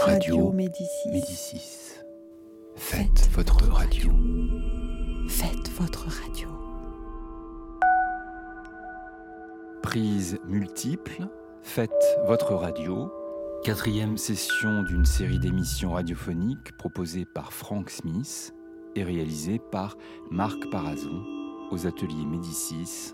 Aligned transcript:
Radio 0.00 0.52
Médicis. 0.52 1.08
Médicis. 1.10 1.94
Faites, 2.76 3.28
votre 3.32 3.64
radio. 3.70 4.10
Faites 5.28 5.70
votre 5.78 6.06
radio. 6.06 6.48
Prise 9.82 10.38
multiple. 10.46 11.26
Faites 11.62 11.90
votre 12.26 12.54
radio. 12.54 13.10
Quatrième 13.64 14.16
session 14.16 14.82
d'une 14.82 15.04
série 15.04 15.38
d'émissions 15.38 15.92
radiophoniques 15.92 16.76
proposée 16.76 17.24
par 17.24 17.52
Frank 17.52 17.90
Smith 17.90 18.54
et 18.94 19.02
réalisée 19.02 19.60
par 19.70 19.96
Marc 20.30 20.58
Parazon 20.70 21.24
aux 21.70 21.86
ateliers 21.86 22.24
Médicis, 22.24 23.12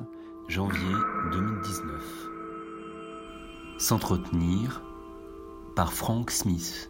janvier 0.49 0.95
2019. 1.33 2.29
S'entretenir 3.79 4.83
par 5.75 5.93
Frank 5.93 6.31
Smith. 6.31 6.89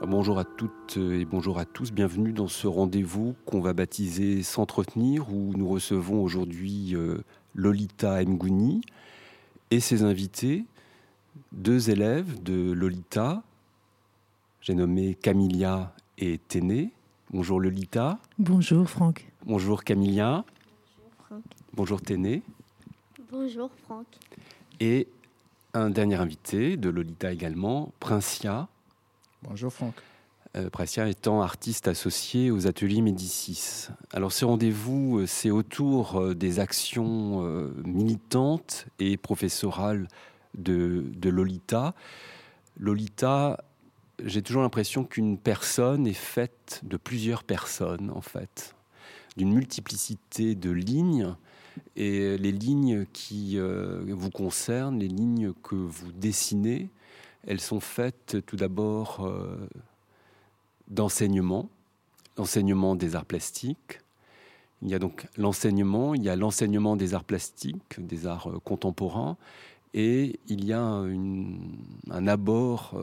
Bonjour 0.00 0.38
à 0.38 0.44
toutes 0.44 0.96
et 0.96 1.24
bonjour 1.24 1.58
à 1.58 1.64
tous, 1.64 1.92
bienvenue 1.92 2.32
dans 2.32 2.48
ce 2.48 2.66
rendez-vous 2.66 3.36
qu'on 3.44 3.60
va 3.60 3.72
baptiser 3.72 4.42
S'entretenir 4.42 5.32
où 5.32 5.52
nous 5.54 5.68
recevons 5.68 6.22
aujourd'hui 6.22 6.94
euh, 6.94 7.18
Lolita 7.54 8.24
Mgouni 8.24 8.80
et 9.70 9.80
ses 9.80 10.02
invités, 10.02 10.64
deux 11.52 11.90
élèves 11.90 12.42
de 12.42 12.72
Lolita, 12.72 13.42
j'ai 14.60 14.74
nommé 14.74 15.14
Camilia 15.14 15.94
et 16.18 16.38
Téné. 16.38 16.90
Bonjour 17.30 17.60
Lolita. 17.60 18.18
Bonjour 18.38 18.88
Franck. 18.88 19.30
Bonjour 19.44 19.84
Camilia. 19.84 20.44
Bonjour 20.96 21.12
Franck. 21.26 21.42
Bonjour 21.74 22.00
Téné. 22.00 22.42
Bonjour 23.30 23.70
Franck. 23.84 24.06
Et 24.80 25.08
un 25.74 25.90
dernier 25.90 26.16
invité 26.16 26.76
de 26.76 26.90
Lolita 26.90 27.32
également, 27.32 27.92
Princia. 28.00 28.68
Bonjour 29.42 29.72
Franck. 29.72 29.94
Euh, 30.54 30.68
Princia 30.68 31.08
étant 31.08 31.40
artiste 31.40 31.88
associé 31.88 32.50
aux 32.50 32.66
ateliers 32.66 33.00
Médicis. 33.00 33.88
Alors 34.12 34.32
ce 34.32 34.44
rendez-vous, 34.44 35.20
euh, 35.20 35.26
c'est 35.26 35.50
autour 35.50 36.20
euh, 36.20 36.34
des 36.34 36.60
actions 36.60 37.40
militantes 37.84 38.86
et 38.98 39.16
professorales 39.16 40.08
de, 40.54 41.06
de 41.16 41.30
Lolita. 41.30 41.94
Lolita, 42.78 43.64
j'ai 44.22 44.42
toujours 44.42 44.62
l'impression 44.62 45.04
qu'une 45.04 45.38
personne 45.38 46.06
est 46.06 46.12
faite 46.12 46.80
de 46.82 46.98
plusieurs 46.98 47.44
personnes, 47.44 48.10
en 48.10 48.20
fait, 48.20 48.74
d'une 49.38 49.52
multiplicité 49.54 50.54
de 50.54 50.70
lignes 50.70 51.34
et 51.96 52.38
les 52.38 52.52
lignes 52.52 53.06
qui 53.12 53.58
euh, 53.58 54.02
vous 54.08 54.30
concernent, 54.30 54.98
les 54.98 55.08
lignes 55.08 55.52
que 55.62 55.74
vous 55.74 56.12
dessinez, 56.12 56.88
elles 57.46 57.60
sont 57.60 57.80
faites 57.80 58.38
tout 58.46 58.56
d'abord 58.56 59.26
euh, 59.26 59.68
d'enseignement, 60.88 61.68
l'enseignement 62.36 62.94
des 62.94 63.16
arts 63.16 63.24
plastiques. 63.24 64.00
Il 64.82 64.88
y 64.88 64.94
a 64.94 64.98
donc 64.98 65.26
l'enseignement, 65.36 66.14
il 66.14 66.22
y 66.22 66.28
a 66.28 66.36
l'enseignement 66.36 66.96
des 66.96 67.14
arts 67.14 67.24
plastiques, 67.24 67.98
des 67.98 68.26
arts 68.26 68.48
euh, 68.48 68.58
contemporains, 68.64 69.36
et 69.94 70.40
il 70.48 70.64
y 70.64 70.72
a 70.72 70.82
un 70.82 72.26
abord 72.26 72.98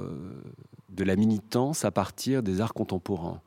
de 0.90 1.04
la 1.04 1.16
militance 1.16 1.86
à 1.86 1.92
partir 1.92 2.42
des 2.42 2.62
arts 2.62 2.74
contemporains. 2.74 3.42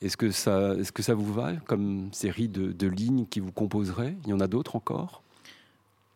Est-ce 0.00 0.16
que, 0.16 0.30
ça, 0.30 0.74
est 0.74 0.92
que 0.92 1.02
ça 1.02 1.14
vous 1.14 1.32
va 1.32 1.56
comme 1.66 2.08
série 2.12 2.48
de, 2.48 2.86
lignes 2.86 3.26
qui 3.26 3.40
vous 3.40 3.50
composeraient? 3.50 4.16
Il 4.24 4.30
y 4.30 4.32
en 4.32 4.40
a 4.40 4.46
d'autres 4.46 4.76
encore? 4.76 5.22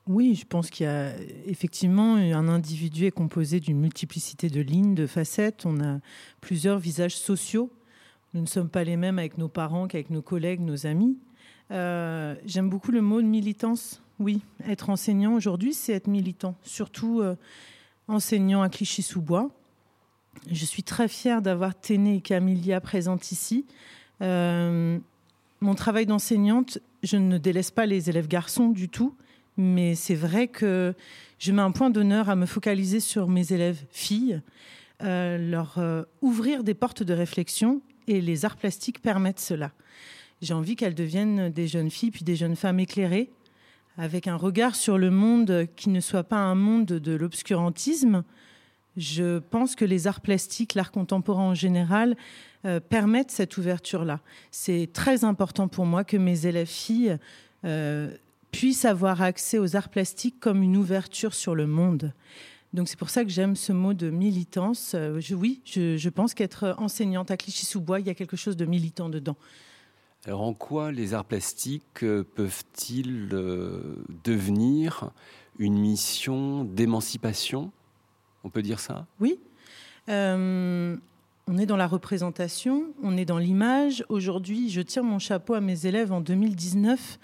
Oui, 0.07 0.35
je 0.35 0.47
pense 0.47 0.71
qu'il 0.71 0.87
y 0.87 0.89
a 0.89 1.13
effectivement 1.47 2.17
un 2.17 2.49
individu 2.49 3.07
est 3.07 3.13
composé 3.13 3.61
d'une 3.61 3.79
multiplicité 3.79 4.49
de 4.49 4.61
lignes, 4.61 4.95
de 4.95 5.07
facettes. 5.07 5.65
On 5.65 5.81
a 5.81 5.99
plusieurs 6.41 6.79
visages 6.79 7.17
sociaux. 7.17 7.71
Nous 8.35 8.41
ne 8.41 8.47
sommes 8.47 8.69
pas 8.69 8.85
les 8.85 8.97
mêmes 8.97 9.19
avec 9.19 9.39
nos 9.39 9.49
parents 9.49 9.87
qu'avec 9.87 10.11
nos 10.11 10.23
collègues, 10.23 10.61
nos 10.61 10.87
amis. 10.87 11.17
Euh, 11.71 12.35
j'aime 12.47 12.69
beaucoup 12.69 12.91
le 12.91 13.01
mot 13.01 13.21
de 13.21 13.27
militance. 13.27 14.01
Oui, 14.19 14.43
être 14.69 14.91
enseignant 14.91 15.35
aujourd'hui, 15.35 15.75
c'est 15.75 15.93
être 15.93 16.07
militant, 16.07 16.55
surtout 16.63 17.21
euh, 17.21 17.35
enseignant 18.09 18.63
à 18.63 18.69
Clichy-sous-Bois. 18.69 19.51
Je 20.51 20.65
suis 20.65 20.83
très 20.83 21.09
fière 21.09 21.43
d'avoir 21.43 21.75
Téné 21.75 22.17
et 22.17 22.21
Camilia 22.21 22.81
présentes 22.81 23.33
ici. 23.33 23.65
Euh, 24.23 24.99
mon 25.61 25.75
travail 25.75 26.07
d'enseignante, 26.07 26.79
je 27.03 27.17
ne 27.17 27.39
délaisse 27.39 27.71
pas 27.71 27.87
les 27.87 28.11
élèves 28.11 28.29
garçons 28.29 28.69
du 28.69 28.89
tout, 28.89 29.15
mais 29.57 29.95
c'est 29.95 30.15
vrai 30.15 30.49
que 30.49 30.95
je 31.39 31.53
mets 31.53 31.63
un 31.63 31.71
point 31.71 31.91
d'honneur 31.91 32.29
à 32.29 32.37
me 32.37 32.47
focaliser 32.47 33.01
sur 33.01 33.29
mes 33.29 33.53
élèves 33.53 33.85
filles, 33.91 34.41
euh, 35.03 35.39
leur 35.39 35.79
euh, 35.79 36.03
ouvrir 36.21 36.65
des 36.65 36.75
portes 36.75 37.03
de 37.03 37.15
réflexion, 37.15 37.81
et 38.09 38.21
les 38.21 38.45
arts 38.45 38.57
plastiques 38.57 39.01
permettent 39.01 39.41
cela. 39.41 39.71
J'ai 40.41 40.55
envie 40.55 40.75
qu'elles 40.75 40.95
deviennent 40.95 41.51
des 41.51 41.69
jeunes 41.69 41.91
filles, 41.91 42.11
puis 42.11 42.25
des 42.25 42.35
jeunes 42.35 42.57
femmes 42.57 42.81
éclairées, 42.81 43.31
avec 43.97 44.27
un 44.27 44.37
regard 44.37 44.75
sur 44.75 44.99
le 44.99 45.11
monde 45.11 45.67
qui 45.77 45.89
ne 45.91 46.01
soit 46.01 46.25
pas 46.25 46.39
un 46.39 46.55
monde 46.55 46.87
de 46.87 47.13
l'obscurantisme, 47.13 48.25
je 48.97 49.39
pense 49.39 49.75
que 49.75 49.85
les 49.85 50.07
arts 50.07 50.21
plastiques, 50.21 50.75
l'art 50.75 50.93
contemporain 50.93 51.45
en 51.45 51.55
général, 51.55 52.17
euh, 52.65 52.79
permettent 52.81 53.31
cette 53.31 53.57
ouverture-là. 53.57 54.21
C'est 54.51 54.91
très 54.93 55.25
important 55.25 55.69
pour 55.69 55.87
moi 55.87 56.05
que 56.05 56.17
mes 56.17 56.47
élèves 56.47 56.69
filles 56.69 57.17
euh, 57.65 58.15
puissent 58.51 58.85
avoir 58.85 59.23
accès 59.23 59.59
aux 59.59 59.77
arts 59.77 59.89
plastiques 59.89 60.39
comme 60.41 60.63
une 60.63 60.77
ouverture 60.77 61.35
sur 61.35 61.55
le 61.55 61.67
monde. 61.67 62.13
Donc 62.73 62.89
c'est 62.89 62.99
pour 62.99 63.11
ça 63.11 63.25
que 63.25 63.31
j'aime 63.31 63.57
ce 63.57 63.73
mot 63.73 63.95
de 63.95 64.11
militance. 64.11 64.93
Euh, 64.95 65.21
oui, 65.33 65.61
je, 65.65 66.09
pense 66.09 66.35
qu'être 66.35 66.75
enseignante 66.79 67.31
à 67.31 67.37
Clichy-sous-Bois, 67.37 68.01
il 68.01 68.07
y 68.07 68.11
a 68.11 68.15
quelque 68.15 68.37
chose 68.37 68.57
de 68.57 68.65
militant 68.65 69.09
dedans. 69.09 69.37
Alors 70.25 70.43
en 70.43 70.55
quoi 70.55 70.93
les 70.93 71.15
arts 71.15 71.25
plastiques 71.25 72.01
peuvent-ils 72.01 73.29
devenir 74.23 75.11
une 75.59 75.79
mission 75.79 76.65
d'émancipation 76.65 77.73
on 78.45 78.51
peut 78.51 78.63
dire 78.63 78.81
ça? 78.81 79.07
Oui. 79.21 79.39
Euh, 80.09 80.97
on 81.49 81.59
est 81.59 81.67
dans 81.67 81.77
la 81.77 81.87
représentation, 81.87 82.87
on 83.03 83.17
est 83.17 83.25
dans 83.25 83.39
l'image. 83.39 84.05
Aujourd'hui, 84.09 84.71
je 84.71 84.81
tire 84.81 85.05
mon 85.05 85.19
chapeau 85.19 85.55
à 85.55 85.61
mes 85.61 85.87
élèves 85.87 86.13
en 86.13 86.21
2019. 86.21 87.19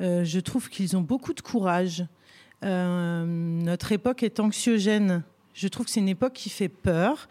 Euh, 0.00 0.24
je 0.24 0.40
trouve 0.40 0.68
qu'ils 0.68 0.96
ont 0.96 1.00
beaucoup 1.00 1.32
de 1.32 1.40
courage. 1.40 2.06
Euh, 2.64 3.24
notre 3.26 3.92
époque 3.92 4.22
est 4.22 4.40
anxiogène. 4.40 5.22
Je 5.54 5.68
trouve 5.68 5.86
que 5.86 5.92
c'est 5.92 6.00
une 6.00 6.08
époque 6.08 6.34
qui 6.34 6.50
fait 6.50 6.68
peur 6.68 7.28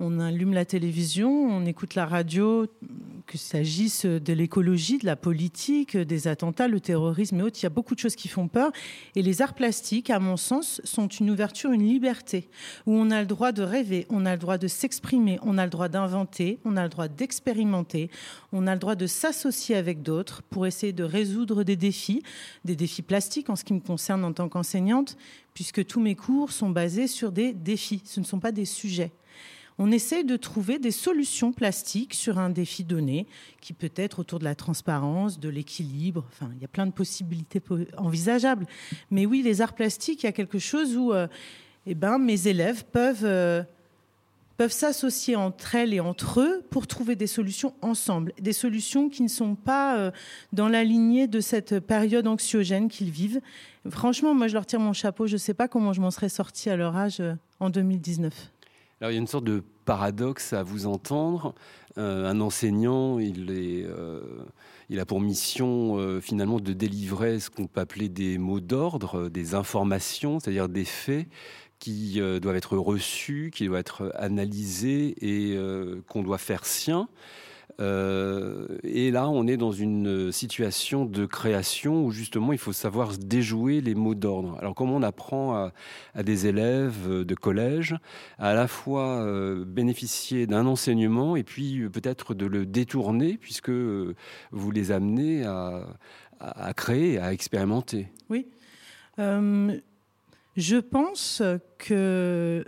on 0.00 0.18
allume 0.18 0.54
la 0.54 0.64
télévision, 0.64 1.30
on 1.30 1.66
écoute 1.66 1.94
la 1.94 2.06
radio, 2.06 2.66
qu'il 3.30 3.40
s'agisse 3.40 4.06
de 4.06 4.32
l'écologie, 4.32 4.98
de 4.98 5.06
la 5.06 5.14
politique, 5.14 5.96
des 5.96 6.26
attentats, 6.26 6.66
le 6.66 6.80
terrorisme 6.80 7.38
et 7.38 7.42
autres, 7.42 7.58
il 7.60 7.62
y 7.62 7.66
a 7.66 7.70
beaucoup 7.70 7.94
de 7.94 8.00
choses 8.00 8.16
qui 8.16 8.26
font 8.26 8.48
peur. 8.48 8.72
Et 9.14 9.22
les 9.22 9.40
arts 9.40 9.54
plastiques, 9.54 10.10
à 10.10 10.18
mon 10.18 10.36
sens, 10.36 10.80
sont 10.82 11.06
une 11.06 11.30
ouverture, 11.30 11.70
une 11.70 11.86
liberté, 11.86 12.48
où 12.86 12.94
on 12.94 13.10
a 13.10 13.20
le 13.20 13.26
droit 13.26 13.52
de 13.52 13.62
rêver, 13.62 14.06
on 14.10 14.26
a 14.26 14.32
le 14.32 14.38
droit 14.38 14.58
de 14.58 14.66
s'exprimer, 14.66 15.38
on 15.42 15.58
a 15.58 15.64
le 15.64 15.70
droit 15.70 15.88
d'inventer, 15.88 16.58
on 16.64 16.76
a 16.76 16.82
le 16.82 16.88
droit 16.88 17.06
d'expérimenter, 17.06 18.10
on 18.52 18.66
a 18.66 18.74
le 18.74 18.80
droit 18.80 18.96
de 18.96 19.06
s'associer 19.06 19.76
avec 19.76 20.02
d'autres 20.02 20.42
pour 20.42 20.66
essayer 20.66 20.92
de 20.92 21.04
résoudre 21.04 21.62
des 21.62 21.76
défis, 21.76 22.22
des 22.64 22.74
défis 22.74 23.02
plastiques 23.02 23.48
en 23.48 23.56
ce 23.56 23.62
qui 23.62 23.74
me 23.74 23.80
concerne 23.80 24.24
en 24.24 24.32
tant 24.32 24.48
qu'enseignante, 24.48 25.16
puisque 25.54 25.86
tous 25.86 26.00
mes 26.00 26.16
cours 26.16 26.50
sont 26.50 26.70
basés 26.70 27.06
sur 27.06 27.30
des 27.30 27.52
défis, 27.52 28.02
ce 28.04 28.18
ne 28.18 28.24
sont 28.24 28.40
pas 28.40 28.52
des 28.52 28.64
sujets 28.64 29.12
on 29.82 29.90
essaie 29.90 30.24
de 30.24 30.36
trouver 30.36 30.78
des 30.78 30.90
solutions 30.90 31.52
plastiques 31.52 32.12
sur 32.12 32.38
un 32.38 32.50
défi 32.50 32.84
donné, 32.84 33.26
qui 33.62 33.72
peut 33.72 33.90
être 33.96 34.18
autour 34.18 34.38
de 34.38 34.44
la 34.44 34.54
transparence, 34.54 35.40
de 35.40 35.48
l'équilibre. 35.48 36.22
Enfin, 36.28 36.50
il 36.54 36.60
y 36.60 36.66
a 36.66 36.68
plein 36.68 36.84
de 36.84 36.92
possibilités 36.92 37.62
envisageables. 37.96 38.66
Mais 39.10 39.24
oui, 39.24 39.40
les 39.42 39.62
arts 39.62 39.72
plastiques, 39.72 40.22
il 40.22 40.26
y 40.26 40.28
a 40.28 40.32
quelque 40.32 40.58
chose 40.58 40.98
où 40.98 41.14
euh, 41.14 41.26
eh 41.86 41.94
ben, 41.94 42.18
mes 42.18 42.46
élèves 42.46 42.84
peuvent, 42.92 43.24
euh, 43.24 43.62
peuvent 44.58 44.70
s'associer 44.70 45.34
entre 45.34 45.74
elles 45.74 45.94
et 45.94 46.00
entre 46.00 46.42
eux 46.42 46.62
pour 46.68 46.86
trouver 46.86 47.16
des 47.16 47.26
solutions 47.26 47.72
ensemble. 47.80 48.34
Des 48.38 48.52
solutions 48.52 49.08
qui 49.08 49.22
ne 49.22 49.28
sont 49.28 49.54
pas 49.54 49.96
euh, 49.96 50.10
dans 50.52 50.68
la 50.68 50.84
lignée 50.84 51.26
de 51.26 51.40
cette 51.40 51.80
période 51.80 52.26
anxiogène 52.26 52.90
qu'ils 52.90 53.10
vivent. 53.10 53.40
Franchement, 53.88 54.34
moi, 54.34 54.46
je 54.46 54.52
leur 54.52 54.66
tire 54.66 54.80
mon 54.80 54.92
chapeau. 54.92 55.26
Je 55.26 55.36
ne 55.36 55.38
sais 55.38 55.54
pas 55.54 55.68
comment 55.68 55.94
je 55.94 56.02
m'en 56.02 56.10
serais 56.10 56.28
sortie 56.28 56.68
à 56.68 56.76
leur 56.76 56.94
âge 56.98 57.22
en 57.60 57.70
2019. 57.70 58.50
Alors 59.00 59.12
il 59.12 59.14
y 59.14 59.16
a 59.16 59.20
une 59.20 59.26
sorte 59.26 59.44
de 59.44 59.62
paradoxe 59.86 60.52
à 60.52 60.62
vous 60.62 60.86
entendre. 60.86 61.54
Euh, 61.96 62.28
un 62.28 62.38
enseignant, 62.42 63.18
il, 63.18 63.50
est, 63.50 63.86
euh, 63.86 64.20
a 64.94 65.06
pour 65.06 65.22
mission 65.22 65.98
euh, 65.98 66.20
finalement 66.20 66.60
de 66.60 66.74
délivrer 66.74 67.40
ce 67.40 67.48
qu'on 67.48 67.66
peut 67.66 67.80
appeler 67.80 68.10
des 68.10 68.36
mots 68.36 68.60
d'ordre, 68.60 69.30
des 69.30 69.54
informations, 69.54 70.38
c'est-à-dire 70.38 70.68
des 70.68 70.84
faits 70.84 71.26
qui 71.78 72.20
doivent 72.42 72.56
être 72.56 72.76
reçus, 72.76 73.50
qui 73.54 73.64
doivent 73.64 73.80
être 73.80 74.12
analysés 74.16 75.14
et 75.22 75.58
qu'on 76.08 76.22
doit 76.22 76.36
faire 76.36 76.66
sien. 76.66 77.08
Euh, 77.78 78.66
et 78.82 79.10
là, 79.10 79.28
on 79.28 79.46
est 79.46 79.56
dans 79.56 79.72
une 79.72 80.32
situation 80.32 81.04
de 81.04 81.26
création 81.26 82.04
où 82.04 82.10
justement 82.10 82.52
il 82.52 82.58
faut 82.58 82.72
savoir 82.72 83.16
déjouer 83.18 83.80
les 83.80 83.94
mots 83.94 84.14
d'ordre. 84.14 84.56
Alors 84.58 84.74
comment 84.74 84.96
on 84.96 85.02
apprend 85.02 85.70
à, 86.14 86.22
des 86.22 86.46
élèves 86.46 87.24
de 87.24 87.34
collège 87.34 87.96
à, 88.38 88.54
la 88.54 88.66
fois 88.66 89.22
euh, 89.22 89.64
bénéficier 89.64 90.46
d'un 90.46 90.66
enseignement 90.66 91.36
et 91.36 91.42
puis 91.42 91.88
peut-être 91.88 92.34
de 92.34 92.46
le 92.46 92.66
détourner 92.66 93.38
puisque 93.38 93.70
vous 93.70 94.70
les 94.70 94.92
amenez 94.92 95.44
à, 95.44 96.74
créer, 96.74 97.18
à 97.18 97.32
expérimenter? 97.32 98.08
Oui. 98.28 98.48
Euh, 99.18 99.78
je 100.56 100.76
pense 100.76 101.42
que 101.78 102.64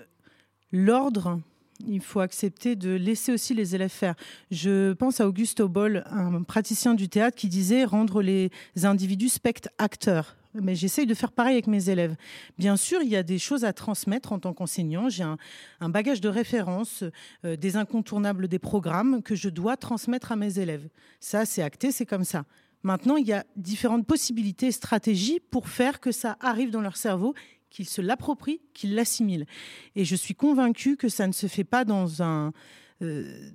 l'ordre, 0.72 1.40
il 1.86 2.00
faut 2.00 2.20
accepter 2.20 2.76
de 2.76 2.90
laisser 2.90 3.32
aussi 3.32 3.54
les 3.54 3.74
élèves 3.74 3.90
faire. 3.90 4.14
Je 4.50 4.92
pense 4.92 5.20
à 5.20 5.28
Auguste 5.28 5.62
Boll, 5.62 6.04
un 6.10 6.42
praticien 6.42 6.94
du 6.94 7.08
théâtre, 7.08 7.36
qui 7.36 7.48
disait 7.48 7.84
rendre 7.84 8.22
les 8.22 8.50
individus 8.82 9.28
spectateurs. 9.28 10.36
Mais 10.54 10.74
j'essaye 10.74 11.06
de 11.06 11.14
faire 11.14 11.32
pareil 11.32 11.54
avec 11.54 11.66
mes 11.66 11.88
élèves. 11.88 12.14
Bien 12.58 12.76
sûr, 12.76 13.00
il 13.02 13.08
y 13.08 13.16
a 13.16 13.22
des 13.22 13.38
choses 13.38 13.64
à 13.64 13.72
transmettre 13.72 14.32
en 14.32 14.38
tant 14.38 14.52
qu'enseignant. 14.52 15.08
J'ai 15.08 15.24
un, 15.24 15.88
bagage 15.88 16.20
de 16.20 16.28
références, 16.28 17.04
euh, 17.44 17.56
des 17.56 17.76
incontournables 17.76 18.48
des 18.48 18.58
programmes 18.58 19.22
que 19.22 19.34
je 19.34 19.48
dois 19.48 19.76
transmettre 19.76 20.30
à 20.30 20.36
mes 20.36 20.58
élèves. 20.58 20.88
Ça, 21.20 21.46
c'est 21.46 21.62
acté, 21.62 21.90
c'est 21.90 22.06
comme 22.06 22.24
ça. 22.24 22.44
Maintenant, 22.82 23.16
il 23.16 23.26
y 23.26 23.32
a 23.32 23.44
différentes 23.56 24.06
possibilités, 24.06 24.72
stratégies 24.72 25.40
pour 25.40 25.68
faire 25.68 26.00
que 26.00 26.12
ça 26.12 26.36
arrive 26.40 26.70
dans 26.70 26.80
leur 26.80 26.96
cerveau, 26.96 27.34
qu'ils 27.72 27.88
se 27.88 28.00
l'approprient, 28.00 28.60
qu'ils 28.74 28.94
l'assimilent. 28.94 29.46
Et 29.96 30.04
je 30.04 30.14
suis 30.14 30.34
convaincue 30.34 30.96
que 30.96 31.08
ça 31.08 31.26
ne 31.26 31.32
se 31.32 31.46
fait 31.46 31.64
pas. 31.64 31.84
Euh, 33.02 33.50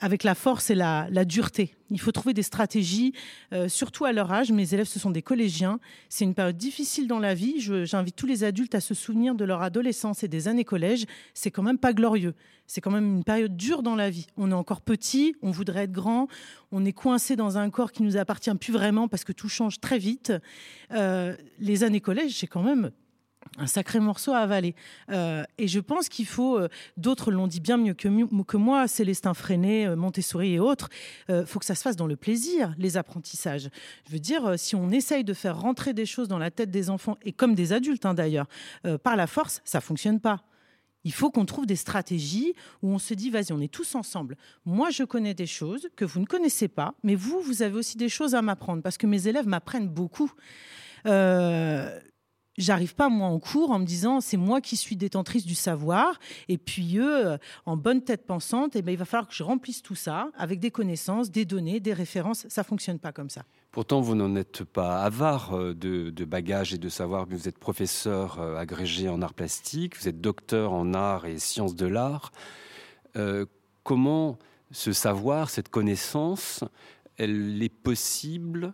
avec 0.00 0.24
la 0.24 0.34
force 0.34 0.70
et 0.70 0.74
la, 0.74 1.24
dureté. 1.24 1.74
Il 1.90 2.00
faut 2.00 2.12
trouver 2.12 2.34
des 2.34 2.42
stratégies, 2.42 3.12
euh, 3.52 3.68
surtout 3.68 4.04
à 4.04 4.12
leur 4.12 4.30
âge. 4.30 4.52
Mes 4.52 4.74
élèves, 4.74 4.86
ce 4.86 4.98
sont 4.98 5.10
des 5.10 5.22
collégiens. 5.22 5.80
C'est 6.08 6.24
une 6.24 6.34
période 6.34 6.56
difficile 6.56 7.08
dans 7.08 7.18
la 7.18 7.34
vie. 7.34 7.54
J'invite 7.86 8.16
tous 8.16 8.26
les 8.26 8.44
adultes 8.44 8.74
à 8.74 8.80
se 8.80 8.92
souvenir 8.92 9.34
de 9.34 9.44
leur 9.44 9.62
adolescence 9.62 10.22
et 10.22 10.28
des 10.28 10.48
années 10.48 10.64
collège. 10.64 11.06
C'est 11.32 11.50
quand 11.50 11.62
même 11.62 11.78
pas 11.78 11.92
glorieux. 11.92 12.34
C'est 12.66 12.80
quand 12.80 12.90
même 12.90 13.16
une 13.16 13.24
période 13.24 13.56
dure 13.56 13.82
dans 13.82 13.94
la 13.94 14.10
vie. 14.10 14.26
On 14.36 14.50
est 14.50 14.54
encore 14.54 14.80
petit, 14.80 15.34
on 15.40 15.50
voudrait 15.50 15.84
être 15.84 15.92
grand, 15.92 16.28
on 16.72 16.84
est 16.84 16.92
coincé 16.92 17.36
dans 17.36 17.58
un 17.58 17.70
corps 17.70 17.92
qui 17.92 18.02
nous 18.02 18.16
appartient 18.16 18.54
plus 18.56 18.72
vraiment 18.72 19.08
parce 19.08 19.24
que 19.24 19.32
tout 19.32 19.48
change 19.48 19.80
très 19.80 19.98
vite. 19.98 20.32
Euh, 20.90 21.36
les 21.58 21.84
années 21.84 22.00
collège, 22.00 22.38
c'est 22.38 22.48
quand 22.48 22.62
même 22.62 22.90
un 23.58 23.66
sacré 23.66 24.00
morceau 24.00 24.32
à 24.32 24.38
avaler. 24.38 24.74
Euh, 25.10 25.44
et 25.58 25.68
je 25.68 25.80
pense 25.80 26.08
qu'il 26.08 26.26
faut, 26.26 26.58
euh, 26.58 26.68
d'autres 26.96 27.30
l'ont 27.30 27.46
dit 27.46 27.60
bien 27.60 27.76
mieux 27.76 27.94
que, 27.94 28.56
moi, 28.56 28.88
Célestin 28.88 29.34
Freinet, 29.34 29.86
euh, 29.86 29.96
Montessori 29.96 30.54
et 30.54 30.58
autres, 30.58 30.88
il 31.28 31.44
faut 31.46 31.58
que 31.58 31.64
ça 31.64 31.74
se 31.74 31.82
fasse 31.82 31.96
dans 31.96 32.06
le 32.06 32.16
plaisir, 32.16 32.74
les 32.78 32.96
apprentissages. 32.96 33.68
Je 34.06 34.12
veux 34.12 34.18
dire, 34.18 34.58
si 34.58 34.74
on 34.74 34.90
essaye 34.90 35.24
de 35.24 35.34
faire 35.34 35.58
rentrer 35.58 35.92
des 35.92 36.06
choses 36.06 36.28
dans 36.28 36.38
la 36.38 36.50
tête 36.50 36.70
des 36.70 36.90
enfants, 36.90 37.16
et 37.22 37.32
comme 37.32 37.54
des 37.54 37.72
adultes 37.72 38.06
hein, 38.06 38.14
d'ailleurs, 38.14 38.46
par 39.02 39.16
la 39.16 39.26
force, 39.26 39.60
ça 39.64 39.80
fonctionne 39.80 40.20
pas. 40.20 40.42
Il 41.06 41.12
faut 41.12 41.30
qu'on 41.30 41.44
trouve 41.44 41.66
des 41.66 41.76
stratégies 41.76 42.54
où 42.82 42.90
on 42.90 42.98
se 42.98 43.14
dit, 43.14 43.30
vas-y, 43.30 43.52
on 43.52 43.60
est 43.60 43.72
tous 43.72 43.94
ensemble. 43.94 44.36
Moi, 44.64 44.90
je 44.90 45.04
connais 45.04 45.34
des 45.34 45.46
choses 45.46 45.88
que 45.94 46.04
vous 46.04 46.18
ne 46.18 46.26
connaissez 46.26 46.66
pas, 46.66 46.94
mais 47.04 47.14
vous, 47.14 47.40
vous 47.40 47.62
avez 47.62 47.76
aussi 47.76 47.96
des 47.96 48.08
choses 48.08 48.34
à 48.34 48.42
m'apprendre, 48.42 48.82
parce 48.82 48.98
que 48.98 49.06
mes 49.06 49.28
élèves 49.28 49.46
m'apprennent 49.46 49.88
beaucoup. 49.88 50.32
Euh, 51.06 52.00
j'arrive 52.58 52.94
pas 52.94 53.08
moi 53.08 53.28
en 53.28 53.38
cours 53.38 53.70
en 53.70 53.78
me 53.78 53.84
disant 53.84 54.20
c'est 54.20 54.36
moi 54.36 54.60
qui 54.60 54.76
suis 54.76 54.96
détentrice 54.96 55.44
du 55.44 55.54
savoir 55.54 56.18
et 56.48 56.58
puis 56.58 56.98
eux 56.98 57.26
euh, 57.26 57.38
en 57.66 57.76
bonne 57.76 58.02
tête 58.02 58.26
pensante 58.26 58.76
et 58.76 58.80
eh 58.80 58.82
ben 58.82 58.92
il 58.92 58.98
va 58.98 59.04
falloir 59.04 59.28
que 59.28 59.34
je 59.34 59.42
remplisse 59.42 59.82
tout 59.82 59.94
ça 59.94 60.30
avec 60.36 60.60
des 60.60 60.70
connaissances, 60.70 61.30
des 61.30 61.44
données, 61.44 61.80
des 61.80 61.92
références, 61.92 62.46
ça 62.48 62.64
fonctionne 62.64 62.98
pas 62.98 63.12
comme 63.12 63.30
ça. 63.30 63.42
Pourtant, 63.72 64.00
vous 64.00 64.14
n'en 64.14 64.34
êtes 64.36 64.64
pas 64.64 65.02
avare 65.02 65.54
euh, 65.54 65.74
de, 65.74 66.24
bagages 66.24 66.72
et 66.72 66.78
de 66.78 66.88
savoir. 66.88 67.26
Vous 67.28 67.46
êtes 67.46 67.58
professeur 67.58 68.40
euh, 68.40 68.56
agrégé 68.56 69.08
en 69.08 69.20
art 69.20 69.34
plastique, 69.34 70.00
vous 70.00 70.08
êtes 70.08 70.20
docteur 70.20 70.72
en 70.72 70.94
art 70.94 71.26
et 71.26 71.38
sciences 71.38 71.76
de 71.76 71.86
l'art. 71.86 72.32
comment 73.82 74.38
ce 74.72 74.92
savoir, 74.92 75.48
cette 75.48 75.68
connaissance, 75.68 76.64
elle 77.18 77.62
est 77.62 77.68
possible 77.68 78.72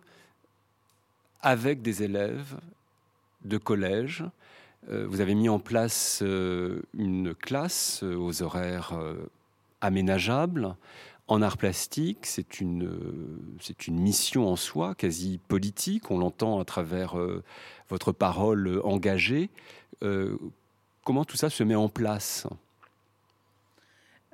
avec 1.41 1.81
des 1.81 2.03
élèves 2.03 2.57
de 3.43 3.57
collège. 3.57 4.23
Euh, 4.89 5.05
vous 5.07 5.21
avez 5.21 5.35
mis 5.35 5.49
en 5.49 5.59
place 5.59 6.19
euh, 6.21 6.81
une 6.97 7.33
classe 7.33 8.03
euh, 8.03 8.15
aux 8.15 8.43
horaires 8.43 8.93
aménageables 9.81 10.75
en 11.27 11.41
art 11.41 11.57
plastique. 11.57 12.25
C'est 12.25 12.59
une, 12.59 12.97
c'est 13.59 13.87
une 13.87 13.99
mission 13.99 14.47
en 14.49 14.55
soi, 14.55 14.95
quasi 14.95 15.39
politique. 15.47 16.11
On 16.11 16.17
l'entend 16.17 16.59
à 16.59 16.65
travers 16.65 17.15
votre 17.89 18.11
parole 18.11 18.81
engagée. 18.83 19.49
comment 21.03 21.25
tout 21.25 21.37
ça 21.37 21.49
se 21.49 21.63
met 21.63 21.75
en 21.75 21.89
place? 21.89 22.47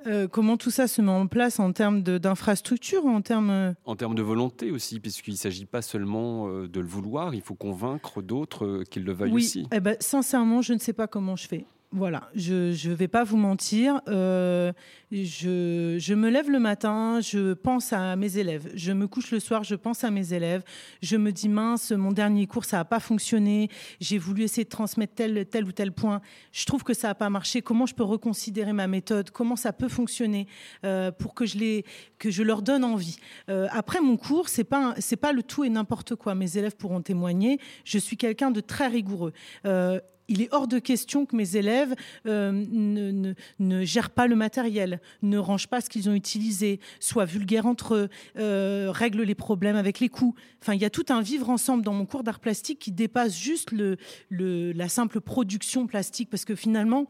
Euh, 0.06 0.28
comment 0.28 0.56
tout 0.56 0.70
ça 0.70 0.86
se 0.86 1.02
met 1.02 1.10
en 1.10 1.26
place 1.26 1.60
en 1.60 1.72
termes 1.72 2.02
d'infrastructure 2.02 3.06
en 3.06 3.20
termes... 3.22 3.50
Euh 3.50 3.72
en 3.84 3.96
termes 3.96 4.14
de 4.14 4.22
volonté 4.22 4.70
aussi, 4.70 5.00
puisqu'il 5.00 5.32
ne 5.32 5.36
s'agit 5.36 5.66
pas 5.66 5.82
seulement 5.82 6.48
euh, 6.48 6.68
de 6.68 6.80
le 6.80 6.86
vouloir, 6.86 7.34
il 7.34 7.42
faut 7.42 7.54
convaincre 7.54 8.22
d'autres 8.22 8.84
qu'ils 8.90 9.04
le 9.04 9.12
veuillent 9.12 9.32
aussi. 9.32 9.66
Eh 9.72 9.80
ben, 9.80 9.96
sincèrement, 10.00 10.62
je 10.62 10.72
ne 10.72 10.78
sais 10.78 10.92
pas 10.92 11.06
comment 11.06 11.36
je 11.36 11.48
fais. 11.48 11.66
Voilà, 11.92 12.30
je 12.36 12.88
ne 12.88 12.94
vais 12.94 13.08
pas 13.08 13.24
vous 13.24 13.36
mentir. 13.36 14.00
Euh, 14.06 14.72
je, 15.10 16.14
me 16.14 16.30
lève 16.30 16.48
le 16.48 16.60
matin, 16.60 17.18
je 17.20 17.52
pense 17.52 17.92
à 17.92 18.14
mes 18.14 18.38
élèves. 18.38 18.70
Je 18.76 18.92
me 18.92 19.08
couche 19.08 19.32
le 19.32 19.40
soir, 19.40 19.64
je 19.64 19.74
pense 19.74 20.04
à 20.04 20.12
mes 20.12 20.32
élèves. 20.32 20.62
Je 21.02 21.16
me 21.16 21.32
dis, 21.32 21.48
mince, 21.48 21.90
mon 21.90 22.12
dernier 22.12 22.46
cours, 22.46 22.64
ça 22.64 22.76
n'a 22.76 22.84
pas 22.84 23.00
fonctionné. 23.00 23.70
J'ai 23.98 24.18
voulu 24.18 24.44
essayer 24.44 24.62
de 24.62 24.68
transmettre 24.68 25.14
tel, 25.16 25.64
ou 25.64 25.72
tel 25.72 25.90
point. 25.90 26.20
Je 26.52 26.64
trouve 26.64 26.84
que 26.84 26.94
ça 26.94 27.08
n'a 27.08 27.16
pas 27.16 27.28
marché. 27.28 27.60
Comment 27.60 27.86
je 27.86 27.94
peux 27.96 28.04
reconsidérer 28.04 28.72
ma 28.72 28.86
méthode? 28.86 29.30
Comment 29.30 29.56
ça 29.56 29.72
peut 29.72 29.88
fonctionner 29.88 30.46
euh, 30.84 31.10
pour 31.10 31.34
que 31.34 31.44
je, 31.44 31.82
que 32.20 32.30
je 32.30 32.44
leur 32.44 32.62
donne 32.62 32.84
envie? 32.84 33.16
Euh, 33.48 33.66
Après 33.72 34.00
mon 34.00 34.16
cours, 34.16 34.48
ce 34.48 34.60
n'est 34.60 35.16
pas 35.16 35.32
le 35.32 35.42
tout 35.42 35.64
et 35.64 35.68
n'importe 35.68 36.14
quoi. 36.14 36.36
Mes 36.36 36.56
élèves 36.56 36.76
pourront 36.76 37.02
témoigner. 37.02 37.58
Je 37.84 37.98
suis 37.98 38.16
quelqu'un 38.16 38.52
de 38.52 38.60
très 38.60 38.86
rigoureux 38.86 39.32
il 40.30 40.40
est 40.40 40.48
hors 40.52 40.68
de 40.68 40.78
question 40.78 41.26
que 41.26 41.36
mes 41.36 41.56
élèves 41.56 41.94
euh, 42.26 42.52
ne, 42.52 43.84
gèrent 43.84 44.10
pas 44.10 44.26
le 44.26 44.36
matériel, 44.36 45.00
ne 45.22 45.36
rangent 45.36 45.66
pas 45.66 45.80
ce 45.80 45.90
qu'ils 45.90 46.08
ont 46.08 46.14
utilisé, 46.14 46.80
soient 47.00 47.24
vulgaires 47.26 47.66
entre 47.66 47.94
eux, 47.94 48.08
euh, 48.38 48.90
règlent 48.90 49.24
les 49.24 49.34
problèmes 49.34 49.76
avec 49.76 50.00
les 50.00 50.08
coûts. 50.08 50.34
Enfin, 50.62 50.74
il 50.74 50.80
y 50.80 50.84
a 50.84 50.90
tout 50.90 51.06
un 51.10 51.20
vivre 51.20 51.50
ensemble 51.50 51.82
dans 51.82 51.92
mon 51.92 52.06
cours 52.06 52.22
d'art 52.22 52.38
plastique 52.38 52.78
qui 52.78 52.92
dépasse 52.92 53.36
juste 53.36 53.74
la 54.30 54.88
simple 54.88 55.20
production 55.20 55.86
plastique, 55.86 56.30
parce 56.30 56.44
que 56.44 56.54
finalement, 56.54 57.06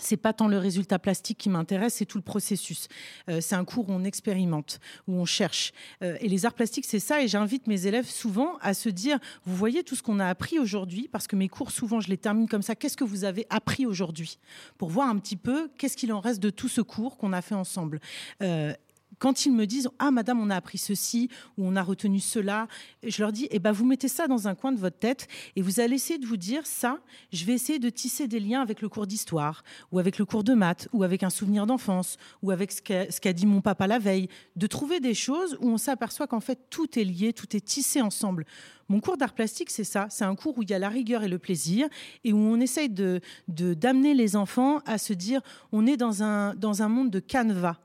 c'est 0.00 0.16
pas 0.16 0.32
tant 0.32 0.48
le 0.48 0.58
résultat 0.58 0.98
plastique 0.98 1.38
qui 1.38 1.48
m'intéresse, 1.48 1.94
c'est 1.94 2.04
tout 2.04 2.18
le 2.18 2.22
processus. 2.22 2.88
Euh, 3.28 3.40
c'est 3.40 3.54
un 3.54 3.64
cours 3.64 3.88
où 3.88 3.92
on 3.92 4.04
expérimente, 4.04 4.80
où 5.08 5.14
on 5.14 5.24
cherche. 5.24 5.72
Euh, 6.02 6.16
et 6.20 6.28
les 6.28 6.46
arts 6.46 6.54
plastiques, 6.54 6.86
c'est 6.86 7.00
ça. 7.00 7.22
Et 7.22 7.28
j'invite 7.28 7.66
mes 7.66 7.86
élèves 7.86 8.08
souvent 8.08 8.56
à 8.60 8.74
se 8.74 8.88
dire, 8.88 9.18
vous 9.44 9.56
voyez 9.56 9.84
tout 9.84 9.94
ce 9.94 10.02
qu'on 10.02 10.20
a 10.20 10.26
appris 10.26 10.58
aujourd'hui, 10.58 11.08
parce 11.10 11.26
que 11.26 11.36
mes 11.36 11.48
cours, 11.48 11.70
souvent, 11.70 12.00
je 12.00 12.08
les 12.08 12.18
termine 12.18 12.48
comme 12.48 12.62
ça. 12.62 12.74
Qu'est-ce 12.74 12.96
que 12.96 13.04
vous 13.04 13.24
avez 13.24 13.46
appris 13.50 13.86
aujourd'hui? 13.86 14.38
Pour 14.78 14.90
voir 14.90 15.08
un 15.08 15.18
petit 15.18 15.36
peu 15.36 15.70
qu'est-ce 15.78 15.96
qu'il 15.96 16.12
en 16.12 16.20
reste 16.20 16.40
de 16.40 16.50
tout 16.50 16.68
ce 16.68 16.80
cours 16.80 17.16
qu'on 17.16 17.32
a 17.32 17.42
fait 17.42 17.54
ensemble. 17.54 18.00
Euh, 18.42 18.72
quand 19.18 19.46
ils 19.46 19.52
me 19.52 19.66
disent 19.66 19.88
ah 19.98 20.10
madame 20.10 20.40
on 20.40 20.50
a 20.50 20.56
appris 20.56 20.78
ceci 20.78 21.28
ou 21.56 21.66
on 21.66 21.76
a 21.76 21.82
retenu 21.82 22.20
cela, 22.20 22.68
je 23.02 23.22
leur 23.22 23.32
dis 23.32 23.48
eh 23.50 23.58
ben 23.58 23.72
vous 23.72 23.84
mettez 23.84 24.08
ça 24.08 24.26
dans 24.26 24.48
un 24.48 24.54
coin 24.54 24.72
de 24.72 24.78
votre 24.78 24.98
tête 24.98 25.28
et 25.56 25.62
vous 25.62 25.80
allez 25.80 25.96
essayer 25.96 26.18
de 26.18 26.26
vous 26.26 26.36
dire 26.36 26.66
ça, 26.66 26.98
je 27.32 27.44
vais 27.44 27.52
essayer 27.52 27.78
de 27.78 27.90
tisser 27.90 28.28
des 28.28 28.40
liens 28.40 28.62
avec 28.62 28.82
le 28.82 28.88
cours 28.88 29.06
d'histoire 29.06 29.64
ou 29.92 29.98
avec 29.98 30.18
le 30.18 30.24
cours 30.24 30.44
de 30.44 30.54
maths 30.54 30.88
ou 30.92 31.02
avec 31.02 31.22
un 31.22 31.30
souvenir 31.30 31.66
d'enfance 31.66 32.16
ou 32.42 32.50
avec 32.50 32.72
ce 32.72 32.80
qu'a 33.20 33.32
dit 33.32 33.46
mon 33.46 33.60
papa 33.60 33.86
la 33.86 33.98
veille, 33.98 34.28
de 34.56 34.66
trouver 34.66 35.00
des 35.00 35.14
choses 35.14 35.56
où 35.60 35.68
on 35.68 35.78
s'aperçoit 35.78 36.26
qu'en 36.26 36.40
fait 36.40 36.58
tout 36.70 36.98
est 36.98 37.04
lié, 37.04 37.32
tout 37.32 37.56
est 37.56 37.64
tissé 37.64 38.00
ensemble. 38.00 38.44
Mon 38.88 39.00
cours 39.00 39.16
d'art 39.16 39.32
plastique, 39.32 39.70
c'est 39.70 39.84
ça. 39.84 40.08
C'est 40.10 40.24
un 40.24 40.34
cours 40.34 40.58
où 40.58 40.62
il 40.62 40.70
y 40.70 40.74
a 40.74 40.78
la 40.78 40.90
rigueur 40.90 41.22
et 41.22 41.28
le 41.28 41.38
plaisir 41.38 41.88
et 42.22 42.32
où 42.32 42.36
on 42.36 42.60
essaye 42.60 42.90
de 42.90 43.20
d'amener 43.48 44.14
les 44.14 44.36
enfants 44.36 44.80
à 44.84 44.98
se 44.98 45.12
dire 45.12 45.40
on 45.72 45.86
est 45.86 45.96
dans 45.96 46.22
un, 46.22 46.54
dans 46.54 46.82
un 46.82 46.88
monde 46.88 47.10
de 47.10 47.20
canevas. 47.20 47.78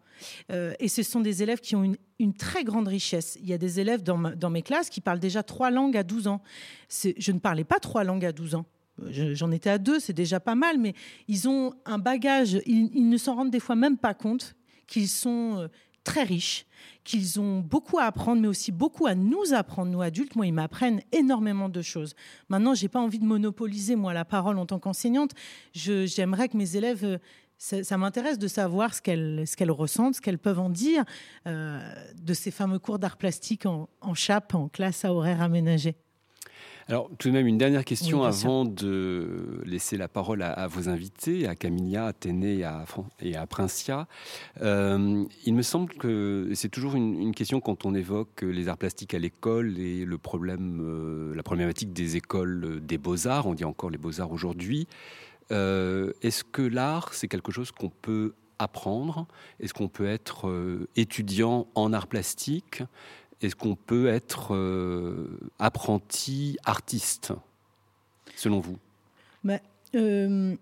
Euh, 0.52 0.74
et 0.80 0.88
ce 0.88 1.04
sont 1.04 1.22
des 1.22 1.44
élèves 1.44 1.60
qui 1.60 1.76
ont 1.76 1.94
une, 2.20 2.34
très 2.34 2.64
grande 2.64 2.88
richesse. 2.88 3.38
Il 3.42 3.48
y 3.48 3.54
a 3.54 3.58
des 3.58 3.80
élèves 3.80 4.04
dans, 4.04 4.50
mes 4.50 4.62
classes 4.62 4.90
qui 4.90 5.02
parlent 5.02 5.20
déjà 5.20 5.44
trois 5.44 5.72
langues 5.72 5.98
à 5.98 6.04
12 6.04 6.28
ans. 6.28 6.42
Je 6.90 7.32
ne 7.32 7.40
parlais 7.40 7.64
pas 7.64 7.80
trois 7.80 8.04
langues 8.04 8.26
à 8.26 8.32
12 8.32 8.56
ans. 8.56 8.66
J'en 9.10 9.52
étais 9.52 9.70
à 9.70 9.78
deux, 9.78 10.00
c'est 10.00 10.14
déjà 10.14 10.40
pas 10.40 10.56
mal, 10.56 10.78
mais 10.78 10.94
ils 11.30 11.48
ont 11.48 11.74
un 11.86 12.00
bagage, 12.00 12.60
ils, 12.66 13.10
ne 13.10 13.18
s'en 13.18 13.36
rendent 13.36 13.52
des 13.52 13.62
fois 13.62 13.76
même 13.76 13.98
pas 13.98 14.14
compte 14.14 14.56
qu'ils 14.88 15.08
sont 15.08 15.56
euh, 15.58 15.68
très 16.04 16.24
riches, 16.24 16.66
qu'ils 17.04 17.40
ont 17.40 17.60
beaucoup 17.60 18.00
à 18.00 18.04
apprendre, 18.04 18.42
mais 18.42 18.48
aussi 18.48 18.72
beaucoup 18.72 19.06
à 19.06 19.16
nous 19.16 19.54
apprendre, 19.54 19.92
nous 19.92 20.02
adultes. 20.02 20.36
Moi, 20.36 20.48
ils 20.48 20.54
m'apprennent 20.54 21.02
énormément 21.12 21.70
de 21.70 21.82
choses. 21.82 22.16
Maintenant, 22.50 22.74
j'ai 22.74 22.88
pas 22.88 23.00
envie 23.00 23.20
de 23.20 23.26
monopoliser, 23.26 23.96
moi, 23.96 24.14
la 24.14 24.26
parole 24.26 24.58
en 24.58 24.66
tant 24.66 24.80
qu'enseignante. 24.80 25.32
J'aimerais 25.74 26.50
que 26.50 26.58
mes 26.58 26.76
élèves 26.76 27.20
euh, 27.74 27.84
ça, 27.84 27.98
m'intéresse 27.98 28.40
de 28.40 28.48
savoir 28.48 28.94
ce 28.94 29.02
qu'elles 29.02 29.72
ressentent, 29.72 30.16
ce 30.16 30.22
qu'elles 30.22 30.40
peuvent 30.40 30.60
en 30.60 30.70
dire 30.70 31.04
de 31.46 32.34
ces 32.34 32.52
fameux 32.52 32.80
cours 32.80 33.00
d'art 33.00 33.18
plastique 33.18 33.66
en, 33.66 33.90
en 34.02 34.14
chape, 34.14 34.56
en 34.56 34.68
classe 34.68 35.06
à 35.06 35.14
horaire 35.14 35.42
aménagé. 35.42 35.96
Alors, 36.90 37.08
tout 37.20 37.28
de 37.28 37.34
même, 37.34 37.46
une 37.46 37.60
dernière 37.60 37.86
question 37.86 38.24
avant 38.24 38.66
de 38.66 39.62
laisser 39.64 39.96
la 39.96 40.08
parole 40.08 40.42
à, 40.42 40.66
vos 40.66 40.90
invités, 40.90 41.48
à 41.48 41.54
Camilia, 41.54 42.08
à 42.08 42.14
Téné 42.14 42.58
et 42.58 42.64
à, 42.64 42.84
et 43.22 43.36
à 43.36 43.46
Princia. 43.46 44.08
Euh, 44.64 45.24
il 45.46 45.54
me 45.54 45.62
semble 45.62 45.94
que 45.94 46.50
c'est 46.56 46.70
toujours 46.70 46.96
une, 46.96 47.36
question 47.36 47.62
quand 47.62 47.86
on 47.86 47.94
évoque 47.94 48.42
les 48.42 48.70
arts 48.70 48.78
plastiques 48.80 49.14
à 49.14 49.20
l'école 49.20 49.78
et 49.78 50.04
le 50.04 50.18
problème, 50.18 50.80
euh, 50.82 51.36
la 51.36 51.44
problématique 51.44 51.94
des 51.94 52.16
écoles 52.16 52.80
des 52.82 52.98
beaux-arts, 52.98 53.46
on 53.46 53.54
dit 53.54 53.66
encore 53.66 53.92
les 53.92 54.00
beaux-arts 54.00 54.32
aujourd'hui. 54.32 54.88
Euh, 55.52 56.14
est-ce 56.22 56.44
que 56.44 56.62
l'art, 56.62 57.14
c'est 57.14 57.28
quelque 57.28 57.52
chose 57.52 57.72
qu'on 57.72 57.90
peut 57.90 58.34
apprendre? 58.60 59.26
Est-ce 59.60 59.74
qu'on 59.74 59.88
peut 59.88 60.08
être 60.08 60.88
étudiant 60.96 61.68
en 61.76 61.94
arts 61.94 62.08
plastiques 62.08 62.84
est-ce 63.42 63.56
qu'on 63.56 63.76
peut 63.76 64.08
être 64.08 64.54
euh, 64.54 65.40
apprenti 65.60 66.58
artiste, 66.66 67.34
selon 68.36 68.60
vous? 68.60 68.78
Euh, 69.96 70.56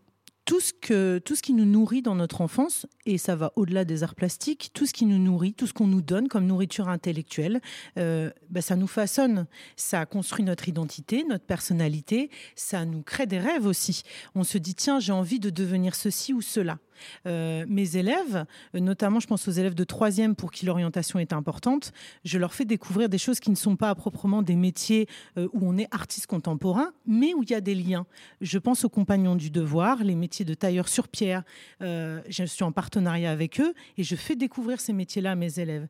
tout, 0.48 0.62
ce 0.62 0.72
que, 0.72 1.20
tout 1.20 1.36
ce 1.36 1.42
qui 1.42 1.54
nous 1.54 1.66
nourrit 1.66 2.02
dans 2.02 2.16
notre 2.16 2.40
enfance, 2.40 2.88
et 3.06 3.18
ça 3.18 3.36
va 3.36 3.52
au-delà 3.58 3.84
des 3.84 4.04
arts 4.04 4.16
plastiques, 4.16 4.72
tout 4.74 4.86
ce 4.86 4.94
qui 4.94 5.06
nous 5.06 5.20
nourrit, 5.20 5.54
tout 5.54 5.68
ce 5.68 5.74
qu'on 5.74 5.88
nous 5.88 6.02
donne 6.02 6.30
comme 6.30 6.48
nourriture 6.48 6.88
intellectuelle, 6.88 7.60
euh, 7.98 8.32
bah, 8.50 8.62
ça 8.62 8.78
nous 8.78 8.88
façonne, 8.88 9.46
ça 9.76 10.06
construit 10.06 10.46
notre 10.46 10.70
identité, 10.70 11.26
notre 11.26 11.44
personnalité, 11.44 12.32
ça 12.56 12.86
nous 12.86 13.02
crée 13.02 13.28
des 13.28 13.40
rêves 13.40 13.66
aussi. 13.66 14.04
On 14.36 14.46
se 14.46 14.58
dit, 14.58 14.74
tiens, 14.74 15.02
j'ai 15.02 15.12
envie 15.12 15.42
de 15.42 15.50
devenir 15.50 15.96
ceci 15.96 16.34
ou 16.34 16.42
cela. 16.42 16.80
Euh, 17.26 17.66
mes 17.68 17.98
élèves, 17.98 18.46
notamment 18.74 19.20
je 19.20 19.28
pense 19.28 19.48
aux 19.48 19.52
élèves 19.52 19.76
de 19.76 19.84
troisième 19.84 20.36
pour 20.36 20.52
qui 20.52 20.66
l'orientation 20.66 21.20
est 21.20 21.34
importante, 21.34 21.92
je 22.24 22.38
leur 22.38 22.54
fais 22.54 22.66
découvrir 22.66 23.10
des 23.10 23.18
choses 23.18 23.40
qui 23.40 23.50
ne 23.50 23.56
sont 23.56 23.76
pas 23.76 23.94
proprement 23.96 24.42
des 24.42 24.56
métiers 24.56 25.08
euh, 25.38 25.48
où 25.54 25.60
on 25.62 25.78
est 25.78 25.88
artiste 25.92 26.28
contemporain, 26.28 26.92
mais 27.06 27.34
où 27.34 27.44
il 27.44 27.52
y 27.52 27.56
a 27.56 27.62
des 27.62 27.76
liens. 27.76 28.06
Je 28.42 28.58
pense 28.58 28.84
aux 28.86 28.90
compagnons 28.90 29.36
du 29.36 29.50
devoir, 29.50 30.04
les 30.04 30.16
métiers 30.16 30.46
de 30.46 30.54
tailleur 30.54 30.88
sur 30.88 31.08
pierre. 31.08 31.44
Euh, 31.82 32.22
je 32.30 32.44
suis 32.44 32.64
en 32.64 32.72
partenariat 32.72 33.32
avec 33.32 33.60
eux 33.60 33.74
et 33.98 34.04
je 34.04 34.16
fais 34.16 34.36
découvrir 34.36 34.80
ces 34.80 34.94
métiers-là 34.94 35.32
à 35.32 35.36
mes 35.36 35.60
élèves. 35.60 35.88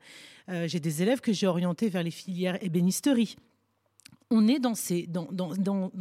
J'ai 0.65 0.79
des 0.79 1.01
élèves 1.01 1.19
que 1.19 1.33
j'ai 1.33 1.45
orientés 1.45 1.89
vers 1.89 2.03
les 2.03 2.11
filières 2.11 2.57
ébénisterie 2.63 3.35
on 4.29 4.47
est 4.47 4.59
dans, 4.59 4.75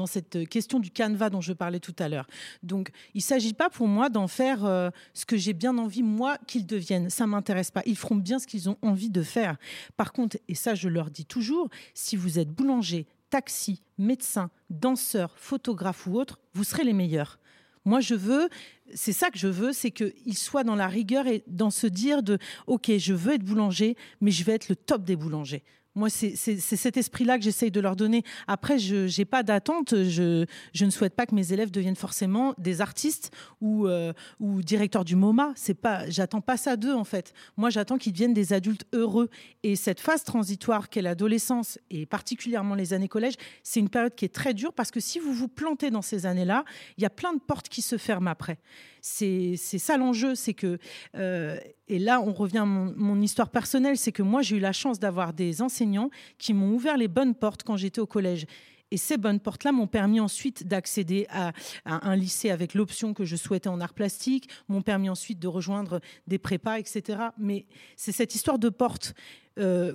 cette 0.06 0.49
question 0.49 0.80
du 0.80 0.90
canevas 0.90 1.30
dont 1.30 1.40
je 1.40 1.52
parlais 1.52 1.80
tout 1.80 1.95
à 1.99 2.09
l'heure. 2.09 2.26
Donc, 2.62 2.90
il 3.14 3.18
ne 3.18 3.23
s'agit 3.23 3.54
pas 3.54 3.71
pour 3.71 3.87
moi 3.87 4.09
d'en 4.09 4.26
faire 4.26 4.64
euh, 4.64 4.90
ce 5.14 5.25
que 5.25 5.37
j'ai 5.37 5.52
bien 5.52 5.78
envie, 5.78 6.02
moi, 6.02 6.38
qu'ils 6.47 6.66
deviennent. 6.66 7.09
Ça 7.09 7.25
ne 7.26 7.30
m'intéresse 7.30 7.71
pas. 7.71 7.83
Ils 7.87 7.97
feront 7.97 8.16
bien 8.16 8.38
ce 8.38 8.47
qu'ils 8.47 8.68
ont 8.68 8.78
envie 8.83 9.11
de 9.11 9.23
faire. 9.23 9.56
Par 9.97 10.12
contre, 10.12 10.38
et 10.49 10.54
ça, 10.54 10.75
je 10.75 10.88
leur 10.88 11.11
dis 11.11 11.25
toujours, 11.25 11.68
si 11.95 12.16
vous 12.16 12.38
êtes 12.38 12.50
boulanger, 12.50 13.06
taxi, 13.30 13.83
médecin, 13.99 14.50
danseur, 14.71 15.35
photographe 15.37 16.06
ou 16.06 16.18
autre, 16.18 16.40
vous 16.52 16.64
serez 16.64 16.85
les 16.85 16.92
meilleurs. 16.92 17.38
Moi, 17.85 18.00
je 18.00 18.16
veux, 18.16 18.49
c'est 18.95 19.12
ça 19.12 19.30
que 19.30 19.38
je 19.38 19.47
veux, 19.47 19.73
c'est 19.73 19.92
qu'ils 19.92 20.37
soient 20.37 20.64
dans 20.64 20.75
la 20.75 20.88
rigueur 20.88 21.28
et 21.28 21.45
dans 21.47 21.71
se 21.71 21.87
dire 21.87 22.25
de, 22.25 22.38
OK, 22.66 22.90
je 22.99 23.14
veux 23.14 23.35
être 23.35 23.45
boulanger, 23.45 23.97
mais 24.21 24.33
je 24.33 24.42
vais 24.42 24.54
être 24.54 24.68
le 24.68 24.75
top 24.75 25.04
des 25.04 25.14
boulangers. 25.14 25.62
Moi, 25.97 26.11
c'est 26.11 26.37
cet 26.37 26.97
esprit-là 26.99 27.38
que 27.38 27.45
j'essaye 27.45 27.71
de 27.71 27.81
leur 27.81 27.97
donner. 27.97 28.23
Après, 28.47 28.79
je 28.79 29.19
n'ai 29.19 29.25
pas 29.25 29.43
d'attente. 29.43 30.05
Je, 30.05 30.45
ne 30.81 30.91
souhaite 30.91 31.15
pas 31.15 31.25
que 31.25 31.35
mes 31.35 31.55
élèves 31.55 31.71
deviennent 31.71 31.97
forcément 31.97 32.55
des 32.59 32.83
artistes 32.83 33.33
ou, 33.62 33.88
euh, 33.88 34.12
directeurs 34.41 35.05
du 35.07 35.17
MoMA. 35.17 35.53
C'est 35.57 35.75
pas, 35.75 36.09
j'attends 36.11 36.43
pas 36.43 36.59
ça 36.59 36.76
d'eux 36.76 36.95
en 36.95 37.05
fait. 37.05 37.33
Moi, 37.57 37.71
j'attends 37.71 37.97
qu'ils 37.97 38.12
deviennent 38.12 38.35
des 38.35 38.53
adultes 38.53 38.87
heureux. 38.93 39.31
Et 39.62 39.75
cette 39.75 40.00
phase 40.00 40.23
transitoire 40.23 40.91
qu'est 40.91 41.00
l'adolescence 41.03 41.79
et 41.88 42.05
particulièrement 42.05 42.75
les 42.75 42.93
années 42.93 43.09
collège, 43.09 43.35
c'est 43.62 43.81
une 43.81 43.88
période 43.88 44.15
qui 44.15 44.26
est 44.26 44.35
très 44.35 44.53
dure 44.53 44.75
parce 44.75 44.91
que 44.91 45.00
si 45.00 45.19
vous 45.19 45.33
vous 45.33 45.49
plantez 45.49 45.91
dans 45.91 46.03
ces 46.03 46.26
années-là, 46.26 46.65
il 46.99 47.03
y 47.03 47.07
a 47.07 47.11
plein 47.11 47.33
de 47.33 47.41
portes 47.41 47.71
qui 47.71 47.81
se 47.81 47.97
ferment 47.97 48.31
après. 48.31 48.59
C'est 49.00 49.57
ça 49.57 49.97
l'enjeu, 49.97 50.35
c'est 50.35 50.53
que 50.53 50.79
euh, 51.15 51.59
et 51.88 51.99
là 51.99 52.21
on 52.21 52.33
revient 52.33 52.59
à 52.59 52.64
mon, 52.64 53.21
histoire 53.21 53.50
personnelle, 53.50 53.97
c'est 53.97 54.12
que 54.12 54.23
moi 54.23 54.43
j'ai 54.43 54.57
eu 54.57 54.61
la 54.61 54.73
chance 54.73 54.99
d'avoir 54.99 55.33
des 55.33 55.62
enseignants 55.62 56.11
qui 56.38 56.52
m'ont 56.52 56.75
ouvert 56.75 56.97
les 56.97 57.09
bonnes 57.09 57.35
portes 57.35 57.62
quand 57.62 57.76
j'étais 57.76 58.00
au 58.00 58.07
collège. 58.07 58.47
Et 58.93 58.97
ces 58.97 59.16
bonnes 59.16 59.40
portes-là 59.40 59.73
m'ont 59.73 59.88
permis 59.88 60.21
ensuite 60.21 60.66
d'accéder 60.66 61.26
à, 61.28 61.52
un 61.85 62.14
lycée 62.14 62.50
avec 62.50 62.73
l'option 62.75 63.14
que 63.14 63.25
je 63.25 63.35
souhaitais 63.35 63.69
en 63.69 63.81
art 63.81 63.95
plastique, 63.95 64.49
m'ont 64.69 64.83
permis 64.83 65.09
ensuite 65.09 65.40
de 65.40 65.49
rejoindre 65.49 66.00
des 66.28 66.38
prépas, 66.38 66.78
etc. 66.78 67.19
Mais 67.37 67.66
c'est 67.97 68.12
cette 68.12 68.37
histoire 68.37 68.61
de 68.61 68.69
portes. 68.69 69.14
Euh, 69.59 69.95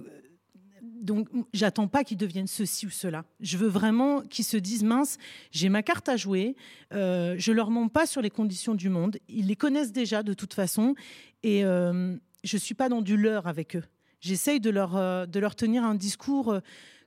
donc, 0.82 1.28
j'attends 1.54 1.88
pas 1.88 2.04
qu'ils 2.04 2.18
deviennent 2.18 2.48
ceci 2.48 2.86
ou 2.86 2.90
cela. 2.90 3.24
Je 3.40 3.58
veux 3.58 3.68
vraiment 3.68 4.22
qu'ils 4.22 4.46
se 4.46 4.58
disent 4.58 4.84
mince, 4.84 5.18
j'ai 5.52 5.70
ma 5.70 5.84
carte 5.84 6.10
à 6.10 6.18
jouer. 6.18 6.56
Euh, 6.94 7.36
je 7.38 7.52
leur 7.52 7.70
mens 7.70 7.88
pas 7.88 8.06
sur 8.06 8.22
les 8.22 8.32
conditions 8.32 8.74
du 8.74 8.90
monde. 8.90 9.18
Ils 9.28 9.48
les 9.48 9.56
connaissent 9.56 9.92
déjà 9.92 10.24
de 10.24 10.34
toute 10.34 10.54
façon, 10.54 10.96
et 11.44 11.64
euh, 11.66 12.16
je 12.44 12.58
suis 12.58 12.74
pas 12.74 12.90
dans 12.90 13.02
du 13.02 13.16
leurre 13.16 13.48
avec 13.48 13.76
eux. 13.76 13.84
J'essaye 14.22 14.60
de 14.60 14.70
leur 14.70 14.96
euh, 14.96 15.26
de 15.26 15.40
leur 15.40 15.56
tenir 15.56 15.84
un 15.84 15.96
discours 15.96 16.52
euh, 16.52 16.60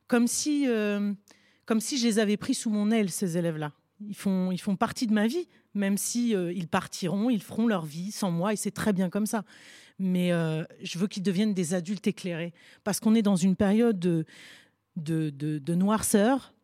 comme 0.07 0.27
si 0.27 0.67
comme 1.65 1.81
si 1.81 1.97
je 1.97 2.07
les 2.07 2.19
avais 2.19 2.37
pris 2.37 2.55
sous 2.55 2.71
mon 2.71 2.91
aile 2.91 3.11
ces 3.11 3.39
élèves-là. 3.39 3.73
Ils 4.07 4.17
font 4.17 4.53
ils 4.53 4.61
font 4.61 4.77
partie 4.77 5.07
de 5.07 5.13
ma 5.13 5.27
vie, 5.27 5.49
même 5.73 5.97
si 5.97 6.31
ils 6.31 6.69
partiront, 6.69 7.31
ils 7.31 7.43
feront 7.43 7.67
leur 7.67 7.87
vie 7.87 8.13
sans 8.13 8.31
moi, 8.31 8.53
et 8.53 8.57
c'est 8.57 8.71
très 8.71 8.93
bien 8.93 9.09
comme 9.09 9.27
ça 9.27 9.45
mais 9.99 10.33
euh, 10.33 10.65
je 10.83 10.99
veux 10.99 11.07
qu'ils 11.07 11.23
deviennent 11.23 11.55
des 11.55 11.75
adultes 11.75 12.07
éclairés. 12.07 12.53
Parce 12.83 13.01
qu'on 13.01 13.15
est 13.15 13.23
dans 13.23 13.37
une 13.37 13.57
période 13.57 13.99
de, 13.99 14.25
de, 14.97 15.75
noirceur 15.75 16.55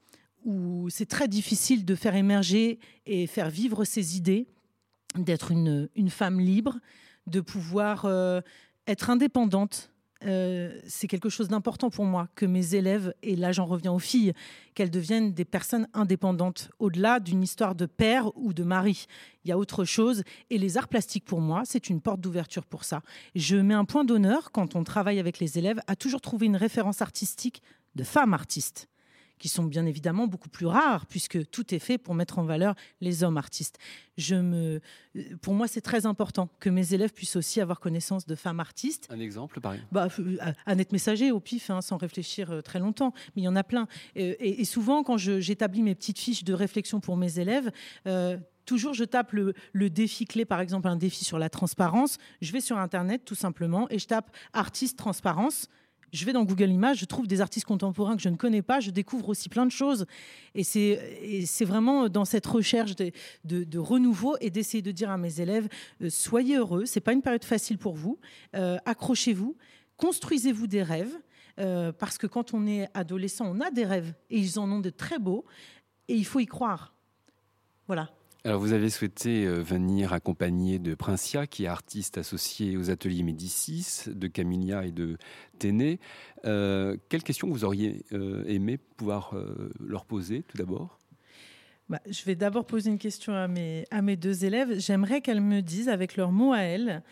où 0.45 0.89
c'est 0.91 1.07
très 1.07 1.29
difficile 1.29 1.85
de 1.85 1.95
faire 1.95 2.15
émerger 2.15 2.79
et 3.07 3.27
faire 3.27 3.51
vivre 3.51 3.85
ses 3.85 4.17
idées, 4.17 4.47
d'être 5.17 5.51
une, 5.51 5.89
femme 6.09 6.41
libre, 6.41 6.79
de 7.27 7.41
pouvoir 7.41 8.05
euh, 8.05 8.41
être 8.87 9.11
indépendante 9.11 9.90
euh, 10.27 10.79
c'est 10.87 11.07
quelque 11.07 11.29
chose 11.29 11.49
d'important 11.49 11.89
pour 11.89 12.05
moi 12.05 12.29
que 12.35 12.45
mes 12.45 12.75
élèves, 12.75 13.15
et 13.23 13.37
là 13.37 13.53
j'en 13.53 13.65
reviens 13.65 13.93
aux 13.93 13.99
filles, 13.99 14.33
qu'elles 14.75 14.91
deviennent 14.91 15.33
des 15.33 15.45
personnes 15.45 15.89
indépendantes, 15.95 16.71
au-delà 16.79 17.21
d'une 17.21 17.43
histoire 17.43 17.75
de 17.75 17.87
père 17.87 18.37
ou 18.37 18.53
de 18.53 18.62
mari. 18.62 19.07
Il 19.45 19.49
y 19.49 19.53
a 19.53 19.59
autre 19.59 19.85
chose, 19.85 20.23
et 20.50 20.59
les 20.59 20.77
arts 20.77 20.89
plastiques 20.89 21.25
pour 21.25 21.41
moi, 21.41 21.62
c'est 21.65 21.89
une 21.89 22.00
porte 22.00 22.21
d'ouverture 22.21 22.67
pour 22.67 22.85
ça. 22.85 23.03
Je 23.35 23.57
mets 23.57 23.75
un 23.75 23.85
point 23.85 24.05
d'honneur, 24.05 24.53
quand 24.53 24.77
on 24.77 24.85
travaille 24.85 25.19
avec 25.19 25.39
les 25.39 25.59
élèves, 25.59 25.81
à 25.87 25.97
toujours 25.97 26.21
trouver 26.21 26.47
une 26.47 26.57
référence 26.57 27.00
artistique 27.00 27.62
de 27.95 28.05
femme 28.05 28.35
artiste 28.35 28.89
qui 29.41 29.49
sont 29.49 29.65
bien 29.65 29.87
évidemment 29.87 30.29
beaucoup 30.29 30.51
plus 30.51 30.67
rares, 30.67 31.07
puisque 31.07 31.51
tout 31.51 31.75
est 31.75 31.79
fait 31.81 31.99
pour 31.99 32.15
mettre 32.15 32.39
en 32.39 32.45
valeur 32.45 32.75
les 33.01 33.25
hommes 33.25 33.39
artistes. 33.39 33.79
Je 34.19 34.37
me, 34.37 34.81
pour 35.41 35.55
moi, 35.55 35.67
c'est 35.67 35.81
très 35.81 36.05
important 36.05 36.51
que 36.61 36.69
mes 36.69 36.93
élèves 36.93 37.13
puissent 37.13 37.37
aussi 37.37 37.61
avoir 37.61 37.81
connaissance 37.81 38.27
de 38.27 38.35
femmes 38.35 38.61
artistes. 38.61 39.09
Un 39.11 39.19
exemple, 39.19 39.61
par 39.61 39.73
exemple? 39.73 39.93
Bah, 39.93 40.09
euh, 40.19 40.53
Annette 40.67 40.93
Messager, 40.93 41.33
au 41.33 41.41
pif, 41.41 41.71
hein, 41.71 41.81
sans 41.81 41.97
réfléchir 41.97 42.51
euh, 42.51 42.61
très 42.61 42.79
longtemps, 42.79 43.15
mais 43.35 43.43
il 43.43 43.45
y 43.47 43.49
en 43.49 43.57
a 43.57 43.65
plein. 43.65 43.89
Et, 44.15 44.65
souvent, 44.67 45.03
quand 45.03 45.17
j'établis 45.17 45.83
mes 45.83 45.95
petites 45.95 46.19
fiches 46.19 46.45
de 46.45 46.53
réflexion 46.53 47.01
pour 47.01 47.17
mes 47.17 47.39
élèves, 47.39 47.73
euh, 48.07 48.37
toujours 48.67 48.93
je 48.93 49.05
tape 49.05 49.33
le, 49.33 49.55
le, 49.73 49.89
défi 49.89 50.27
clé, 50.27 50.45
par 50.45 50.61
exemple 50.61 50.87
un 50.87 50.97
défi 50.97 51.25
sur 51.25 51.39
la 51.39 51.49
transparence. 51.49 52.19
Je 52.43 52.53
vais 52.53 52.61
sur 52.61 52.77
Internet 52.77 53.25
tout 53.25 53.35
simplement 53.35 53.89
et 53.89 53.99
je 53.99 54.07
tape 54.07 54.37
artiste 54.53 54.99
transparence 54.99 55.67
je 56.12 56.25
vais 56.25 56.33
dans 56.33 56.45
Google 56.45 56.71
Images, 56.71 56.99
je 56.99 57.05
trouve 57.05 57.26
des 57.26 57.40
artistes 57.40 57.67
contemporains 57.67 58.17
que 58.17 58.23
je 58.23 58.29
ne 58.29 58.37
connais 58.37 58.62
pas, 58.62 58.81
je 58.81 58.90
découvre 58.90 59.29
aussi 59.29 59.49
plein 59.49 59.67
de 59.67 59.71
choses. 59.71 60.07
Et 60.55 60.64
c'est 60.64 61.64
vraiment 61.64 62.09
dans 62.09 62.25
cette 62.25 62.47
recherche 62.47 62.95
de, 62.97 63.79
renouveau 63.79 64.37
et 64.40 64.50
d'essayer 64.50 64.83
de 64.83 64.90
dire 64.90 65.11
à 65.11 65.19
mes 65.19 65.40
élèves, 65.40 65.69
euh, 66.02 66.11
soyez 66.11 66.57
heureux, 66.57 66.87
c'est 66.87 67.00
pas 67.00 67.12
une 67.12 67.23
période 67.23 67.45
facile 67.45 67.79
pour 67.79 67.95
vous, 67.95 68.19
euh, 68.55 68.76
accrochez-vous, 68.85 69.57
construisez-vous 69.97 70.67
des 70.67 70.83
rêves. 70.83 71.14
Euh, 71.59 71.93
parce 71.93 72.17
que 72.17 72.26
quand 72.26 72.55
on 72.55 72.67
est 72.67 72.88
adolescent, 72.95 73.45
on 73.47 73.61
a 73.61 73.71
des 73.71 73.85
rêves 73.85 74.14
et 74.31 74.38
ils 74.38 74.59
en 74.59 74.71
ont 74.71 74.81
de 74.81 74.88
très 74.88 75.19
beaux 75.19 75.45
et 76.09 76.14
il 76.14 76.25
faut 76.25 76.40
y 76.40 76.47
croire. 76.47 76.95
Voilà. 77.87 78.09
Alors 78.43 78.59
vous 78.59 78.73
avez 78.73 78.89
souhaité 78.89 79.45
euh, 79.45 79.61
venir 79.61 80.15
accompagner 80.15 80.79
de 80.79 80.95
Princia, 80.95 81.47
qui 81.47 81.65
est 81.65 81.69
artiste 81.69 82.17
associé 82.17 82.79
aux 82.79 82.91
ateliers 82.91 83.23
Médicis, 83.23 84.05
de 84.07 84.29
Camilia 84.29 84.87
et 84.87 84.93
de 84.93 85.19
Téné. 85.59 86.01
Euh, 86.47 86.97
quelles 87.11 87.23
questions 87.23 87.51
vous 87.51 87.65
auriez 87.65 88.03
euh, 88.13 88.43
aimé 88.47 88.79
pouvoir 88.97 89.35
leur 89.79 90.07
poser 90.07 90.43
tout 90.49 90.57
d'abord? 90.57 90.99
Bah, 91.91 92.01
je 92.09 92.25
vais 92.25 92.35
d'abord 92.35 92.65
poser 92.65 92.89
une 92.91 92.99
question 92.99 93.35
à 93.35 93.47
mes, 93.47 93.85
à 93.91 94.01
mes 94.01 94.17
deux 94.17 94.47
élèves. 94.47 94.79
J'aimerais 94.79 95.21
qu'elles 95.21 95.43
me 95.43 95.61
disent, 95.61 95.91
avec 95.91 96.17
leurs 96.17 96.33
mots 96.33 96.53
à 96.53 96.61
elles, 96.61 97.03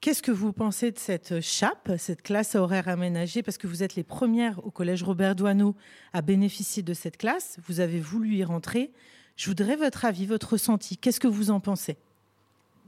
Qu'est-ce 0.00 0.22
que 0.22 0.30
vous 0.30 0.52
pensez 0.52 0.92
de 0.92 0.98
cette 0.98 1.40
chape, 1.40 1.90
cette 1.98 2.22
classe 2.22 2.54
à 2.54 2.62
horaire 2.62 2.86
aménagée 2.86 3.42
Parce 3.42 3.58
que 3.58 3.66
vous 3.66 3.82
êtes 3.82 3.96
les 3.96 4.04
premières 4.04 4.64
au 4.64 4.70
collège 4.70 5.02
Robert 5.02 5.34
Doisneau 5.34 5.74
à 6.12 6.22
bénéficier 6.22 6.84
de 6.84 6.94
cette 6.94 7.16
classe. 7.16 7.58
Vous 7.66 7.80
avez 7.80 7.98
voulu 7.98 8.36
y 8.36 8.44
rentrer. 8.44 8.92
Je 9.38 9.46
voudrais 9.50 9.76
votre 9.76 10.04
avis, 10.04 10.26
votre 10.26 10.52
ressenti. 10.54 10.96
Qu'est-ce 10.96 11.20
que 11.20 11.28
vous 11.28 11.50
en 11.52 11.60
pensez? 11.60 11.96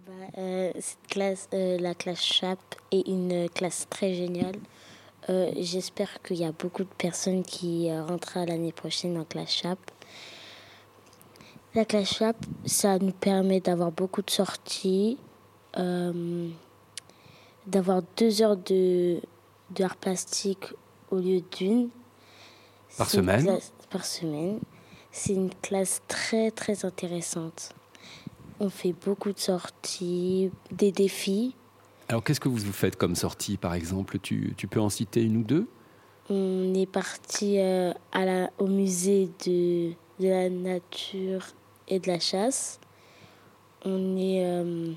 Bah, 0.04 0.12
Euh, 0.38 0.72
cette 0.80 1.06
classe, 1.08 1.48
euh, 1.54 1.78
la 1.78 1.94
classe 1.94 2.20
CHAP 2.22 2.58
est 2.90 3.06
une 3.06 3.48
classe 3.50 3.86
très 3.88 4.14
géniale. 4.14 4.56
Euh, 5.28 5.52
J'espère 5.56 6.20
qu'il 6.22 6.38
y 6.38 6.44
a 6.44 6.50
beaucoup 6.50 6.82
de 6.82 6.88
personnes 6.98 7.44
qui 7.44 7.88
rentrent 7.92 8.36
l'année 8.44 8.72
prochaine 8.72 9.16
en 9.16 9.24
classe 9.24 9.50
CHAP. 9.52 9.78
La 11.76 11.84
classe 11.84 12.14
CHAP, 12.18 12.36
ça 12.64 12.98
nous 12.98 13.12
permet 13.12 13.60
d'avoir 13.60 13.92
beaucoup 13.92 14.22
de 14.22 14.30
sorties, 14.30 15.18
euh, 15.76 16.48
d'avoir 17.68 18.02
deux 18.16 18.42
heures 18.42 18.56
de, 18.56 19.20
de 19.70 19.84
art 19.84 19.94
plastique 19.96 20.64
au 21.12 21.18
lieu 21.18 21.42
d'une. 21.56 21.90
Par 22.98 23.08
C'est 23.08 23.18
une 23.18 23.22
semaine 23.22 23.44
classe- 23.44 23.72
Par 23.88 24.04
semaine. 24.04 24.58
C'est 25.12 25.34
une 25.34 25.50
classe 25.62 26.02
très 26.08 26.50
très 26.50 26.84
intéressante. 26.84 27.74
On 28.60 28.68
fait 28.68 28.92
beaucoup 29.04 29.32
de 29.32 29.38
sorties, 29.38 30.50
des 30.70 30.92
défis. 30.92 31.54
Alors, 32.08 32.22
qu'est-ce 32.22 32.40
que 32.40 32.48
vous 32.48 32.56
vous 32.58 32.72
faites 32.72 32.96
comme 32.96 33.14
sortie, 33.14 33.56
par 33.56 33.74
exemple? 33.74 34.18
Tu, 34.18 34.54
tu 34.56 34.66
peux 34.66 34.80
en 34.80 34.88
citer 34.90 35.22
une 35.22 35.38
ou 35.38 35.42
deux? 35.42 35.66
On 36.28 36.74
est 36.74 36.86
parti 36.86 37.58
euh, 37.58 37.92
à 38.12 38.24
la- 38.24 38.50
au 38.58 38.66
musée 38.66 39.30
de, 39.46 39.90
de 40.20 40.28
la 40.28 40.48
nature 40.50 41.46
et 41.88 41.98
de 41.98 42.06
la 42.08 42.20
chasse. 42.20 42.78
On 43.84 44.16
est 44.16 44.44
euh, 44.44 44.92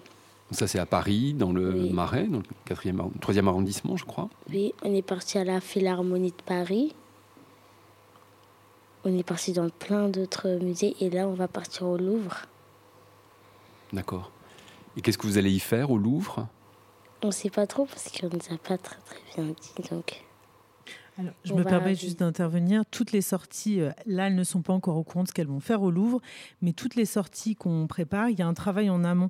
Ça, 0.52 0.68
c'est 0.68 0.80
à 0.80 0.86
Paris, 0.86 1.34
dans 1.34 1.52
le 1.54 1.74
Oui. 1.74 1.94
Marais, 1.94 2.28
dans 2.28 2.40
le 2.40 2.44
4e, 2.76 2.98
arr- 2.98 3.12
3e 3.20 3.48
arrondissement, 3.48 3.96
je 3.98 4.06
crois. 4.06 4.30
oui, 4.50 4.74
on 4.84 4.94
est 4.94 5.02
parti 5.02 5.38
à 5.38 5.44
la 5.44 5.62
Philharmonie 5.62 6.32
de 6.32 6.44
Paris. 6.46 6.94
On 9.06 9.18
est 9.18 9.24
parti 9.24 9.54
dans 9.54 9.70
plein 9.70 10.08
d'autres 10.08 10.50
musées 10.62 10.96
et 11.02 11.10
là 11.10 11.28
on 11.28 11.34
va 11.34 11.48
partir 11.48 11.88
au 11.88 11.98
Louvre. 11.98 12.46
D'accord. 13.92 14.32
Et 14.96 15.02
qu'est-ce 15.02 15.18
que 15.18 15.28
vous 15.28 15.38
allez 15.38 15.52
y 15.52 15.60
faire 15.60 15.92
au 15.92 15.98
Louvre? 15.98 16.48
On 17.22 17.32
sait 17.32 17.50
pas 17.50 17.68
trop 17.68 17.86
parce 17.86 18.10
qu'on 18.10 18.28
nous 18.28 18.54
a 18.54 18.58
pas 18.58 18.78
très 18.78 19.00
très 19.02 19.20
bien 19.36 19.54
dit 19.54 19.90
donc. 19.90 20.24
Alors, 21.18 21.34
je 21.44 21.54
On 21.54 21.58
me 21.58 21.64
permets 21.64 21.96
juste 21.96 22.20
d'intervenir. 22.20 22.84
Toutes 22.90 23.12
les 23.12 23.22
sorties, 23.22 23.82
euh, 23.82 23.92
là, 24.08 24.28
elles 24.28 24.36
ne 24.36 24.44
sont 24.44 24.62
pas 24.62 24.74
encore 24.74 24.98
au 24.98 25.04
courant 25.04 25.24
de 25.24 25.28
ce 25.28 25.34
qu'elles 25.34 25.48
vont 25.48 25.60
faire 25.60 25.84
au 25.84 25.92
Louvre, 25.92 26.22
mais 26.62 26.74
toutes 26.74 26.96
les 26.96 27.06
sorties 27.06 27.56
qu'on 27.56 27.86
prépare, 27.86 28.30
il 28.30 28.40
y 28.40 28.42
a 28.42 28.48
un 28.48 28.54
travail 28.56 28.90
en 28.90 29.04
amont. 29.04 29.30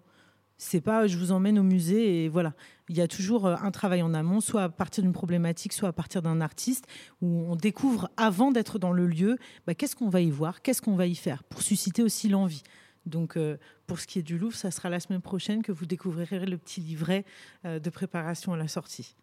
C'est 0.58 0.82
pas 0.82 1.08
je 1.08 1.18
vous 1.18 1.32
emmène 1.32 1.60
au 1.60 1.64
musée 1.64 2.24
et 2.24 2.30
voilà. 2.30 2.54
Il 2.90 2.98
y 2.98 3.02
a 3.02 3.08
toujours 3.08 3.46
euh, 3.46 3.56
un 3.62 3.72
travail 3.72 4.02
en 4.02 4.14
amont, 4.14 4.42
soit 4.42 4.64
à 4.64 4.70
partir 4.70 5.04
d'une 5.04 5.14
problématique, 5.14 5.74
soit 5.74 5.90
à 5.90 5.94
partir 5.94 6.22
d'un 6.22 6.42
artiste, 6.42 6.86
où 7.22 7.28
on 7.28 7.56
découvre 7.56 8.10
avant 8.18 8.52
d'être 8.52 8.78
dans 8.78 8.92
le 8.92 9.08
lieu, 9.08 9.38
bah, 9.66 9.74
qu'est-ce 9.74 9.96
qu'on 9.96 10.10
va 10.10 10.22
y 10.22 10.30
voir, 10.30 10.62
qu'est-ce 10.62 10.82
qu'on 10.82 10.96
va 10.96 11.08
y 11.08 11.16
faire, 11.16 11.44
pour 11.44 11.62
susciter 11.62 12.04
aussi 12.04 12.30
l'envie. 12.30 12.64
Donc, 13.06 13.36
euh, 13.36 13.58
pour 13.88 14.00
ce 14.00 14.08
qui 14.08 14.20
est 14.20 14.24
du 14.24 14.38
Louvre, 14.38 14.56
ça 14.56 14.72
sera 14.72 14.90
la 14.90 15.00
semaine 15.00 15.22
prochaine 15.22 15.62
que 15.62 15.72
vous 15.72 15.86
découvrirez 15.86 16.46
le 16.46 16.58
petit 16.58 16.82
livret 16.82 17.26
euh, 17.66 17.80
de 17.80 17.90
préparation 17.90 18.54
à 18.54 18.58
la 18.58 18.68
sortie. 18.68 19.16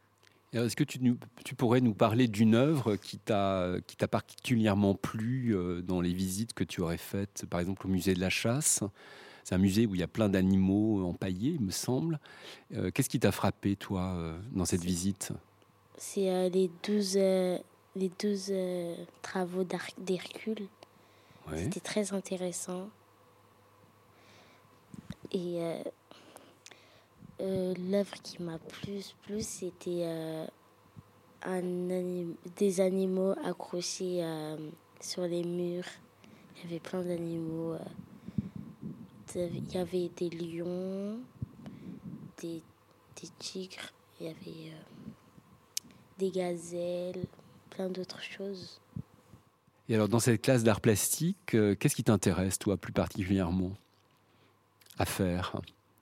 Est-ce 0.52 0.74
que 0.74 0.84
tu, 0.84 0.98
tu 1.44 1.54
pourrais 1.54 1.80
nous 1.80 1.94
parler 1.94 2.26
d'une 2.28 2.56
œuvre 2.56 2.96
qui 2.96 3.18
t'a 3.18 3.78
particulièrement 4.10 4.96
plu 4.96 5.54
dans 5.84 6.00
les 6.00 6.12
visites 6.12 6.54
que 6.54 6.64
tu 6.64 6.80
aurais 6.80 6.98
faites, 6.98 7.46
par 7.48 7.60
exemple 7.60 7.86
au 7.86 7.88
musée 7.88 8.14
de 8.14 8.20
la 8.20 8.30
chasse? 8.30 8.82
C'est 9.44 9.54
un 9.54 9.58
musée 9.58 9.86
où 9.86 9.94
il 9.94 10.00
y 10.00 10.04
a 10.04 10.08
plein 10.08 10.28
d'animaux 10.28 11.04
empaillés, 11.06 11.52
il 11.52 11.60
me 11.60 11.70
semble. 11.70 12.20
Euh, 12.74 12.90
Qu'est-ce 12.90 13.08
qui 13.08 13.18
t'a 13.20 13.32
frappé, 13.32 13.76
toi, 13.76 14.14
euh, 14.16 14.38
dans 14.52 14.64
cette 14.64 14.84
visite? 14.84 15.32
C'est 15.96 16.30
euh, 16.30 16.48
les 16.48 16.70
12, 16.84 17.14
euh, 17.16 17.58
les 17.96 18.10
12 18.20 18.46
euh, 18.50 18.94
travaux 19.22 19.64
d'Hercule. 19.98 20.66
Ouais. 21.50 21.64
C'était 21.64 21.80
très 21.80 22.12
intéressant. 22.12 22.88
Et 25.32 25.60
l'œuvre 27.40 28.14
qui 28.22 28.42
m'a 28.42 28.58
plus 28.58 29.14
plu, 29.22 29.40
c'était 29.42 30.04
anim- 31.42 32.34
des 32.56 32.80
animaux 32.80 33.34
accrochés 33.44 34.22
sur 35.00 35.22
les 35.22 35.44
murs. 35.44 35.84
Il 36.56 36.64
y 36.64 36.66
avait 36.66 36.80
plein 36.80 37.02
d'animaux. 37.02 37.76
Il 39.34 39.72
y 39.72 39.78
avait 39.78 40.10
des 40.16 40.30
lions, 40.30 41.18
des, 42.40 42.62
des 43.20 43.28
tigres, 43.38 43.92
il 44.20 44.26
y 44.26 44.30
avait 44.30 44.70
euh, 44.70 45.10
des 46.18 46.30
gazelles, 46.30 47.26
plein 47.70 47.88
d'autres 47.88 48.22
choses. 48.22 48.80
Et 49.88 49.94
alors, 49.94 50.08
dans 50.08 50.20
cette 50.20 50.42
classe 50.42 50.62
d'art 50.62 50.80
plastique, 50.80 51.54
euh, 51.54 51.74
qu'est-ce 51.74 51.96
qui 51.96 52.04
t'intéresse, 52.04 52.58
toi, 52.58 52.76
plus 52.76 52.92
particulièrement 52.92 53.72
à 54.98 55.04
faire? 55.04 55.60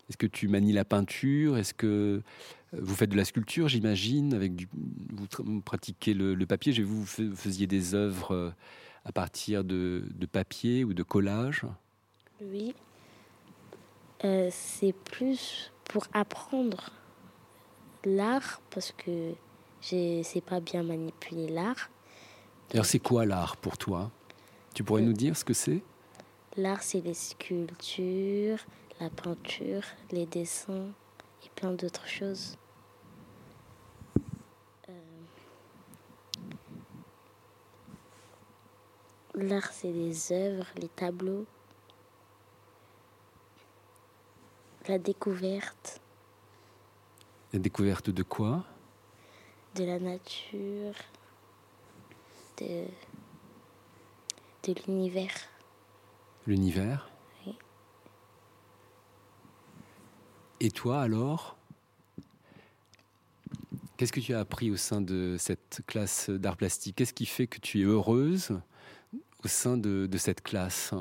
Est-ce 0.08 0.16
que 0.16 0.26
tu 0.26 0.48
manies 0.48 0.72
la 0.72 0.84
peinture? 0.84 1.56
Est-ce 1.56 1.74
que 1.74 1.86
euh, 1.86 2.78
vous 2.80 2.94
faites 2.94 3.10
de 3.10 3.16
la 3.16 3.24
sculpture, 3.24 3.68
j'imagine 3.68 4.34
avec 4.34 4.54
du, 4.56 4.68
Vous 4.72 5.60
pratiquez 5.60 6.14
le, 6.14 6.34
le 6.34 6.46
papier? 6.46 6.72
J'ai 6.72 6.82
vu 6.82 6.88
vous 6.88 7.06
fais- 7.06 7.26
vous 7.26 7.36
faisiez 7.36 7.66
des 7.66 7.94
œuvres 7.94 8.54
à 9.04 9.12
partir 9.12 9.64
de, 9.64 10.04
de 10.14 10.26
papier 10.26 10.84
ou 10.84 10.92
de 10.92 11.02
collage? 11.02 11.64
Oui. 12.42 12.74
Euh, 14.24 14.48
c'est 14.50 14.92
plus 14.92 15.72
pour 15.84 16.06
apprendre 16.12 16.90
l'art 18.04 18.60
parce 18.70 18.92
que 18.92 19.32
je 19.80 20.22
sais 20.24 20.40
pas 20.40 20.60
bien 20.60 20.82
manipuler 20.82 21.48
l'art. 21.48 21.88
Alors, 22.72 22.84
c'est 22.84 22.98
quoi 22.98 23.24
l'art 23.24 23.56
pour 23.56 23.78
toi? 23.78 24.10
Tu 24.74 24.82
pourrais 24.84 25.02
Euh, 25.02 25.06
nous 25.06 25.12
dire 25.12 25.36
ce 25.36 25.44
que 25.44 25.54
c'est? 25.54 25.82
L'art, 26.56 26.82
c'est 26.82 27.00
les 27.00 27.14
sculptures, 27.14 28.58
la 29.00 29.08
peinture, 29.10 29.82
les 30.10 30.26
dessins 30.26 30.88
et 31.44 31.48
plein 31.54 31.70
d'autres 31.72 32.06
choses. 32.08 32.56
Euh, 34.88 34.92
L'art, 39.34 39.70
c'est 39.72 39.92
les 39.92 40.32
œuvres, 40.32 40.66
les 40.76 40.88
tableaux, 40.88 41.46
la 44.88 44.98
découverte 44.98 46.00
La 47.52 47.58
découverte 47.58 48.10
de 48.10 48.22
quoi? 48.22 48.64
De 49.74 49.84
la 49.84 49.98
nature, 49.98 50.94
de, 52.58 52.86
de 54.64 54.74
l'univers. 54.86 55.34
L'univers? 56.46 57.10
Oui. 57.46 57.54
Et 60.60 60.70
toi 60.70 61.02
alors? 61.02 61.56
Qu'est-ce 63.96 64.12
que 64.12 64.20
tu 64.20 64.32
as 64.32 64.40
appris 64.40 64.70
au 64.70 64.76
sein 64.76 65.00
de 65.00 65.36
cette 65.38 65.82
classe 65.86 66.30
d'art 66.30 66.56
plastique? 66.56 66.96
Qu'est-ce 66.96 67.12
qui 67.12 67.26
fait 67.26 67.46
que 67.46 67.58
tu 67.58 67.80
es 67.80 67.84
heureuse 67.84 68.58
au 69.44 69.48
sein 69.48 69.76
de, 69.76 70.06
de 70.06 70.18
cette 70.18 70.42
classe? 70.42 70.94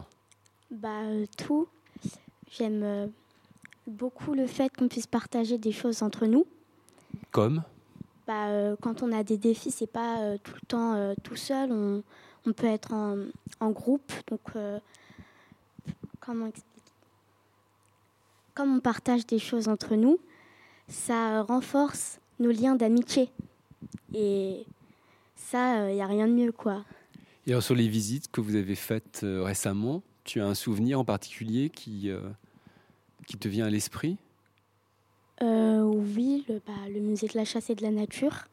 Bah 0.71 1.03
euh, 1.03 1.25
tout. 1.37 1.67
J'aime 2.51 2.83
euh, 2.83 3.07
beaucoup 3.89 4.33
le 4.33 4.47
fait 4.47 4.75
qu'on 4.75 4.87
puisse 4.87 5.07
partager 5.07 5.57
des 5.57 5.71
choses 5.71 6.03
entre 6.03 6.25
nous. 6.25 6.45
Comme 7.31 7.63
Bah, 8.27 8.47
euh, 8.47 8.75
quand 8.81 9.03
on 9.03 9.11
a 9.11 9.23
des 9.23 9.37
défis, 9.37 9.71
c'est 9.71 9.87
pas 9.87 10.19
euh, 10.19 10.37
tout 10.43 10.53
le 10.53 10.67
temps 10.67 10.93
euh, 10.95 11.13
tout 11.23 11.35
seul. 11.35 11.71
On, 11.71 12.03
on 12.45 12.53
peut 12.53 12.67
être 12.67 12.93
en, 12.93 13.17
en 13.59 13.71
groupe. 13.71 14.11
Donc, 14.29 14.41
comment 16.19 16.47
expliquer? 16.47 16.91
Comme 18.53 18.77
on 18.77 18.79
partage 18.79 19.25
des 19.25 19.39
choses 19.39 19.67
entre 19.67 19.95
nous, 19.95 20.19
ça 20.87 21.43
renforce 21.43 22.19
nos 22.39 22.51
liens 22.51 22.75
d'amitié. 22.75 23.29
Et 24.13 24.65
ça, 25.35 25.89
il 25.89 25.95
n'y 25.95 26.01
a 26.01 26.07
rien 26.07 26.27
de 26.27 26.33
mieux, 26.33 26.51
quoi. 26.51 26.83
Et 27.45 27.51
alors 27.51 27.63
sur 27.63 27.75
les 27.75 27.87
visites 27.87 28.31
que 28.31 28.41
vous 28.41 28.55
avez 28.55 28.75
faites 28.75 29.19
récemment, 29.23 30.01
tu 30.23 30.41
as 30.41 30.45
un 30.45 30.55
souvenir 30.55 30.99
en 30.99 31.05
particulier 31.05 31.69
qui, 31.69 32.11
qui 33.27 33.37
te 33.37 33.47
vient 33.47 33.65
à 33.65 33.69
l'esprit 33.69 34.17
Euh, 35.43 35.81
oui, 35.83 36.43
le, 36.49 36.59
bah, 36.65 36.73
le 36.91 36.99
musée 36.99 37.27
de 37.27 37.37
la 37.37 37.45
chasse 37.45 37.69
et 37.69 37.75
de 37.75 37.83
la 37.83 37.91
nature. 37.91 38.45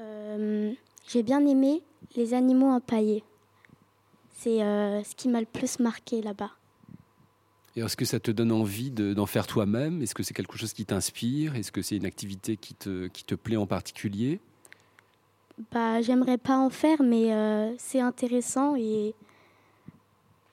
Euh, 0.00 0.72
J'ai 1.06 1.22
bien 1.22 1.44
aimé 1.46 1.82
les 2.16 2.32
animaux 2.32 2.70
empaillés. 2.70 3.22
C'est 4.38 4.62
euh, 4.62 5.02
ce 5.04 5.14
qui 5.14 5.28
m'a 5.28 5.40
le 5.40 5.46
plus 5.46 5.78
marqué 5.80 6.22
là-bas. 6.22 6.52
Et 7.74 7.80
est-ce 7.80 7.96
que 7.96 8.06
ça 8.06 8.20
te 8.20 8.30
donne 8.30 8.52
envie 8.52 8.90
de- 8.90 9.12
d'en 9.12 9.26
faire 9.26 9.46
toi-même? 9.46 10.00
Est-ce 10.00 10.14
que 10.14 10.22
c'est 10.22 10.32
quelque 10.32 10.56
chose 10.56 10.72
qui 10.72 10.86
t'inspire? 10.86 11.56
Est-ce 11.56 11.70
que 11.72 11.82
c'est 11.82 11.96
une 11.96 12.06
activité 12.06 12.56
qui 12.56 12.74
te, 12.74 13.08
qui 13.08 13.24
te 13.24 13.34
plaît 13.34 13.56
en 13.56 13.66
particulier? 13.66 14.40
Bah, 15.72 16.00
j'aimerais 16.00 16.38
pas 16.38 16.56
en 16.58 16.70
faire, 16.70 17.02
mais 17.02 17.30
c'est 17.78 18.00
intéressant 18.00 18.76
et 18.76 19.14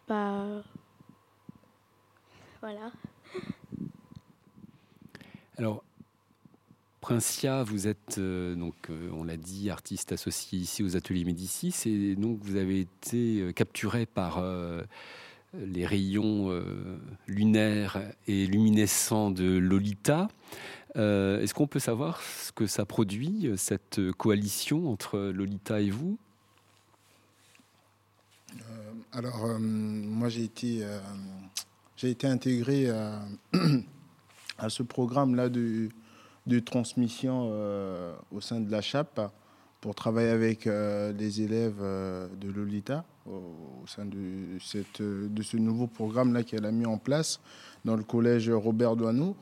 bah 0.08 0.64
voilà. 2.64 2.94
Alors, 5.58 5.84
Princia, 7.02 7.62
vous 7.64 7.90
êtes, 7.90 8.18
euh, 8.20 8.56
donc, 8.56 8.90
euh, 8.90 9.10
on 9.12 9.26
l'a 9.26 9.36
dit, 9.36 9.70
artiste 9.70 10.14
associé 10.14 10.60
ici 10.60 10.82
aux 10.82 10.96
Ateliers 10.96 11.26
Médicis, 11.26 11.76
et 11.86 12.16
donc 12.16 12.40
vous 12.42 12.56
avez 12.56 12.80
été 12.80 13.42
euh, 13.42 13.52
capturé 13.52 14.06
par 14.06 14.38
euh, 14.38 14.82
les 15.54 15.86
rayons 15.86 16.64
lunaires 17.28 18.00
et 18.28 18.48
luminescents 18.48 19.30
de 19.30 19.58
Lolita. 19.58 20.30
Est-ce 20.96 21.54
qu'on 21.54 21.68
peut 21.68 21.80
savoir 21.80 22.22
ce 22.22 22.54
que 22.54 22.66
ça 22.66 22.86
produit, 22.86 23.52
cette 23.58 24.00
coalition 24.14 24.90
entre 24.90 25.20
Lolita 25.20 25.82
et 25.82 25.92
vous? 25.92 26.18
Alors, 29.12 29.60
moi 29.60 30.30
j'ai 30.30 30.46
été, 30.46 30.84
j'ai 32.04 32.12
été 32.12 32.28
intégré 32.28 32.90
à, 32.90 33.22
ce 34.70 34.84
programme-là 34.84 35.48
de, 35.48 35.88
de 36.48 36.60
transmission 36.60 37.50
au 38.32 38.42
sein 38.42 38.60
de 38.60 38.70
la 38.70 38.82
chape 38.82 39.22
pour 39.84 39.96
travailler 39.96 40.30
avec 40.30 40.66
euh, 40.66 41.12
les 41.12 41.42
élèves 41.42 41.80
euh, 41.82 42.28
de 42.40 42.50
Lolita 42.50 43.04
au, 43.26 43.86
sein 43.86 44.06
de, 44.06 44.58
cette, 44.62 45.02
de 45.02 45.44
ce 45.44 45.58
nouveau 45.58 45.88
programme-là 45.88 46.44
qu'elle 46.44 46.66
a 46.66 46.72
mis 46.72 46.86
en 46.86 46.98
place 46.98 47.42
dans 47.84 47.98
le 47.98 48.04
collège 48.04 48.50
Robert 48.50 48.96
Doineau. 48.96 49.36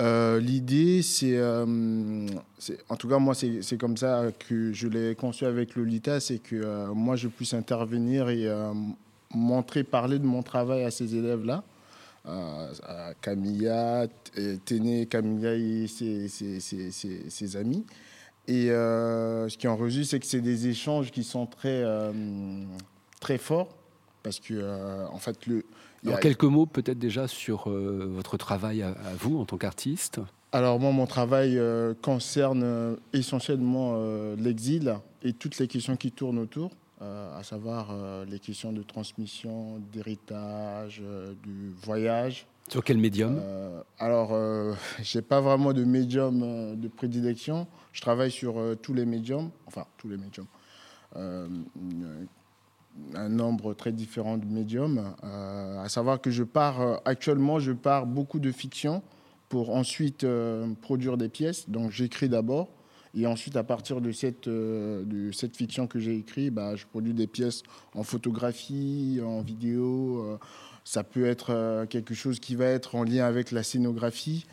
Euh, 0.00 0.40
l'idée, 0.40 1.02
c'est, 1.02 1.40
en 1.40 2.96
tout 2.96 3.08
cas 3.08 3.18
moi, 3.18 3.34
c'est 3.34 3.78
comme 3.78 3.96
ça 3.96 4.26
que 4.48 4.72
je 4.72 4.88
l'ai 4.88 5.14
conçu 5.14 5.44
avec 5.44 5.76
Lolita, 5.76 6.18
c'est 6.18 6.38
que 6.38 6.88
moi, 6.92 7.14
je 7.14 7.28
puisse 7.28 7.54
intervenir 7.54 8.28
et 8.28 8.48
montrer, 9.32 9.84
parler 9.84 10.18
de 10.18 10.26
mon 10.26 10.42
travail 10.42 10.82
à 10.82 10.90
ces 10.90 11.14
élèves-là. 11.14 11.62
À 12.24 13.14
Camilla, 13.20 14.06
Téné, 14.64 15.06
Camilla 15.06 15.54
et 15.54 15.86
ses, 15.86 16.28
ses 16.28 17.56
amis. 17.56 17.84
Et 18.50 18.70
euh, 18.70 19.48
ce 19.48 19.56
qui 19.56 19.68
en 19.68 19.76
résulte, 19.76 20.08
c'est 20.08 20.18
que 20.18 20.26
c'est 20.26 20.40
des 20.40 20.66
échanges 20.66 21.12
qui 21.12 21.22
sont 21.22 21.46
très, 21.46 21.82
euh, 21.84 22.12
très 23.20 23.38
forts. 23.38 23.76
Parce 24.24 24.40
que, 24.40 24.54
euh, 24.54 25.06
en 25.08 25.18
fait, 25.18 25.46
le. 25.46 25.64
Alors, 26.04 26.18
quelques 26.18 26.44
mots 26.44 26.66
peut-être 26.66 26.98
déjà 26.98 27.28
sur 27.28 27.68
votre 27.68 28.36
travail 28.38 28.82
à, 28.82 28.94
vous 29.18 29.38
en 29.38 29.44
tant 29.44 29.58
qu'artiste 29.58 30.20
Alors, 30.50 30.80
moi, 30.80 30.92
mon 30.92 31.06
travail 31.06 31.60
concerne 32.02 32.96
essentiellement 33.12 34.02
l'exil 34.36 34.96
et 35.22 35.34
toutes 35.34 35.58
les 35.58 35.68
questions 35.68 35.96
qui 35.96 36.10
tournent 36.10 36.38
autour. 36.38 36.70
À 37.00 37.42
savoir 37.42 37.94
les 38.26 38.38
questions 38.38 38.72
de 38.72 38.82
transmission, 38.82 39.78
d'héritage, 39.92 41.02
du 41.42 41.70
voyage, 41.82 42.46
sur 42.70 42.84
quel 42.84 42.98
médium? 42.98 43.36
Euh, 43.40 43.82
Alors, 43.98 44.30
euh, 44.32 44.74
je 45.02 45.18
n'ai 45.18 45.22
pas 45.22 45.40
vraiment 45.40 45.72
de 45.72 45.82
médium 45.82 46.40
euh, 46.44 46.76
de 46.76 46.86
prédilection. 46.86 47.66
Je 47.92 48.00
travaille 48.00 48.30
sur 48.30 48.62
tous 48.80 48.94
les 48.94 49.04
médiums, 49.04 49.50
enfin 49.66 49.86
tous 49.98 50.08
les 50.08 50.16
médiums. 50.16 50.46
un 53.14 53.28
nombre 53.28 53.74
très 53.74 53.90
différent 53.90 54.36
de 54.38 54.46
médiums. 54.46 55.14
à 55.22 55.88
savoir 55.88 56.20
que 56.20 56.30
je 56.30 56.44
pars, 56.44 57.00
actuellement, 57.04 57.58
je 57.58 57.72
pars 57.72 58.06
beaucoup 58.06 58.38
de 58.38 58.52
fiction 58.52 59.02
pour 59.48 59.74
ensuite 59.74 60.24
produire 60.80 61.16
des 61.16 61.28
pièces. 61.28 61.68
Donc, 61.68 61.90
j'écris 61.90 62.28
d'abord. 62.28 62.68
Et 63.14 63.26
ensuite, 63.26 63.56
à 63.56 63.64
partir 63.64 64.00
de 64.00 64.12
cette, 64.12 64.48
cette 65.32 65.56
fiction 65.56 65.86
que 65.86 65.98
j'ai 65.98 66.16
écrite, 66.16 66.54
bah, 66.54 66.76
je 66.76 66.86
produis 66.86 67.12
des 67.12 67.26
pièces 67.26 67.62
en 67.94 68.04
photographie, 68.04 69.20
en 69.24 69.42
vidéo, 69.42 70.38
ça 70.84 71.04
peut 71.04 71.26
être 71.26 71.50
euh, 71.50 71.86
quelque 71.86 72.14
chose 72.14 72.40
qui 72.40 72.56
va 72.56 72.66
être 72.66 72.94
en 72.96 73.04
lien 73.04 73.24
avec 73.24 73.52
la 73.52 73.62
scénographie. 73.62 74.46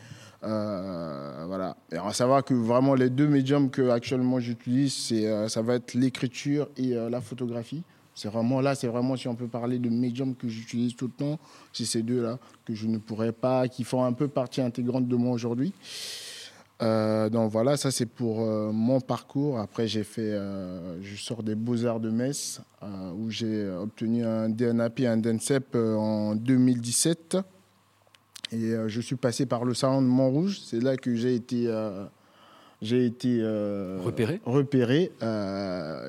Euh, 0.44 1.44
voilà. 1.48 1.76
Et 1.90 1.96
à 1.96 2.12
savoir 2.12 2.44
que 2.44 2.54
vraiment 2.54 2.94
les 2.94 3.10
deux 3.10 3.26
médiums 3.26 3.70
que 3.70 3.90
actuellement 3.90 4.38
j'utilise, 4.38 5.08
euh, 5.12 5.48
ça 5.48 5.62
va 5.62 5.74
être 5.74 5.94
l'écriture 5.94 6.68
et 6.76 6.94
la 6.94 7.20
photographie. 7.20 7.82
C'est 8.14 8.28
vraiment 8.28 8.60
là, 8.60 8.74
c'est 8.74 8.88
vraiment 8.88 9.16
si 9.16 9.28
on 9.28 9.36
peut 9.36 9.48
parler 9.48 9.78
de 9.78 9.88
médiums 9.88 10.34
que 10.34 10.48
j'utilise 10.48 10.96
tout 10.96 11.06
le 11.06 11.12
temps, 11.12 11.38
c'est 11.72 11.84
ces 11.84 12.02
deux-là 12.02 12.38
que 12.64 12.74
je 12.74 12.86
ne 12.86 12.98
pourrais 12.98 13.32
pas, 13.32 13.68
qui 13.68 13.84
font 13.84 14.04
un 14.04 14.12
peu 14.12 14.26
partie 14.26 14.60
intégrante 14.60 15.06
de 15.06 15.16
moi 15.16 15.32
aujourd'hui. 15.32 15.72
Euh, 16.80 17.28
donc 17.28 17.50
voilà, 17.50 17.76
ça 17.76 17.90
c'est 17.90 18.06
pour 18.06 18.42
euh, 18.42 18.70
mon 18.72 19.00
parcours. 19.00 19.58
Après, 19.58 19.88
j'ai 19.88 20.04
fait, 20.04 20.32
euh, 20.32 21.02
je 21.02 21.16
sors 21.16 21.42
des 21.42 21.54
Beaux-Arts 21.54 22.00
de 22.00 22.10
Metz, 22.10 22.60
où 23.16 23.30
j'ai 23.30 23.68
obtenu 23.68 24.24
un 24.24 24.48
DNAP 24.48 25.00
et 25.00 25.06
un 25.06 25.16
DNCEP 25.16 25.74
en 25.74 26.34
2017. 26.34 27.38
Et 28.50 28.72
je 28.86 29.00
suis 29.00 29.16
passé 29.16 29.44
par 29.44 29.64
le 29.64 29.74
salon 29.74 30.00
de 30.00 30.06
Montrouge. 30.06 30.60
C'est 30.64 30.80
là 30.80 30.96
que 30.96 31.14
j'ai 31.14 31.34
été, 31.34 31.70
j'ai 32.80 33.04
été 33.04 33.42
repéré. 34.02 34.40
repéré. 34.46 35.12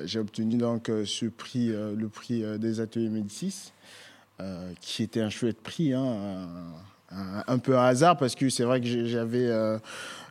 j'ai 0.04 0.20
obtenu 0.20 0.56
donc 0.56 0.90
ce 1.04 1.26
prix, 1.26 1.68
le 1.68 2.08
prix 2.08 2.42
des 2.58 2.80
ateliers 2.80 3.10
Médicis, 3.10 3.72
qui 4.80 5.02
était 5.02 5.20
un 5.20 5.30
chouette 5.30 5.60
prix. 5.60 5.92
Hein, 5.92 6.48
un 7.10 7.58
peu 7.58 7.76
un 7.76 7.84
hasard 7.84 8.16
parce 8.16 8.34
que 8.34 8.48
c'est 8.48 8.62
vrai 8.62 8.80
que 8.80 9.06
j'avais 9.06 9.46
euh, 9.46 9.78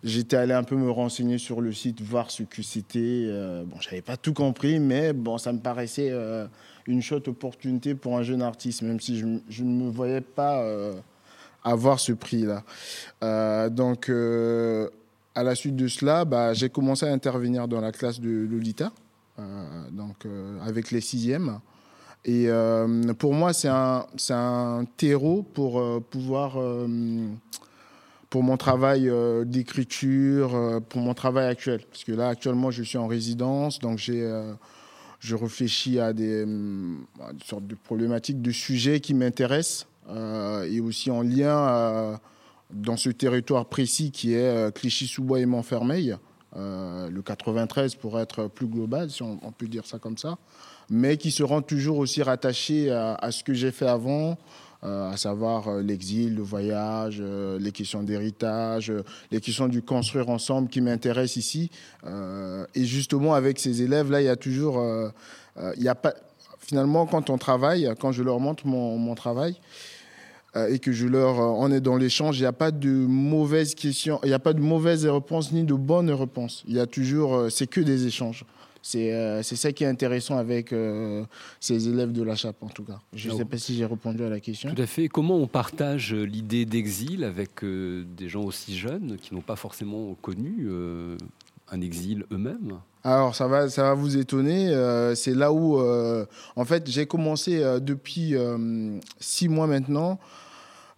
j'étais 0.04 0.38
allé 0.38 0.54
un 0.54 0.64
peu 0.64 0.78
me 0.78 0.90
renseigner 0.90 1.38
sur 1.38 1.60
le 1.60 1.74
site 1.74 2.02
voir 2.02 2.32
ce 2.32 2.44
que 2.44 2.62
c'était 2.64 3.26
euh, 3.28 3.64
bon 3.66 3.78
j'avais 3.82 4.02
pas 4.02 4.16
tout 4.16 4.34
compris 4.34 4.80
mais 4.80 5.12
bon 5.12 5.38
ça 5.38 5.52
me 5.52 5.60
paraissait 5.60 6.10
euh, 6.12 6.48
une 6.88 7.02
chouette 7.02 7.28
opportunité 7.28 7.96
pour 7.96 8.18
un 8.18 8.24
jeune 8.24 8.42
artiste 8.42 8.82
même 8.82 9.00
si 9.02 9.20
je, 9.20 9.64
ne 9.64 9.70
me 9.70 9.90
voyais 9.90 10.22
pas 10.22 10.64
avoir 11.66 12.00
ce 12.00 12.14
prix 12.14 12.46
là 12.46 13.70
donc 13.70 14.10
à 14.10 15.44
la 15.44 15.56
suite 15.56 15.76
de 15.76 15.88
cela 15.88 16.24
bah, 16.24 16.54
j'ai 16.54 16.70
commencé 16.70 17.06
à 17.06 17.12
intervenir 17.12 17.68
dans 17.68 17.82
la 17.82 17.92
classe 17.92 18.22
de 18.22 18.30
Lolita 18.30 18.92
donc 19.92 20.26
avec 20.66 20.92
les 20.92 21.02
sixièmes 21.02 21.60
et 22.26 22.46
euh, 22.48 23.14
pour 23.14 23.34
moi, 23.34 23.54
c'est 23.54 23.70
un, 23.70 24.86
terreau 24.98 25.44
pour 25.54 25.80
euh, 25.80 26.00
pouvoir, 26.00 26.60
euh, 26.60 27.28
pour 28.30 28.44
mon 28.44 28.58
travail 28.58 29.12
d'écriture, 29.46 30.82
pour 30.90 31.02
mon 31.02 31.14
travail 31.14 31.48
actuel. 31.48 31.82
Parce 31.90 32.04
que 32.04 32.12
là, 32.12 32.28
actuellement, 32.30 32.72
je 32.72 32.84
suis 32.84 32.98
en 32.98 33.08
résidence, 33.08 33.80
donc 33.80 33.98
j'ai, 33.98 34.30
je 35.20 35.36
réfléchis 35.36 36.00
à 36.00 36.14
des, 36.14 36.46
sortes 37.46 37.66
de 37.66 37.76
problématiques, 37.76 38.42
de 38.42 38.52
sujets 38.52 39.00
qui 39.00 39.14
m'intéressent, 39.14 39.88
et 40.10 40.80
aussi 40.80 41.10
en 41.10 41.24
lien 41.24 42.20
dans 42.72 42.98
ce 42.98 43.10
territoire 43.10 43.66
précis 43.66 44.12
qui 44.12 44.34
est 44.36 44.76
Clichy-sous-Bois 44.76 45.40
et 45.40 45.48
Montfermeil. 45.48 46.16
le 46.56 47.22
93 47.22 47.96
pour 47.96 48.20
être 48.20 48.48
plus 48.48 48.68
global, 48.68 49.10
si 49.10 49.24
on 49.24 49.52
peut 49.58 49.68
dire 49.68 49.88
ça 49.88 49.98
comme 49.98 50.20
ça 50.20 50.38
mais 50.90 51.18
qui 51.18 51.32
seront 51.32 51.62
toujours 51.62 51.98
aussi 51.98 52.24
rattachés 52.24 52.92
à, 52.92 53.32
ce 53.32 53.44
que 53.44 53.54
j'ai 53.54 53.72
fait 53.72 53.88
avant, 53.88 54.38
euh, 54.84 55.12
à 55.12 55.18
savoir 55.18 55.68
euh, 55.68 55.82
l'exil, 55.82 56.36
le 56.36 56.42
voyage, 56.42 57.18
euh, 57.20 57.60
les 57.60 57.74
questions 57.74 58.02
d'héritage, 58.02 58.94
les 59.30 59.42
questions 59.42 59.68
du 59.68 59.82
construire 59.82 60.30
ensemble 60.30 60.70
qui 60.70 60.80
m'intéressent 60.80 61.36
ici. 61.36 61.70
et 62.76 62.86
justement, 62.86 63.34
avec 63.34 63.60
ces 63.60 63.82
élèves-là, 63.82 64.22
il 64.22 64.26
y 64.26 64.30
a 64.30 64.36
toujours... 64.36 64.82
il 65.76 65.84
y 65.84 65.90
a 65.90 65.96
pas, 65.96 66.14
finalement, 66.60 67.06
quand 67.06 67.30
on 67.30 67.38
travaille, 67.38 67.92
quand 68.00 68.12
je 68.12 68.24
leur 68.24 68.40
montre 68.40 68.66
mon, 68.68 69.16
travail, 69.16 69.56
et 70.56 70.80
que 70.80 70.92
je 70.92 71.08
leur, 71.08 71.38
on 71.38 71.72
est 71.72 71.82
dans 71.82 71.98
l'échange, 71.98 72.38
il 72.38 72.42
n'y 72.42 72.48
a 72.48 72.54
pas 72.54 72.72
de 72.72 72.90
mauvaises 72.90 73.76
questions, 73.76 74.20
il 74.24 74.28
n'y 74.28 74.34
a 74.34 74.40
pas 74.40 74.54
de 74.54 74.62
mauvaises 74.62 75.06
réponses 75.06 75.52
ni 75.52 75.64
de 75.64 75.74
bonnes 75.74 76.12
réponses. 76.12 76.64
Il 76.68 76.76
y 76.76 76.80
a 76.80 76.88
toujours, 76.88 77.52
c'est 77.52 77.68
que 77.68 77.82
des 77.82 78.08
échanges. 78.08 78.46
Euh, 78.96 79.42
c'est 79.44 79.56
ça 79.56 79.72
qui 79.72 79.84
est 79.84 79.88
intéressant 79.88 80.38
avec 80.38 80.74
euh, 80.74 81.24
ces 81.60 81.88
élèves 81.88 82.12
de 82.12 82.24
la 82.24 82.36
Chape, 82.36 82.62
en 82.62 82.68
tout 82.68 82.84
cas. 82.84 83.00
Je 83.14 83.30
ne 83.30 83.38
sais 83.38 83.46
pas 83.46 83.58
si 83.58 83.76
j'ai 83.76 83.86
répondu 83.86 84.24
à 84.24 84.30
la 84.30 84.40
question. 84.40 84.74
Tout 84.74 84.82
à 84.82 84.86
fait. 84.86 85.08
Comment 85.08 85.36
on 85.36 85.48
partage 85.48 86.14
l'idée 86.14 86.66
d'exil 86.66 87.24
avec 87.24 87.64
euh, 87.64 88.04
des 88.18 88.30
gens 88.30 88.44
aussi 88.44 88.78
jeunes 88.78 89.18
qui 89.22 89.34
n'ont 89.34 89.42
pas 89.42 89.56
forcément 89.56 90.16
connu 90.22 90.68
un 91.72 91.82
exil 91.82 92.26
eux-mêmes? 92.32 92.80
Alors 93.04 93.34
ça 93.34 93.48
va, 93.48 93.70
ça 93.70 93.84
va 93.84 93.94
vous 93.94 94.18
étonner. 94.18 94.74
c'est 95.16 95.36
là 95.36 95.52
où, 95.54 95.80
en 95.80 96.66
fait, 96.66 96.90
j'ai 96.90 97.06
commencé 97.06 97.60
depuis 97.82 98.36
six 99.20 99.50
mois 99.50 99.68
maintenant 99.68 100.20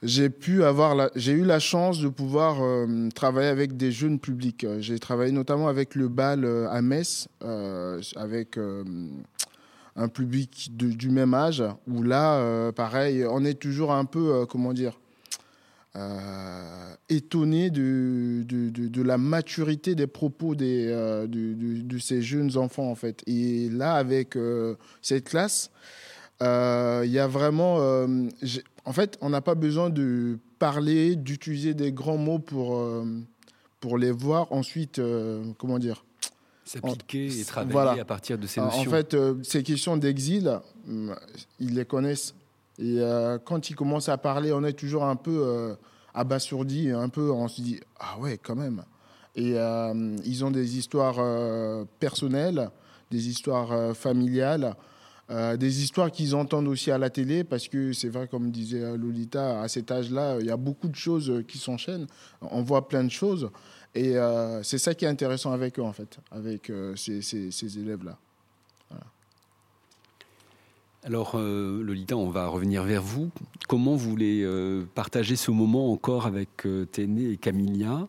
j'ai 0.03 0.31
pu 0.31 0.63
avoir, 0.63 1.09
j'ai 1.15 1.33
eu 1.33 1.43
la 1.43 1.59
chance 1.59 1.99
de 1.99 2.07
pouvoir 2.07 2.57
euh, 2.61 3.09
travailler 3.13 3.49
avec 3.49 3.77
des 3.77 3.91
jeunes 3.91 4.19
publics. 4.19 4.65
J'ai 4.79 4.97
travaillé 4.97 5.31
notamment 5.31 5.67
avec 5.67 5.93
le 5.93 6.07
bal 6.07 6.43
euh, 6.43 6.67
à 6.69 6.81
Metz, 6.81 7.27
euh, 7.43 8.01
avec 8.15 8.57
un 9.95 10.07
public 10.07 10.71
du 10.75 11.09
même 11.09 11.33
âge, 11.33 11.63
où 11.87 12.01
là, 12.01 12.71
pareil, 12.71 13.25
on 13.29 13.45
est 13.45 13.59
toujours 13.59 13.91
un 13.91 14.05
peu, 14.05 14.45
comment 14.47 14.73
dire, 14.73 14.99
étonné 17.09 17.69
de, 17.69 18.43
de, 18.43 18.69
de, 18.69 19.01
la 19.01 19.17
maturité 19.17 19.93
des 19.93 20.07
propos 20.07 20.55
des, 20.55 20.87
de, 21.27 21.97
ces 21.99 22.21
jeunes 22.21 22.57
enfants, 22.57 22.89
en 22.89 22.95
fait. 22.95 23.21
Et 23.27 23.69
là, 23.69 23.95
avec 23.95 24.37
cette 25.01 25.25
classe, 25.25 25.71
il 26.39 27.11
y 27.11 27.19
a 27.19 27.27
vraiment 27.27 28.07
en 28.86 28.94
fait, 28.94 29.17
on 29.22 29.30
n'a 29.30 29.41
pas 29.41 29.56
besoin 29.56 29.89
de 29.89 30.39
parler, 30.60 31.15
d'utiliser 31.15 31.74
des 31.74 31.91
grands 31.91 32.17
mots 32.17 32.39
pour, 32.39 32.78
euh, 32.78 33.06
pour 33.80 33.98
les 33.98 34.12
voir. 34.12 34.52
Ensuite, 34.52 35.00
euh, 35.00 35.44
comment 35.58 35.80
dire 35.80 36.04
S'appliquer 36.63 37.39
et 37.39 37.44
travailler 37.44 38.00
à 38.00 38.06
partir 38.06 38.38
de 38.38 38.48
ces 38.48 38.62
notions. 38.62 38.82
En 38.82 38.86
fait, 38.86 39.13
euh, 39.13 39.36
ces 39.44 39.62
questions 39.63 39.98
d'exil, 39.98 40.60
ils 41.60 41.76
les 41.76 41.86
connaissent. 41.86 42.34
Et 42.80 43.00
quand 43.46 43.70
ils 43.70 43.76
commencent 43.76 44.10
à 44.10 44.17
parler, 44.17 44.52
on 44.54 44.63
est 44.63 44.74
toujours 44.74 45.04
un 45.04 45.15
peu 45.15 45.76
abasourdi, 46.15 46.89
un 46.89 47.10
peu, 47.10 47.30
on 47.30 47.48
se 47.48 47.62
dit, 47.62 47.80
ah 48.00 48.17
ouais, 48.20 48.39
quand 48.41 48.56
même. 48.56 48.84
Et 49.36 49.56
ils 50.26 50.46
ont 50.46 50.50
des 50.50 50.78
histoires 50.78 51.86
personnelles, 52.00 52.72
des 53.12 53.28
histoires 53.28 53.96
familiales. 53.96 54.76
Euh, 55.32 55.56
des 55.56 55.82
histoires 55.82 56.12
qu'ils 56.12 56.36
entendent 56.36 56.67
aussi 56.67 56.91
à 56.91 56.98
la 56.98 57.10
télé, 57.10 57.46
parce 57.46 57.70
que 57.70 57.94
c'est 57.94 58.10
vrai, 58.10 58.28
comme 58.28 58.52
disait 58.52 58.98
Lolita, 58.98 59.62
à 59.62 59.70
cet 59.70 59.89
âge-là, 59.89 60.38
il 60.41 60.46
y 60.46 60.52
a 60.52 60.58
beaucoup 60.58 60.89
de 60.89 60.96
choses 60.96 61.44
qui 61.48 61.58
s'enchaînent. 61.58 62.08
On 62.41 62.62
voit 62.62 62.89
plein 62.89 63.04
de 63.04 63.12
choses. 63.12 63.50
Et 63.96 64.17
euh, 64.17 64.62
c'est 64.63 64.78
ça 64.78 64.94
qui 64.94 65.06
est 65.06 65.08
intéressant 65.08 65.54
avec 65.54 65.80
eux, 65.80 65.84
en 65.84 65.94
fait, 65.94 66.20
avec 66.32 66.70
euh, 66.70 66.96
ces, 66.98 67.80
élèves-là. 67.80 68.17
Alors, 71.04 71.36
Lolita, 71.36 72.15
on 72.15 72.30
va 72.30 72.46
revenir 72.46 72.84
vers 72.84 73.02
vous. 73.02 73.32
Comment 73.67 73.96
vous 73.96 74.10
voulez 74.12 74.48
partager 74.94 75.36
ce 75.36 75.50
moment 75.50 75.91
encore 75.91 76.28
avec 76.28 76.67
Téné 76.91 77.32
et 77.32 77.38
Camilla? 77.38 78.08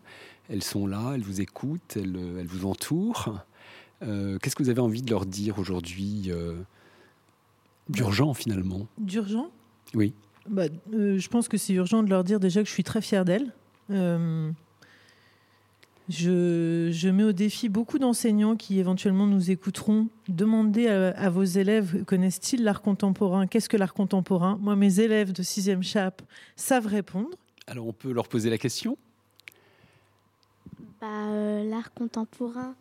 Elles 0.51 0.63
sont 0.63 0.87
là, 0.87 1.13
elles 1.15 1.23
vous 1.23 1.41
écoutent, 1.41 1.97
elles 1.97 2.47
vous 2.47 2.67
entourent. 2.67 3.35
Qu'est-ce 4.03 4.55
que 4.55 4.63
vous 4.63 4.69
avez 4.69 4.83
envie 4.83 5.01
de 5.01 5.09
leur 5.09 5.25
dire 5.25 5.59
aujourd'hui 5.59 6.31
D'urgent 7.93 8.35
finalement. 8.35 8.87
D'urgent? 8.99 9.51
Oui. 9.95 10.15
Bah, 10.49 10.65
euh, 10.93 11.19
je 11.19 11.29
pense 11.29 11.49
que 11.49 11.57
c'est 11.57 11.73
urgent 11.73 12.03
de 12.03 12.11
leur 12.11 12.25
dire 12.25 12.41
déjà 12.41 12.63
que 12.63 12.69
je 12.69 12.73
suis 12.73 12.85
très 12.85 13.01
fière 13.01 13.25
d'elles. 13.25 13.53
Euh, 13.91 14.51
je, 16.09 17.09
mets 17.09 17.23
au 17.23 17.33
défi 17.33 17.69
beaucoup 17.69 17.99
d'enseignants 17.99 18.57
qui 18.57 18.79
éventuellement 18.79 19.27
nous 19.27 19.51
écouteront. 19.51 20.09
Demandez 20.29 20.89
à, 20.89 21.31
vos 21.31 21.45
élèves, 21.45 22.05
connaissent-ils 22.05 22.65
l'art 22.65 22.83
contemporain? 22.83 23.47
Qu'est-ce 23.47 23.69
que 23.69 23.77
l'art 23.77 23.95
contemporain? 23.95 24.59
Moi, 24.61 24.75
mes 24.77 25.01
élèves 25.01 25.33
de 25.33 25.43
6e 25.43 25.83
chap 25.83 26.23
savent 26.57 26.87
répondre. 26.87 27.31
Alors 27.67 27.87
on 27.87 27.93
peut 27.93 28.13
leur 28.13 28.29
poser 28.29 28.51
la 28.51 28.59
question? 28.59 28.99
Bah, 31.01 31.07
euh, 31.31 31.65
L'art 31.65 31.93
contemporain, 31.93 32.75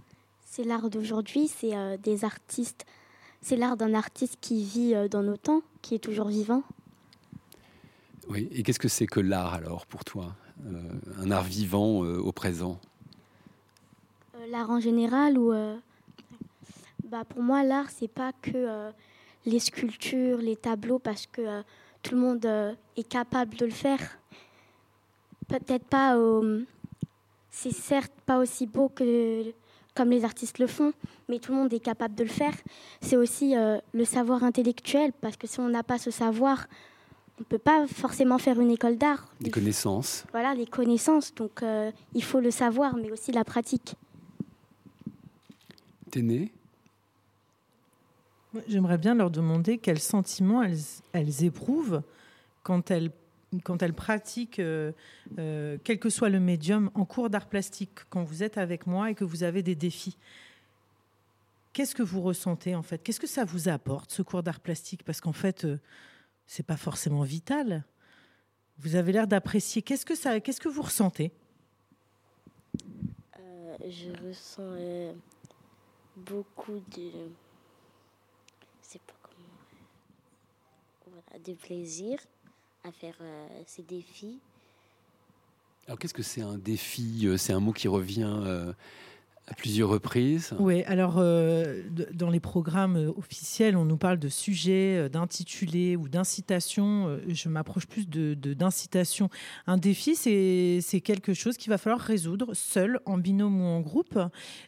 c'est 0.46 0.64
l'art 0.64 0.90
d'aujourd'hui, 0.90 1.48
c'est 1.48 1.74
des 2.00 2.26
artistes 2.26 2.86
c'est 3.42 3.56
l'art 3.56 3.76
d'un 3.76 3.94
artiste 3.94 4.38
qui 4.40 4.64
vit 4.64 4.96
euh, 4.96 5.08
dans 5.08 5.24
nos 5.24 5.38
temps, 5.38 5.64
qui 5.82 5.96
est 5.96 6.00
toujours 6.00 6.28
vivant. 6.28 6.64
Oui, 8.30 8.48
et 8.52 8.64
qu'est-ce 8.64 8.80
que 8.80 8.88
c'est 8.88 9.08
que 9.08 9.20
l'art 9.20 9.54
alors 9.56 9.86
pour 9.88 10.06
toi 10.06 10.36
euh, 10.66 10.82
Un 11.20 11.32
art 11.32 11.44
vivant 11.44 12.04
euh, 12.04 12.18
au 12.20 12.32
présent? 12.32 12.80
L'art 14.48 14.70
en 14.70 14.80
général 14.80 15.38
ou 15.38 15.54
bah 17.04 17.24
pour 17.26 17.44
moi 17.44 17.64
l'art 17.64 17.92
c'est 17.92 18.08
pas 18.08 18.32
que 18.42 18.92
les 19.46 19.60
sculptures, 19.60 20.40
les 20.40 20.56
tableaux 20.56 20.98
parce 20.98 21.28
que 21.28 21.62
tout 22.02 22.16
le 22.16 22.22
monde 22.22 22.76
est 22.98 23.08
capable 23.08 23.56
de 23.56 23.66
le 23.66 23.72
faire. 23.72 24.18
Peut-être 25.48 25.86
pas 25.86 26.18
c'est 27.52 27.72
certes 27.72 28.14
pas 28.26 28.40
aussi 28.40 28.66
beau 28.66 28.90
que 28.90 29.54
comme 29.94 30.10
les 30.10 30.24
artistes 30.24 30.60
le 30.60 30.68
font, 30.68 30.94
mais 31.30 31.40
tout 31.40 31.52
le 31.52 31.58
monde 31.58 31.74
est 31.74 31.80
capable 31.80 32.16
de 32.16 32.24
le 32.24 32.30
faire. 32.30 32.54
C'est 33.02 33.18
aussi 33.18 33.56
euh, 33.56 33.78
le 33.94 34.06
savoir 34.06 34.44
intellectuel, 34.44 35.12
parce 35.22 35.38
que 35.38 35.48
si 35.48 35.60
on 35.60 35.70
n'a 35.70 35.84
pas 35.84 35.98
ce 35.98 36.12
savoir, 36.12 36.68
on 37.38 37.42
ne 37.42 37.46
peut 37.46 37.58
pas 37.58 37.88
forcément 37.88 38.38
faire 38.38 38.60
une 38.60 38.72
école 38.72 38.98
d'art. 38.98 39.28
Les 39.42 39.50
connaissances. 39.50 40.26
Voilà, 40.32 40.54
les 40.54 40.68
connaissances. 40.68 41.34
Donc 41.34 41.64
euh, 41.64 41.92
il 42.14 42.24
faut 42.24 42.40
le 42.40 42.52
savoir, 42.52 42.96
mais 42.96 43.12
aussi 43.12 43.32
la 43.32 43.44
pratique. 43.44 43.96
Téné 46.10 46.52
J'aimerais 48.68 48.98
bien 48.98 49.16
leur 49.16 49.32
demander 49.32 49.78
quels 49.78 50.00
sentiments 50.00 50.62
elles, 50.62 50.78
elles 51.14 51.46
éprouvent 51.46 52.02
quand 52.64 52.92
elles 52.92 53.12
quand 53.60 53.84
elles 53.84 53.94
pratiquent, 53.94 54.60
euh, 54.60 54.92
euh, 55.38 55.78
quel 55.84 56.00
que 56.00 56.10
soit 56.10 56.30
le 56.30 56.40
médium, 56.40 56.90
en 56.94 57.06
cours 57.06 57.30
d'art 57.30 57.48
plastique, 57.48 58.00
quand 58.10 58.24
vous 58.24 58.44
êtes 58.44 58.58
avec 58.58 58.88
moi 58.88 59.12
et 59.12 59.16
que 59.16 59.26
vous 59.26 59.44
avez 59.44 59.62
des 59.62 59.76
défis, 59.76 60.18
qu'est-ce 61.74 61.94
que 61.94 62.04
vous 62.04 62.22
ressentez 62.22 62.76
en 62.76 62.82
fait? 62.82 63.04
Qu'est-ce 63.04 63.20
que 63.20 63.28
ça 63.28 63.44
vous 63.44 63.68
apporte, 63.68 64.12
ce 64.12 64.22
cours 64.22 64.44
d'art 64.44 64.62
plastique? 64.62 65.04
Parce 65.04 65.20
qu'en 65.20 65.34
fait, 65.34 65.66
euh, 65.66 65.80
c'est 66.48 66.66
pas 66.66 66.78
forcément 66.78 67.24
vital. 67.24 67.84
Vous 68.78 68.96
avez 68.96 69.12
l'air 69.12 69.28
d'apprécier. 69.28 69.82
Qu'est-ce 69.82 70.06
que 70.06 70.16
ça 70.16 70.40
Qu'est-ce 70.40 70.62
que 70.62 70.70
vous 70.70 70.82
ressentez? 70.82 71.32
Je 73.84 74.12
ressens 74.28 75.14
beaucoup 76.16 76.80
de. 76.96 77.12
C'est 78.82 79.02
pas 79.02 79.14
comment. 79.22 79.58
Voilà, 81.08 81.44
de 81.44 81.54
plaisir 81.54 82.20
à 82.84 82.92
faire 82.92 83.16
euh, 83.22 83.48
ces 83.68 83.84
défis. 83.84 84.40
Alors 85.88 86.00
qu'est-ce 86.00 86.14
que 86.14 86.24
c'est 86.24 86.42
un 86.42 86.58
défi 86.58 87.22
euh, 87.26 87.38
C'est 87.38 87.54
un 87.54 87.60
mot 87.60 87.74
qui 87.74 87.88
revient 87.88 88.40
euh, 88.44 88.74
à 89.48 89.54
plusieurs 89.54 89.90
reprises. 89.90 90.54
Oui, 90.60 90.84
alors 90.84 91.16
dans 91.16 92.30
les 92.30 92.40
programmes 92.40 93.12
officiels, 93.18 93.76
on 93.76 93.86
nous 93.86 93.98
parle 93.98 94.18
de 94.18 94.30
sujets, 94.30 95.10
d'intitulés 95.10 95.96
ou 95.96 96.08
d'incitation. 96.08 97.20
Je 97.28 97.50
m'approche 97.50 97.86
plus 97.86 98.08
de, 98.08 98.34
d'incitation. 98.34 99.30
Un 99.68 99.78
défi, 99.78 100.16
c'est, 100.16 101.02
quelque 101.02 101.34
chose 101.34 101.58
qu'il 101.58 101.70
va 101.70 101.78
falloir 101.78 102.00
résoudre 102.00 102.54
seul, 102.54 103.02
en 103.06 103.18
binôme 103.18 103.62
ou 103.62 103.66
en 103.66 103.82
groupe, 103.82 104.18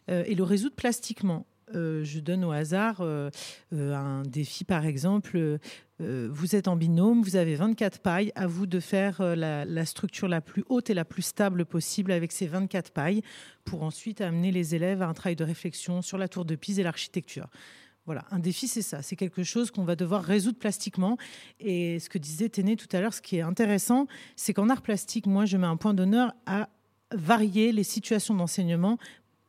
et 0.08 0.34
le 0.34 0.42
résoudre 0.42 0.74
plastiquement. 0.74 1.46
je 1.72 2.18
donne 2.18 2.44
au 2.44 2.50
hasard 2.50 3.00
un 3.00 4.22
défi, 4.24 4.64
par 4.64 4.84
exemple, 4.84 5.60
euh, 6.00 6.28
vous 6.30 6.56
êtes 6.56 6.66
en 6.66 6.74
binôme, 6.74 7.22
vous 7.22 7.36
avez 7.36 7.54
24 7.54 8.00
pailles, 8.00 8.32
à 8.34 8.48
vous 8.48 8.66
de 8.66 8.80
faire 8.80 9.20
euh, 9.20 9.36
la, 9.36 9.86
structure 9.86 10.26
la 10.26 10.40
plus 10.40 10.64
haute 10.68 10.90
et 10.90 10.94
la 10.94 11.04
plus 11.04 11.22
stable 11.22 11.64
possible 11.64 12.10
avec 12.10 12.32
ces 12.32 12.46
24 12.46 12.90
pailles 12.90 13.22
pour 13.64 13.84
ensuite 13.84 14.20
amener 14.20 14.50
les 14.50 14.74
élèves 14.74 15.02
à 15.02 15.08
un 15.08 15.14
travail 15.14 15.36
de 15.36 15.44
réflexion 15.44 16.02
sur 16.02 16.18
la 16.18 16.26
tour 16.26 16.44
de 16.44 16.56
Pise 16.56 16.80
et 16.80 16.82
l'architecture. 16.82 17.48
Voilà, 18.06 18.24
un 18.32 18.40
défi, 18.40 18.66
c'est 18.66 18.82
ça. 18.82 19.02
C'est 19.02 19.16
quelque 19.16 19.44
chose 19.44 19.70
qu'on 19.70 19.84
va 19.84 19.94
devoir 19.94 20.24
résoudre 20.24 20.58
plastiquement. 20.58 21.16
Et 21.60 21.98
ce 22.00 22.08
que 22.10 22.18
disait 22.18 22.48
Téné 22.48 22.76
tout 22.76 22.88
à 22.92 23.00
l'heure, 23.00 23.14
ce 23.14 23.22
qui 23.22 23.36
est 23.36 23.42
intéressant, 23.42 24.08
c'est 24.36 24.52
qu'en 24.52 24.68
art 24.68 24.82
plastique, 24.82 25.26
moi, 25.26 25.46
je 25.46 25.56
mets 25.56 25.66
un 25.66 25.76
point 25.76 25.94
d'honneur 25.94 26.34
à 26.44 26.68
varier 27.12 27.72
les 27.72 27.84
situations 27.84 28.34
d'enseignement, 28.34 28.98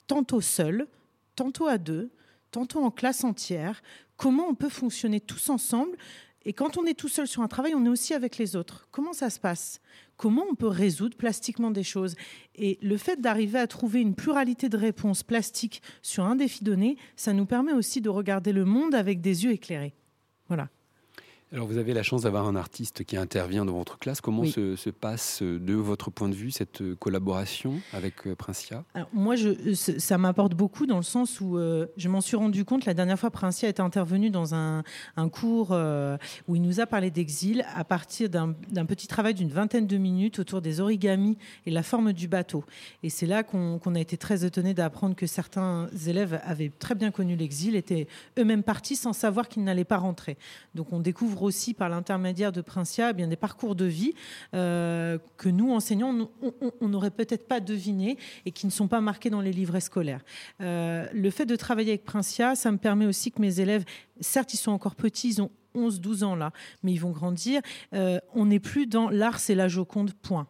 tantôt 0.08 0.42
seul, 0.42 0.88
tantôt 1.36 1.68
à 1.68 1.78
deux, 1.78 2.12
tantôt 2.52 2.82
en 2.82 2.92
classe 2.92 3.24
entière. 3.24 3.82
Comment 4.16 4.48
on 4.48 4.56
peut 4.56 4.70
fonctionner 4.70 5.20
tous 5.20 5.50
ensemble 5.50 5.98
et 6.46 6.54
quand 6.54 6.78
on 6.78 6.86
est 6.86 6.94
tout 6.94 7.08
seul 7.08 7.28
sur 7.28 7.42
un 7.42 7.48
travail, 7.48 7.74
on 7.76 7.86
est 7.86 7.90
aussi 7.90 8.14
avec 8.14 8.38
les 8.38 8.56
autres. 8.56 8.88
Comment 8.92 9.14
ça 9.14 9.30
se 9.32 9.40
passe? 9.40 9.82
Comment 10.16 10.46
on 10.50 10.56
peut 10.56 10.68
résoudre 10.68 11.18
plastiquement 11.18 11.72
des 11.72 11.84
choses? 11.84 12.16
Et 12.56 12.78
le 12.82 12.98
fait 12.98 13.20
d'arriver 13.20 13.60
à 13.60 13.68
trouver 13.68 14.00
une 14.00 14.16
pluralité 14.16 14.70
de 14.70 14.78
réponses 14.78 15.24
plastiques 15.24 15.82
sur 16.04 16.24
un 16.26 16.36
défi 16.36 16.64
donné, 16.64 16.98
ça 17.16 17.34
nous 17.34 17.46
permet 17.46 17.74
aussi 17.74 18.00
de 18.00 18.10
regarder 18.10 18.54
le 18.54 18.64
monde 18.64 18.94
avec 18.94 19.22
des 19.22 19.44
yeux 19.44 19.52
éclairés. 19.52 19.96
Voilà. 20.48 20.70
Alors 21.56 21.70
vous 21.70 21.78
avez 21.78 21.94
la 21.94 22.04
chance 22.04 22.24
d'avoir 22.24 22.48
un 22.48 22.58
artiste 22.58 23.06
qui 23.06 23.16
intervient 23.16 23.64
dans 23.64 23.72
votre 23.78 23.98
classe. 23.98 24.20
Comment 24.20 24.44
se, 24.44 24.90
passe 24.90 25.42
de 25.42 25.74
votre 25.74 26.12
point 26.12 26.28
de 26.28 26.36
vue 26.36 26.52
cette 26.52 26.96
collaboration 26.96 27.76
avec 27.94 28.28
euh, 28.28 28.36
Princia? 28.36 28.84
Alors 28.94 29.08
Moi, 29.14 29.38
je, 29.38 29.74
ça 29.74 30.18
m'apporte 30.18 30.54
beaucoup 30.54 30.86
dans 30.86 30.98
le 30.98 31.04
sens 31.04 31.40
où 31.40 31.58
euh, 31.58 31.86
je 31.96 32.10
m'en 32.10 32.20
suis 32.20 32.36
rendu 32.36 32.66
compte 32.66 32.84
la 32.84 32.94
dernière 32.94 33.18
fois 33.18 33.32
Princia 33.32 33.70
est 33.70 33.80
intervenu 33.80 34.30
dans 34.30 34.54
un, 34.54 34.84
cours 35.32 35.70
euh, 35.72 36.18
où 36.50 36.58
il 36.58 36.62
nous 36.62 36.82
a 36.82 36.88
parlé 36.88 37.10
d'exil 37.10 37.66
à 37.74 37.86
partir 37.86 38.30
d'un 38.30 38.86
petit 38.86 39.08
travail 39.08 39.34
d'une 39.34 39.48
vingtaine 39.48 39.88
de 39.88 39.96
minutes 39.96 40.40
autour 40.40 40.62
des 40.62 40.82
origamis 40.82 41.38
et 41.66 41.72
la 41.72 41.84
forme 41.84 42.12
du 42.12 42.28
bateau. 42.28 42.66
Et 43.02 43.10
c'est 43.10 43.28
là 43.28 43.44
qu'on 43.44 43.96
a 43.96 44.00
été 44.02 44.18
très 44.18 44.44
étonné 44.44 44.74
d'apprendre 44.74 45.16
que 45.16 45.26
certains 45.26 45.88
élèves 46.06 46.38
avaient 46.44 46.72
très 46.80 46.96
bien 46.96 47.12
connu 47.12 47.38
l'exil, 47.38 47.78
étaient 47.78 48.08
eux-mêmes 48.38 48.64
partis 48.64 48.98
sans 48.98 49.14
savoir 49.14 49.48
qu'ils 49.48 49.64
n'allaient 49.64 49.86
pas 49.86 50.00
rentrer. 50.00 50.36
Donc 50.74 50.92
on 50.92 51.00
découvre 51.00 51.45
aussi 51.46 51.74
par 51.74 51.90
l'intermédiaire 51.90 52.52
de 52.52 52.62
Princia 52.62 53.12
eh 53.12 53.14
bien, 53.14 53.28
des 53.28 53.36
parcours 53.36 53.76
de 53.76 53.86
vie 53.86 54.14
euh, 54.54 55.18
que 55.38 55.50
nous, 55.50 55.72
enseignants, 55.72 56.30
on 56.82 56.88
n'aurait 56.88 57.12
peut-être 57.12 57.48
pas 57.48 57.60
deviné 57.60 58.18
et 58.46 58.52
qui 58.52 58.66
ne 58.66 58.72
sont 58.72 58.88
pas 58.88 59.02
marqués 59.02 59.30
dans 59.30 59.42
les 59.42 59.54
livrets 59.54 59.82
scolaires. 59.82 60.22
Euh, 60.62 61.08
le 61.14 61.30
fait 61.30 61.46
de 61.46 61.56
travailler 61.56 61.92
avec 61.92 62.04
Princia, 62.04 62.56
ça 62.56 62.72
me 62.72 62.78
permet 62.78 63.06
aussi 63.06 63.32
que 63.32 63.42
mes 63.42 63.60
élèves, 63.60 63.86
certes, 64.20 64.54
ils 64.54 64.58
sont 64.58 64.72
encore 64.72 64.96
petits, 64.96 65.30
ils 65.30 65.42
ont 65.42 65.52
11-12 65.76 66.24
ans 66.24 66.36
là, 66.36 66.52
mais 66.84 66.94
ils 66.94 67.00
vont 67.00 67.12
grandir. 67.12 67.62
Euh, 67.94 68.20
on 68.34 68.46
n'est 68.46 68.60
plus 68.60 68.88
dans 68.88 69.10
l'art, 69.10 69.40
c'est 69.40 69.56
la 69.56 69.68
Joconde, 69.68 70.14
point. 70.14 70.48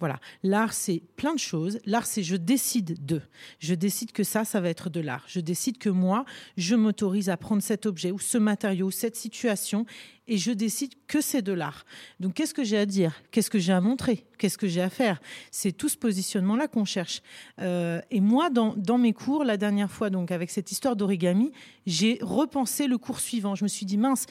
Voilà, 0.00 0.18
l'art 0.42 0.72
c'est 0.72 1.02
plein 1.16 1.34
de 1.34 1.38
choses. 1.38 1.78
L'art 1.84 2.06
c'est 2.06 2.22
je 2.22 2.36
décide 2.36 3.04
de. 3.04 3.20
Je 3.58 3.74
décide 3.74 4.12
que 4.12 4.24
ça, 4.24 4.44
ça 4.44 4.60
va 4.60 4.70
être 4.70 4.88
de 4.88 5.00
l'art. 5.00 5.24
Je 5.28 5.40
décide 5.40 5.76
que 5.76 5.90
moi, 5.90 6.24
je 6.56 6.74
m'autorise 6.74 7.28
à 7.28 7.36
prendre 7.36 7.62
cet 7.62 7.84
objet 7.84 8.10
ou 8.10 8.18
ce 8.18 8.38
matériau 8.38 8.86
ou 8.86 8.90
cette 8.90 9.14
situation 9.14 9.84
et 10.26 10.38
je 10.38 10.52
décide 10.52 10.94
que 11.06 11.20
c'est 11.20 11.42
de 11.42 11.52
l'art. 11.52 11.84
Donc 12.18 12.34
qu'est-ce 12.34 12.54
que 12.54 12.64
j'ai 12.64 12.78
à 12.78 12.86
dire? 12.86 13.20
Qu'est-ce 13.30 13.50
que 13.50 13.58
j'ai 13.58 13.72
à 13.72 13.80
montrer? 13.80 14.24
Qu'est-ce 14.38 14.56
que 14.56 14.68
j'ai 14.68 14.80
à 14.80 14.88
faire? 14.88 15.20
C'est 15.50 15.72
tout 15.72 15.88
ce 15.88 15.98
positionnement-là 15.98 16.68
qu'on 16.68 16.86
cherche. 16.86 17.20
Euh, 17.60 18.00
et 18.10 18.20
moi, 18.20 18.48
dans, 18.48 18.74
dans, 18.76 18.96
mes 18.96 19.12
cours, 19.12 19.44
la 19.44 19.56
dernière 19.58 19.90
fois, 19.90 20.08
donc 20.08 20.30
avec 20.30 20.50
cette 20.50 20.72
histoire 20.72 20.96
d'origami, 20.96 21.52
j'ai 21.84 22.18
repensé 22.22 22.86
le 22.86 22.96
cours 22.96 23.20
suivant. 23.20 23.54
Je 23.54 23.64
me 23.64 23.68
suis 23.68 23.84
dit, 23.84 23.98
mince, 23.98 24.26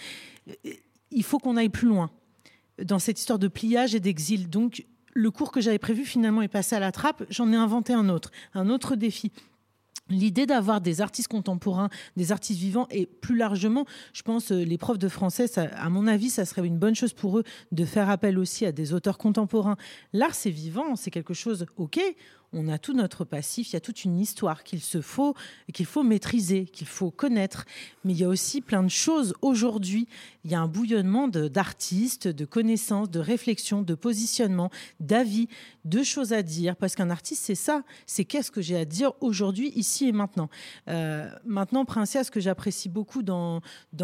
euh, 0.47 0.71
il 1.12 1.23
faut 1.23 1.38
qu'on 1.38 1.58
aille 1.58 1.69
plus 1.69 1.88
loin 1.88 2.10
dans 2.84 2.99
cette 2.99 3.19
histoire 3.19 3.39
de 3.39 3.47
pliage 3.47 3.93
et 3.93 3.99
d'exil. 3.99 4.49
Donc, 4.49 4.86
le 5.13 5.31
cours 5.31 5.51
que 5.51 5.61
j'avais 5.61 5.79
prévu 5.79 6.05
finalement 6.05 6.41
est 6.41 6.47
passé 6.47 6.75
à 6.75 6.79
la 6.79 6.91
trappe. 6.91 7.23
J'en 7.29 7.51
ai 7.51 7.55
inventé 7.55 7.93
un 7.93 8.09
autre, 8.09 8.31
un 8.53 8.69
autre 8.69 8.95
défi. 8.95 9.31
L'idée 10.09 10.47
d'avoir 10.47 10.81
des 10.81 11.01
artistes 11.01 11.27
contemporains, 11.27 11.89
des 12.17 12.31
artistes 12.31 12.59
vivants 12.59 12.87
et 12.89 13.05
plus 13.05 13.37
largement, 13.37 13.85
je 14.11 14.23
pense, 14.23 14.51
euh, 14.51 14.63
les 14.63 14.79
profs 14.79 14.97
de 14.97 15.07
français, 15.07 15.45
à 15.57 15.89
mon 15.89 16.07
avis, 16.07 16.31
ça 16.31 16.45
serait 16.45 16.65
une 16.65 16.79
bonne 16.79 16.95
chose 16.95 17.13
pour 17.13 17.37
eux 17.37 17.43
de 17.71 17.85
faire 17.85 18.09
appel 18.09 18.39
aussi 18.39 18.65
à 18.65 18.71
des 18.71 18.93
auteurs 18.93 19.19
contemporains. 19.19 19.77
L'art, 20.13 20.33
c'est 20.33 20.49
vivant, 20.49 20.95
c'est 20.95 21.11
quelque 21.11 21.35
chose, 21.35 21.67
ok, 21.77 21.99
on 22.53 22.67
a 22.67 22.77
tout 22.77 22.93
notre 22.93 23.25
passif, 23.25 23.69
il 23.69 23.73
y 23.73 23.75
a 23.75 23.81
toute 23.81 24.03
une 24.05 24.19
histoire 24.19 24.63
qu'il 24.63 24.81
se 24.81 25.01
faut, 25.01 25.35
qu'il 25.73 25.85
faut 25.85 26.03
maîtriser, 26.03 26.65
qu'il 26.65 26.88
faut 26.88 27.12
connaître. 27.12 27.65
Mais 28.03 28.13
il 28.13 28.19
y 28.19 28.23
a 28.23 28.27
aussi 28.27 28.62
plein 28.62 28.83
de 28.83 28.89
choses 28.89 29.35
aujourd'hui. 29.41 30.07
Il 30.43 30.51
y 30.51 30.55
a 30.55 30.59
un 30.59 30.67
bouillonnement 30.67 31.27
d'artistes, 31.27 32.27
de, 32.27 32.45
connaissances, 32.45 33.09
de 33.09 33.19
réflexions, 33.19 33.81
de 33.81 33.95
positionnements, 33.95 34.71
d'avis, 34.99 35.47
de 35.85 36.01
choses 36.01 36.33
à 36.33 36.41
dire. 36.41 36.75
Parce 36.75 36.95
qu'un 36.95 37.09
artiste, 37.09 37.43
c'est 37.45 37.55
ça. 37.55 37.83
C'est 38.05 38.25
qu'est-ce 38.25 38.51
que 38.51 38.62
j'ai 38.62 38.77
à 38.77 38.85
dire 38.85 39.12
aujourd'hui, 39.21 39.71
ici 39.75 40.07
et 40.07 40.12
maintenant. 40.12 40.49
Euh, 40.88 41.29
maintenant, 41.45 41.85
Princesse, 41.85 42.27
ce 42.27 42.31
que 42.31 42.39
j'apprécie 42.39 42.89
beaucoup 42.89 43.21
dans, 43.21 43.62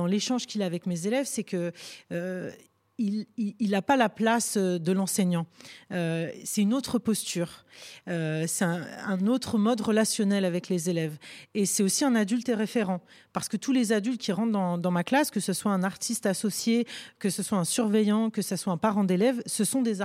l'échange 0.08 0.45
qu'il 0.45 0.62
a 0.62 0.65
avec 0.65 0.86
mes 0.86 1.08
élèves, 1.08 1.25
c'est 1.25 1.43
que 1.43 1.71
euh, 2.12 2.51
il 2.97 3.69
n'a 3.69 3.81
pas 3.81 3.97
la 3.97 4.10
place 4.10 4.55
euh, 4.58 4.79
de 4.79 4.91
l'enseignant. 4.91 5.47
Euh, 5.91 6.31
c'est 6.43 6.62
une 6.62 6.73
autre 6.73 6.97
posture. 6.97 7.65
Euh, 8.08 8.45
c'est 8.47 8.63
un, 8.63 9.27
autre 9.27 9.58
mode 9.58 9.81
relationnel 9.81 10.45
avec 10.45 10.69
les 10.69 10.89
élèves. 10.89 11.17
Et 11.53 11.65
c'est 11.65 11.84
aussi 11.84 12.05
un 12.05 12.15
adulte 12.15 12.47
et 12.47 12.53
référent. 12.53 13.01
Parce 13.34 13.49
que 13.49 13.58
tous 13.58 13.73
les 13.73 13.91
adultes 13.91 14.21
qui 14.21 14.31
rentrent 14.31 14.77
dans, 14.77 14.91
ma 14.91 15.03
classe, 15.03 15.29
que 15.29 15.39
ce 15.39 15.51
soit 15.51 15.71
un 15.71 15.84
artiste 15.84 16.25
associé, 16.25 16.88
que 17.19 17.29
ce 17.29 17.43
soit 17.43 17.58
un 17.58 17.65
surveillant, 17.65 18.29
que 18.29 18.41
ce 18.41 18.55
soit 18.55 18.71
un 18.71 18.77
parent 18.77 19.03
d'élève, 19.03 19.41
ce 19.45 19.65
sont 19.65 19.81
des, 19.81 20.01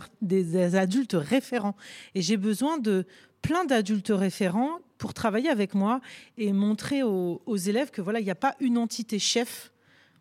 adultes 0.76 1.16
référents. 1.16 1.76
Et 2.14 2.22
j'ai 2.22 2.36
besoin 2.36 2.78
de 2.78 3.06
plein 3.40 3.64
d'adultes 3.64 4.12
référents 4.12 4.80
pour 4.98 5.14
travailler 5.14 5.48
avec 5.48 5.74
moi 5.74 6.00
et 6.36 6.52
montrer 6.52 7.02
aux, 7.02 7.40
aux 7.46 7.56
élèves 7.56 7.90
que 7.90 8.02
voilà, 8.02 8.20
il 8.20 8.24
n'y 8.24 8.30
a 8.30 8.34
pas 8.34 8.56
une 8.60 8.76
entité 8.76 9.18
chef 9.18 9.72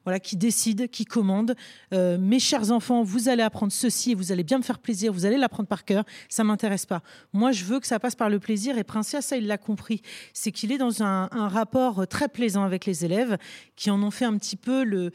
voilà, 0.09 0.19
qui 0.19 0.37
décide, 0.37 0.89
qui 0.89 1.05
commande. 1.05 1.53
Euh, 1.93 2.17
mes 2.17 2.39
chers 2.39 2.71
enfants, 2.71 3.03
vous 3.03 3.29
allez 3.29 3.43
apprendre 3.43 3.71
ceci 3.71 4.13
et 4.13 4.15
vous 4.15 4.31
allez 4.31 4.43
bien 4.43 4.57
me 4.57 4.63
faire 4.63 4.79
plaisir, 4.79 5.13
vous 5.13 5.27
allez 5.27 5.37
l'apprendre 5.37 5.69
par 5.69 5.85
cœur. 5.85 6.03
Ça 6.29 6.43
m'intéresse 6.43 6.87
pas. 6.87 7.03
Moi, 7.31 7.51
je 7.51 7.63
veux 7.63 7.79
que 7.79 7.85
ça 7.85 7.99
passe 7.99 8.15
par 8.15 8.27
le 8.27 8.39
plaisir 8.39 8.75
et 8.79 8.83
Princea, 8.83 9.21
ça, 9.21 9.37
il 9.37 9.45
l'a 9.45 9.59
compris. 9.59 10.01
C'est 10.33 10.51
qu'il 10.51 10.71
est 10.71 10.79
dans 10.79 11.03
un, 11.03 11.27
rapport 11.29 12.07
très 12.07 12.27
plaisant 12.27 12.63
avec 12.63 12.87
les 12.87 13.05
élèves 13.05 13.37
qui 13.75 13.91
en 13.91 14.01
ont 14.01 14.09
fait 14.09 14.25
un 14.25 14.35
petit 14.39 14.55
peu 14.55 14.83
le, 14.83 15.11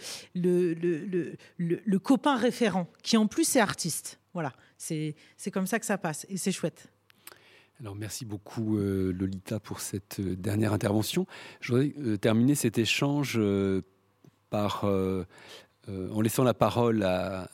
copain 1.98 2.36
référent, 2.36 2.86
qui 3.02 3.16
en 3.16 3.26
plus 3.26 3.56
est 3.56 3.60
artiste. 3.60 4.20
Voilà, 4.32 4.52
c'est 4.78 5.16
comme 5.52 5.66
ça 5.66 5.80
que 5.80 5.86
ça 5.86 5.98
passe 5.98 6.24
et 6.28 6.36
c'est 6.36 6.52
chouette. 6.52 6.86
Alors 7.80 7.96
merci 7.96 8.24
beaucoup 8.24 8.78
euh, 8.78 9.12
Lolita 9.12 9.58
pour 9.58 9.80
cette 9.80 10.20
euh, 10.20 10.36
dernière 10.36 10.72
intervention. 10.72 11.26
Je 11.60 11.72
voudrais 11.72 12.18
terminer 12.18 12.54
cet 12.54 12.78
échange 12.78 13.36
euh, 14.84 15.24
euh, 15.88 16.10
en 16.12 16.20
laissant 16.20 16.44
la 16.44 16.54
parole 16.54 17.02
à, 17.02 17.48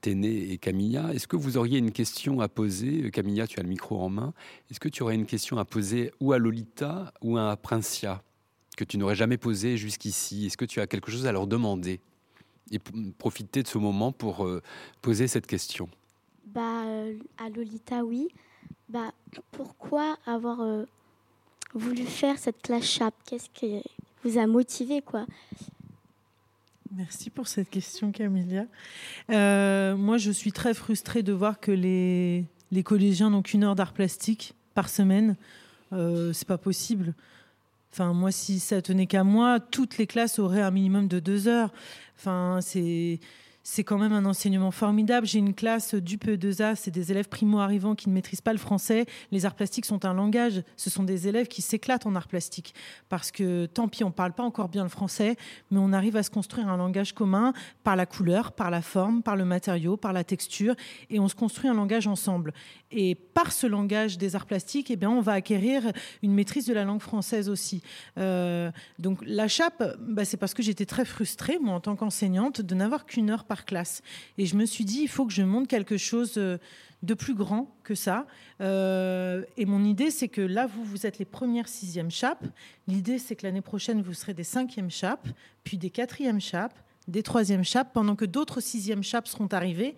Téné 0.00 0.52
et 0.52 0.58
Camilla. 0.58 1.12
Est-ce 1.14 1.28
que 1.28 1.36
vous 1.36 1.56
auriez 1.56 1.78
une 1.78 1.92
question 1.92 2.40
à 2.40 2.48
poser? 2.48 3.10
Camilla, 3.10 3.46
tu 3.46 3.60
as 3.60 3.62
le 3.62 3.68
micro 3.68 4.00
en 4.00 4.08
main. 4.08 4.34
Est-ce 4.70 4.80
que 4.80 4.88
tu 4.88 5.02
aurais 5.02 5.14
une 5.14 5.26
question 5.26 5.58
à 5.58 5.64
poser 5.64 6.12
ou 6.20 6.32
à 6.32 6.38
Lolita 6.38 7.12
ou 7.22 7.38
à 7.38 7.56
Princia 7.56 8.22
que 8.76 8.84
tu 8.84 8.98
n'aurais 8.98 9.14
jamais 9.14 9.38
posé 9.38 9.76
jusqu'ici? 9.76 10.46
Est-ce 10.46 10.56
que 10.56 10.64
tu 10.64 10.80
as 10.80 10.86
quelque 10.86 11.10
chose 11.10 11.26
à 11.26 11.32
leur 11.32 11.46
demander? 11.46 12.00
Et 12.72 12.80
profiter 13.18 13.62
de 13.62 13.68
ce 13.68 13.78
moment 13.78 14.10
pour 14.10 14.44
euh, 14.44 14.60
poser 15.00 15.28
cette 15.28 15.46
question 15.46 15.88
bah, 16.46 16.82
À 17.38 17.48
Lolita, 17.54 18.04
oui. 18.04 18.28
Bah, 18.88 19.12
pourquoi 19.52 20.16
avoir 20.26 20.58
voulu 21.74 22.02
faire 22.04 22.38
cette 22.38 22.60
classe 22.62 22.84
chape 22.84 23.14
Qu'est-ce 23.24 23.48
qui 23.50 23.80
vous 24.24 24.38
a 24.38 24.46
motivé 24.48 25.02
quoi? 25.02 25.26
Merci 26.96 27.28
pour 27.28 27.46
cette 27.46 27.68
question, 27.68 28.10
Camilla. 28.10 28.64
Euh, 29.30 29.96
moi, 29.96 30.16
je 30.16 30.30
suis 30.30 30.50
très 30.50 30.72
frustrée 30.72 31.22
de 31.22 31.34
voir 31.34 31.60
que 31.60 31.70
les, 31.70 32.46
les 32.72 32.82
collégiens 32.82 33.28
n'ont 33.28 33.42
qu'une 33.42 33.64
heure 33.64 33.74
d'art 33.74 33.92
plastique 33.92 34.54
par 34.72 34.88
semaine. 34.88 35.36
Euh, 35.92 36.32
c'est 36.32 36.48
pas 36.48 36.56
possible. 36.56 37.12
Enfin, 37.92 38.14
moi, 38.14 38.32
si 38.32 38.58
ça 38.60 38.80
tenait 38.80 39.06
qu'à 39.06 39.24
moi, 39.24 39.60
toutes 39.60 39.98
les 39.98 40.06
classes 40.06 40.38
auraient 40.38 40.62
un 40.62 40.70
minimum 40.70 41.06
de 41.06 41.20
deux 41.20 41.48
heures. 41.48 41.70
Enfin, 42.18 42.60
c'est 42.62 43.20
c'est 43.68 43.82
quand 43.82 43.98
même 43.98 44.12
un 44.12 44.24
enseignement 44.26 44.70
formidable. 44.70 45.26
J'ai 45.26 45.40
une 45.40 45.52
classe 45.52 45.96
du 45.96 46.18
PE2A, 46.18 46.76
c'est 46.76 46.92
des 46.92 47.10
élèves 47.10 47.28
primo-arrivants 47.28 47.96
qui 47.96 48.08
ne 48.08 48.14
maîtrisent 48.14 48.40
pas 48.40 48.52
le 48.52 48.60
français. 48.60 49.06
Les 49.32 49.44
arts 49.44 49.56
plastiques 49.56 49.86
sont 49.86 50.04
un 50.04 50.14
langage. 50.14 50.62
Ce 50.76 50.88
sont 50.88 51.02
des 51.02 51.26
élèves 51.26 51.48
qui 51.48 51.62
s'éclatent 51.62 52.06
en 52.06 52.14
arts 52.14 52.28
plastiques. 52.28 52.76
Parce 53.08 53.32
que 53.32 53.66
tant 53.66 53.88
pis, 53.88 54.04
on 54.04 54.08
ne 54.08 54.12
parle 54.12 54.34
pas 54.34 54.44
encore 54.44 54.68
bien 54.68 54.84
le 54.84 54.88
français, 54.88 55.34
mais 55.72 55.80
on 55.80 55.92
arrive 55.92 56.14
à 56.14 56.22
se 56.22 56.30
construire 56.30 56.68
un 56.68 56.76
langage 56.76 57.12
commun 57.12 57.54
par 57.82 57.96
la 57.96 58.06
couleur, 58.06 58.52
par 58.52 58.70
la 58.70 58.82
forme, 58.82 59.24
par 59.24 59.34
le 59.34 59.44
matériau, 59.44 59.96
par 59.96 60.12
la 60.12 60.22
texture, 60.22 60.76
et 61.10 61.18
on 61.18 61.26
se 61.26 61.34
construit 61.34 61.68
un 61.68 61.74
langage 61.74 62.06
ensemble. 62.06 62.54
Et 62.92 63.16
par 63.16 63.50
ce 63.50 63.66
langage 63.66 64.16
des 64.16 64.36
arts 64.36 64.46
plastiques, 64.46 64.92
eh 64.92 64.96
bien, 64.96 65.10
on 65.10 65.20
va 65.20 65.32
acquérir 65.32 65.90
une 66.22 66.34
maîtrise 66.34 66.66
de 66.66 66.72
la 66.72 66.84
langue 66.84 67.02
française 67.02 67.48
aussi. 67.48 67.82
Euh, 68.16 68.70
donc 69.00 69.18
la 69.26 69.48
chape, 69.48 69.82
bah, 69.98 70.24
c'est 70.24 70.36
parce 70.36 70.54
que 70.54 70.62
j'étais 70.62 70.86
très 70.86 71.04
frustrée, 71.04 71.58
moi, 71.60 71.74
en 71.74 71.80
tant 71.80 71.96
qu'enseignante, 71.96 72.60
de 72.60 72.74
n'avoir 72.76 73.06
qu'une 73.06 73.28
heure 73.28 73.42
par 73.42 73.55
classe. 73.64 74.02
Et 74.38 74.46
je 74.46 74.56
me 74.56 74.66
suis 74.66 74.84
dit, 74.84 75.00
il 75.02 75.08
faut 75.08 75.26
que 75.26 75.32
je 75.32 75.42
monte 75.42 75.68
quelque 75.68 75.96
chose 75.96 76.34
euh, 76.36 76.58
de 77.02 77.14
plus 77.14 77.34
grand 77.34 77.74
que 77.84 77.94
ça. 77.94 78.26
Euh, 78.60 79.42
et 79.56 79.64
mon 79.64 79.84
idée, 79.84 80.10
c'est 80.10 80.28
que 80.28 80.40
là, 80.40 80.66
vous, 80.66 80.84
vous 80.84 81.06
êtes 81.06 81.18
les 81.18 81.24
premières 81.24 81.68
sixièmes 81.68 82.10
chapes. 82.10 82.44
L'idée, 82.88 83.18
c'est 83.18 83.36
que 83.36 83.46
l'année 83.46 83.60
prochaine, 83.60 84.02
vous 84.02 84.14
serez 84.14 84.34
des 84.34 84.44
cinquièmes 84.44 84.90
chapes, 84.90 85.28
puis 85.64 85.78
des 85.78 85.90
quatrièmes 85.90 86.40
chapes, 86.40 86.74
des 87.08 87.22
troisièmes 87.22 87.64
chapes, 87.64 87.92
pendant 87.92 88.16
que 88.16 88.24
d'autres 88.24 88.60
sixièmes 88.60 89.02
chapes 89.02 89.28
seront 89.28 89.46
arrivées 89.48 89.96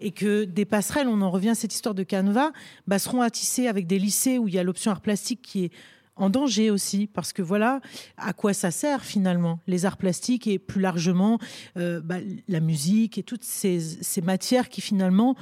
et 0.00 0.10
que 0.10 0.44
des 0.44 0.64
passerelles, 0.64 1.08
on 1.08 1.20
en 1.20 1.30
revient 1.30 1.50
à 1.50 1.54
cette 1.54 1.74
histoire 1.74 1.94
de 1.94 2.02
canevas, 2.02 2.52
bah, 2.86 2.98
seront 2.98 3.22
attissées 3.22 3.66
avec 3.66 3.86
des 3.86 3.98
lycées 3.98 4.38
où 4.38 4.48
il 4.48 4.54
y 4.54 4.58
a 4.58 4.62
l'option 4.62 4.90
art 4.90 5.00
plastique 5.00 5.42
qui 5.42 5.64
est 5.64 5.72
en 6.16 6.30
danger 6.30 6.70
aussi, 6.70 7.06
parce 7.06 7.32
que 7.32 7.42
voilà 7.42 7.80
à 8.16 8.32
quoi 8.32 8.52
ça 8.52 8.70
sert 8.70 9.04
finalement, 9.04 9.60
les 9.66 9.84
arts 9.84 9.98
plastiques 9.98 10.46
et 10.46 10.58
plus 10.58 10.80
largement 10.80 11.38
euh, 11.76 12.00
bah, 12.00 12.16
la 12.48 12.60
musique 12.60 13.18
et 13.18 13.22
toutes 13.22 13.44
ces, 13.44 13.80
matières 14.22 14.68
qui 14.68 14.80
finalement, 14.80 15.36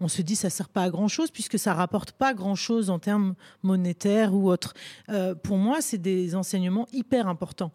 on 0.00 0.08
se 0.08 0.22
dit 0.22 0.36
ça 0.36 0.50
sert 0.50 0.68
pas 0.68 0.84
à 0.84 0.90
grand 0.90 1.08
chose 1.08 1.30
puisque 1.30 1.58
ça 1.58 1.74
rapporte 1.74 2.12
pas 2.12 2.34
grand 2.34 2.54
chose 2.54 2.90
en 2.90 2.98
termes 2.98 3.34
monétaires 3.62 4.34
ou 4.34 4.50
autres. 4.50 4.74
Euh, 5.08 5.34
pour 5.34 5.56
moi, 5.56 5.80
c'est 5.80 5.98
des 5.98 6.34
enseignements 6.34 6.86
hyper 6.92 7.26
importants. 7.26 7.72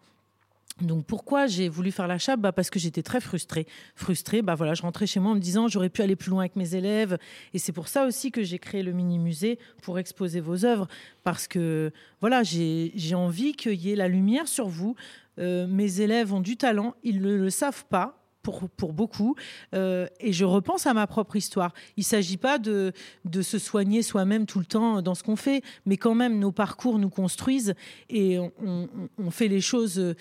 Donc 0.80 1.06
pourquoi 1.06 1.46
j'ai 1.46 1.68
voulu 1.68 1.92
faire 1.92 2.08
la 2.08 2.18
chape? 2.18 2.40
Bah 2.40 2.50
Parce 2.50 2.68
que 2.68 2.80
j'étais 2.80 3.02
très 3.02 3.20
frustrée. 3.20 3.66
Frustrée, 3.94 4.42
bah 4.42 4.56
voilà, 4.56 4.74
je 4.74 4.82
rentrais 4.82 5.06
chez 5.06 5.20
moi 5.20 5.32
en 5.32 5.34
me 5.36 5.40
disant 5.40 5.68
j'aurais 5.68 5.88
pu 5.88 6.02
aller 6.02 6.16
plus 6.16 6.30
loin 6.30 6.40
avec 6.40 6.56
mes 6.56 6.74
élèves. 6.74 7.16
Et 7.52 7.58
c'est 7.58 7.72
pour 7.72 7.86
ça 7.86 8.06
aussi 8.06 8.32
que 8.32 8.42
j'ai 8.42 8.58
créé 8.58 8.82
le 8.82 8.92
mini-musée 8.92 9.58
pour 9.82 10.00
exposer 10.00 10.40
vos 10.40 10.64
œuvres. 10.64 10.88
Parce 11.22 11.46
que 11.46 11.92
voilà, 12.20 12.42
j'ai 12.42 13.14
envie 13.14 13.52
qu'il 13.52 13.74
y 13.74 13.92
ait 13.92 13.96
la 13.96 14.08
lumière 14.08 14.48
sur 14.48 14.66
vous. 14.66 14.96
Euh, 15.38 15.66
mes 15.68 16.00
élèves 16.00 16.34
ont 16.34 16.40
du 16.40 16.56
talent, 16.56 16.94
ils 17.04 17.20
ne 17.20 17.36
le, 17.36 17.50
savent 17.50 17.84
pas. 17.86 18.20
Pour, 18.42 18.68
pour, 18.68 18.92
beaucoup. 18.92 19.36
Euh, 19.74 20.06
et 20.20 20.34
je 20.34 20.44
repense 20.44 20.86
à 20.86 20.92
ma 20.92 21.06
propre 21.06 21.34
histoire. 21.34 21.72
Il 21.96 22.00
ne 22.00 22.04
s'agit 22.04 22.36
pas 22.36 22.58
de, 22.58 22.92
de, 23.24 23.40
se 23.40 23.58
soigner 23.58 24.02
soi-même 24.02 24.44
tout 24.44 24.58
le 24.58 24.66
temps 24.66 25.00
dans 25.00 25.14
ce 25.14 25.22
qu'on 25.22 25.34
fait, 25.34 25.62
mais 25.86 25.96
quand 25.96 26.14
même, 26.14 26.38
nos 26.38 26.52
parcours 26.52 26.98
nous 26.98 27.08
construisent 27.08 27.72
et 28.10 28.38
on, 28.38 28.86
on 29.16 29.30
fait 29.30 29.48
les 29.48 29.62
choses 29.62 30.14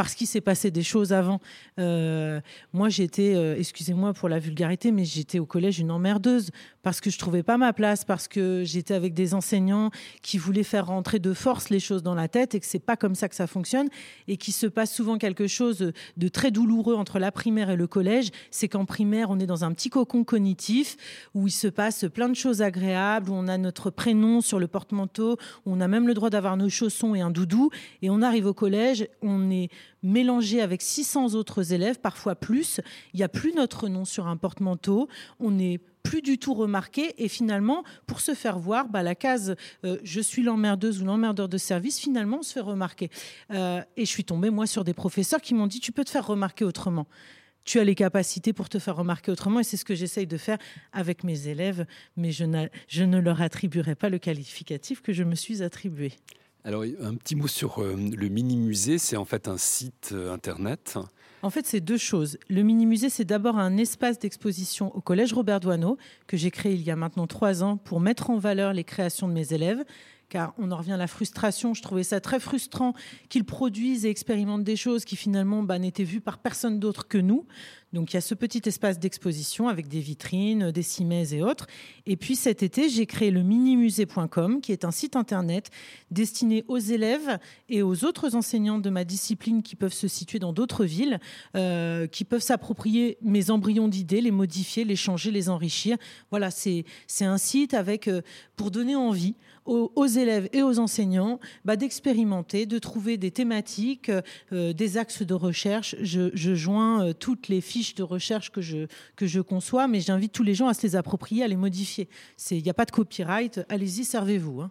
parce 0.00 0.14
qu'il 0.14 0.26
s'est 0.26 0.40
passé 0.40 0.70
des 0.70 0.82
choses 0.82 1.12
avant. 1.12 1.42
Euh, 1.78 2.40
moi, 2.72 2.88
j'étais, 2.88 3.34
euh, 3.34 3.54
excusez-moi 3.58 4.14
pour 4.14 4.30
la 4.30 4.38
vulgarité, 4.38 4.92
mais 4.92 5.04
j'étais 5.04 5.38
au 5.38 5.44
collège 5.44 5.78
une 5.78 5.90
emmerdeuse 5.90 6.52
parce 6.82 7.02
que 7.02 7.10
je 7.10 7.18
trouvais 7.18 7.42
pas 7.42 7.58
ma 7.58 7.74
place, 7.74 8.06
parce 8.06 8.26
que 8.26 8.62
j'étais 8.64 8.94
avec 8.94 9.12
des 9.12 9.34
enseignants 9.34 9.90
qui 10.22 10.38
voulaient 10.38 10.62
faire 10.62 10.86
rentrer 10.86 11.18
de 11.18 11.34
force 11.34 11.68
les 11.68 11.80
choses 11.80 12.02
dans 12.02 12.14
la 12.14 12.28
tête 12.28 12.54
et 12.54 12.60
que 12.60 12.64
c'est 12.64 12.78
pas 12.78 12.96
comme 12.96 13.14
ça 13.14 13.28
que 13.28 13.34
ça 13.34 13.46
fonctionne 13.46 13.90
et 14.26 14.38
qu'il 14.38 14.54
se 14.54 14.66
passe 14.66 14.90
souvent 14.90 15.18
quelque 15.18 15.46
chose 15.46 15.92
de 16.16 16.28
très 16.28 16.50
douloureux 16.50 16.94
entre 16.94 17.18
la 17.18 17.30
primaire 17.30 17.68
et 17.68 17.76
le 17.76 17.86
collège. 17.86 18.30
C'est 18.50 18.68
qu'en 18.68 18.86
primaire, 18.86 19.28
on 19.28 19.38
est 19.38 19.44
dans 19.44 19.64
un 19.64 19.72
petit 19.74 19.90
cocon 19.90 20.24
cognitif 20.24 20.96
où 21.34 21.46
il 21.46 21.52
se 21.52 21.68
passe 21.68 22.06
plein 22.10 22.30
de 22.30 22.36
choses 22.36 22.62
agréables, 22.62 23.28
où 23.28 23.34
on 23.34 23.48
a 23.48 23.58
notre 23.58 23.90
prénom 23.90 24.40
sur 24.40 24.58
le 24.58 24.66
porte-manteau, 24.66 25.36
où 25.66 25.74
on 25.74 25.80
a 25.82 25.88
même 25.88 26.08
le 26.08 26.14
droit 26.14 26.30
d'avoir 26.30 26.56
nos 26.56 26.70
chaussons 26.70 27.14
et 27.14 27.20
un 27.20 27.30
doudou. 27.30 27.68
Et 28.00 28.08
on 28.08 28.22
arrive 28.22 28.46
au 28.46 28.54
collège, 28.54 29.06
on 29.20 29.50
est 29.50 29.68
mélangé 30.02 30.60
avec 30.60 30.82
600 30.82 31.34
autres 31.34 31.72
élèves, 31.72 32.00
parfois 32.00 32.34
plus. 32.34 32.80
Il 33.14 33.18
n'y 33.18 33.22
a 33.22 33.28
plus 33.28 33.52
notre 33.52 33.88
nom 33.88 34.04
sur 34.04 34.26
un 34.26 34.36
porte-manteau. 34.36 35.08
On 35.38 35.50
n'est 35.50 35.80
plus 36.02 36.22
du 36.22 36.38
tout 36.38 36.54
remarqué 36.54 37.14
et 37.22 37.28
finalement 37.28 37.84
pour 38.06 38.20
se 38.20 38.34
faire 38.34 38.58
voir 38.58 38.88
bah, 38.88 39.02
la 39.02 39.14
case 39.14 39.54
euh, 39.84 39.98
je 40.02 40.20
suis 40.20 40.42
l'emmerdeuse 40.42 41.02
ou 41.02 41.04
l'emmerdeur 41.04 41.46
de 41.46 41.58
service 41.58 42.00
finalement 42.00 42.38
on 42.40 42.42
se 42.42 42.54
fait 42.54 42.60
remarquer 42.60 43.10
euh, 43.50 43.82
et 43.98 44.06
je 44.06 44.10
suis 44.10 44.24
tombée 44.24 44.48
moi 44.48 44.66
sur 44.66 44.82
des 44.82 44.94
professeurs 44.94 45.42
qui 45.42 45.52
m'ont 45.52 45.66
dit 45.66 45.78
tu 45.78 45.92
peux 45.92 46.02
te 46.02 46.08
faire 46.08 46.26
remarquer 46.26 46.64
autrement 46.64 47.06
tu 47.64 47.78
as 47.78 47.84
les 47.84 47.94
capacités 47.94 48.52
pour 48.52 48.68
te 48.68 48.78
faire 48.78 48.96
remarquer 48.96 49.30
autrement. 49.30 49.60
Et 49.60 49.64
c'est 49.64 49.76
ce 49.76 49.84
que 49.84 49.94
j'essaye 49.94 50.26
de 50.26 50.36
faire 50.36 50.58
avec 50.92 51.24
mes 51.24 51.48
élèves, 51.48 51.86
mais 52.16 52.32
je, 52.32 52.44
je 52.88 53.04
ne 53.04 53.18
leur 53.18 53.42
attribuerai 53.42 53.94
pas 53.94 54.08
le 54.08 54.18
qualificatif 54.18 55.02
que 55.02 55.12
je 55.12 55.22
me 55.22 55.34
suis 55.34 55.62
attribué. 55.62 56.12
Alors, 56.64 56.84
un 57.00 57.14
petit 57.14 57.36
mot 57.36 57.46
sur 57.46 57.82
euh, 57.82 57.94
le 57.94 58.28
mini-musée, 58.28 58.98
c'est 58.98 59.16
en 59.16 59.24
fait 59.24 59.48
un 59.48 59.56
site 59.56 60.10
euh, 60.12 60.32
internet. 60.32 60.98
En 61.42 61.48
fait, 61.48 61.66
c'est 61.66 61.80
deux 61.80 61.96
choses. 61.96 62.38
Le 62.50 62.62
mini-musée, 62.62 63.08
c'est 63.08 63.24
d'abord 63.24 63.58
un 63.58 63.78
espace 63.78 64.18
d'exposition 64.18 64.94
au 64.94 65.00
Collège 65.00 65.32
Robert 65.32 65.60
Doisneau, 65.60 65.96
que 66.26 66.36
j'ai 66.36 66.50
créé 66.50 66.74
il 66.74 66.82
y 66.82 66.90
a 66.90 66.96
maintenant 66.96 67.26
trois 67.26 67.62
ans 67.62 67.78
pour 67.78 68.00
mettre 68.00 68.28
en 68.28 68.36
valeur 68.36 68.74
les 68.74 68.84
créations 68.84 69.26
de 69.26 69.32
mes 69.32 69.54
élèves 69.54 69.82
car 70.30 70.54
on 70.56 70.70
en 70.70 70.76
revient 70.78 70.92
à 70.92 70.96
la 70.96 71.08
frustration. 71.08 71.74
Je 71.74 71.82
trouvais 71.82 72.04
ça 72.04 72.20
très 72.20 72.40
frustrant 72.40 72.94
qu'ils 73.28 73.44
produisent 73.44 74.06
et 74.06 74.08
expérimentent 74.08 74.64
des 74.64 74.76
choses 74.76 75.04
qui 75.04 75.16
finalement 75.16 75.62
bah, 75.62 75.78
n'étaient 75.78 76.04
vues 76.04 76.22
par 76.22 76.38
personne 76.38 76.80
d'autre 76.80 77.06
que 77.06 77.18
nous. 77.18 77.44
Donc 77.92 78.12
il 78.12 78.14
y 78.14 78.18
a 78.18 78.20
ce 78.20 78.34
petit 78.34 78.62
espace 78.66 79.00
d'exposition 79.00 79.68
avec 79.68 79.88
des 79.88 79.98
vitrines, 79.98 80.70
des 80.70 80.82
cimaises 80.82 81.34
et 81.34 81.42
autres. 81.42 81.66
Et 82.06 82.16
puis 82.16 82.36
cet 82.36 82.62
été, 82.62 82.88
j'ai 82.88 83.04
créé 83.04 83.32
le 83.32 83.42
minimusée.com, 83.42 84.60
qui 84.60 84.70
est 84.70 84.84
un 84.84 84.92
site 84.92 85.16
internet 85.16 85.70
destiné 86.12 86.64
aux 86.68 86.78
élèves 86.78 87.38
et 87.68 87.82
aux 87.82 88.04
autres 88.04 88.36
enseignants 88.36 88.78
de 88.78 88.90
ma 88.90 89.04
discipline 89.04 89.62
qui 89.62 89.74
peuvent 89.74 89.92
se 89.92 90.06
situer 90.06 90.38
dans 90.38 90.52
d'autres 90.52 90.84
villes, 90.84 91.18
euh, 91.56 92.06
qui 92.06 92.24
peuvent 92.24 92.42
s'approprier 92.42 93.18
mes 93.22 93.50
embryons 93.50 93.88
d'idées, 93.88 94.20
les 94.20 94.30
modifier, 94.30 94.84
les 94.84 94.96
changer, 94.96 95.32
les 95.32 95.48
enrichir. 95.48 95.96
Voilà, 96.30 96.52
c'est 96.52 96.84
un 97.20 97.38
site 97.38 97.74
avec 97.74 98.06
euh, 98.06 98.22
pour 98.54 98.70
donner 98.70 98.94
envie 98.94 99.34
aux, 99.70 100.06
élèves 100.06 100.48
et 100.52 100.62
aux 100.62 100.78
enseignants 100.78 101.38
bah, 101.64 101.76
d'expérimenter, 101.76 102.66
de 102.66 102.78
trouver 102.78 103.16
des 103.16 103.30
thématiques, 103.30 104.10
euh, 104.52 104.72
des 104.72 104.96
axes 104.96 105.22
de 105.22 105.34
recherche. 105.34 105.94
Je, 106.00 106.54
joins 106.54 107.04
euh, 107.04 107.12
toutes 107.12 107.48
les 107.48 107.60
fiches 107.60 107.94
de 107.94 108.02
recherche 108.02 108.50
que 108.50 108.60
je, 108.60 108.86
que 109.16 109.26
je 109.26 109.40
conçois, 109.40 109.86
mais 109.86 110.00
j'invite 110.00 110.32
tous 110.32 110.42
les 110.42 110.54
gens 110.54 110.66
à 110.66 110.74
se 110.74 110.82
les 110.82 110.96
approprier, 110.96 111.44
à 111.44 111.48
les 111.48 111.56
modifier. 111.56 112.08
Il 112.50 112.62
n'y 112.62 112.70
a 112.70 112.74
pas 112.74 112.84
de 112.84 112.90
copyright, 112.90 113.60
allez-y, 113.68 114.04
servez-vous. 114.04 114.60
Hein. 114.60 114.70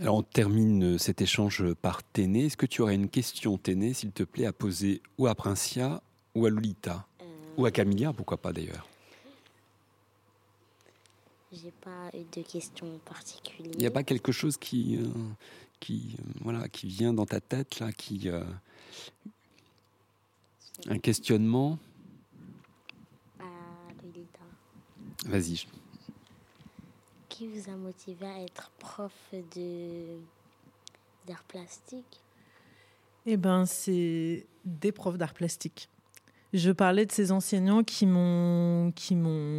Alors 0.00 0.16
on 0.16 0.22
termine 0.22 0.94
euh, 0.94 0.98
cet 0.98 1.20
échange 1.20 1.64
par 1.74 2.02
Téné. 2.02 2.46
Est-ce 2.46 2.56
que 2.56 2.66
tu 2.66 2.80
aurais 2.80 2.94
une 2.94 3.08
question, 3.08 3.58
Téné, 3.58 3.92
s'il 3.92 4.12
te 4.12 4.22
plaît, 4.22 4.46
à 4.46 4.52
poser 4.52 5.02
ou 5.18 5.26
à 5.26 5.34
Princia 5.34 6.02
ou 6.34 6.46
à 6.46 6.50
Lolita? 6.50 7.06
Ou 7.58 7.66
à 7.66 7.70
Camilla, 7.70 8.12
pourquoi 8.12 8.38
pas 8.38 8.52
d'ailleurs? 8.52 8.86
J'ai 11.52 11.70
pas 11.70 12.10
eu 12.14 12.24
de 12.24 12.42
questions 12.42 12.98
particulières. 13.04 13.72
Il 13.74 13.80
n'y 13.80 13.86
a 13.86 13.90
pas 13.90 14.02
quelque 14.02 14.32
chose 14.32 14.56
qui, 14.56 14.96
euh, 14.96 15.08
qui, 15.80 16.16
euh, 16.18 16.22
voilà, 16.42 16.68
qui 16.68 16.88
vient 16.88 17.14
dans 17.14 17.26
ta 17.26 17.40
tête, 17.40 17.80
là, 17.80 17.92
qui. 17.92 18.28
Euh, 18.28 18.44
un 20.86 20.98
questionnement? 20.98 21.78
Ah, 23.40 23.44
Vas-y. 25.26 25.66
Qui 27.28 27.48
vous 27.48 27.70
a 27.70 27.76
motivé 27.76 28.26
à 28.26 28.42
être 28.42 28.70
prof 28.78 29.12
de 29.32 30.18
d'art 31.26 31.42
plastique? 31.44 32.20
Eh 33.26 33.36
ben, 33.36 33.66
c'est 33.66 34.46
des 34.64 34.92
profs 34.92 35.18
d'art 35.18 35.34
plastique. 35.34 35.88
Je 36.54 36.70
parlais 36.70 37.04
de 37.04 37.12
ces 37.12 37.30
enseignants 37.30 37.82
qui 37.82 38.06
m'ont 38.06 38.90
qui 38.96 39.16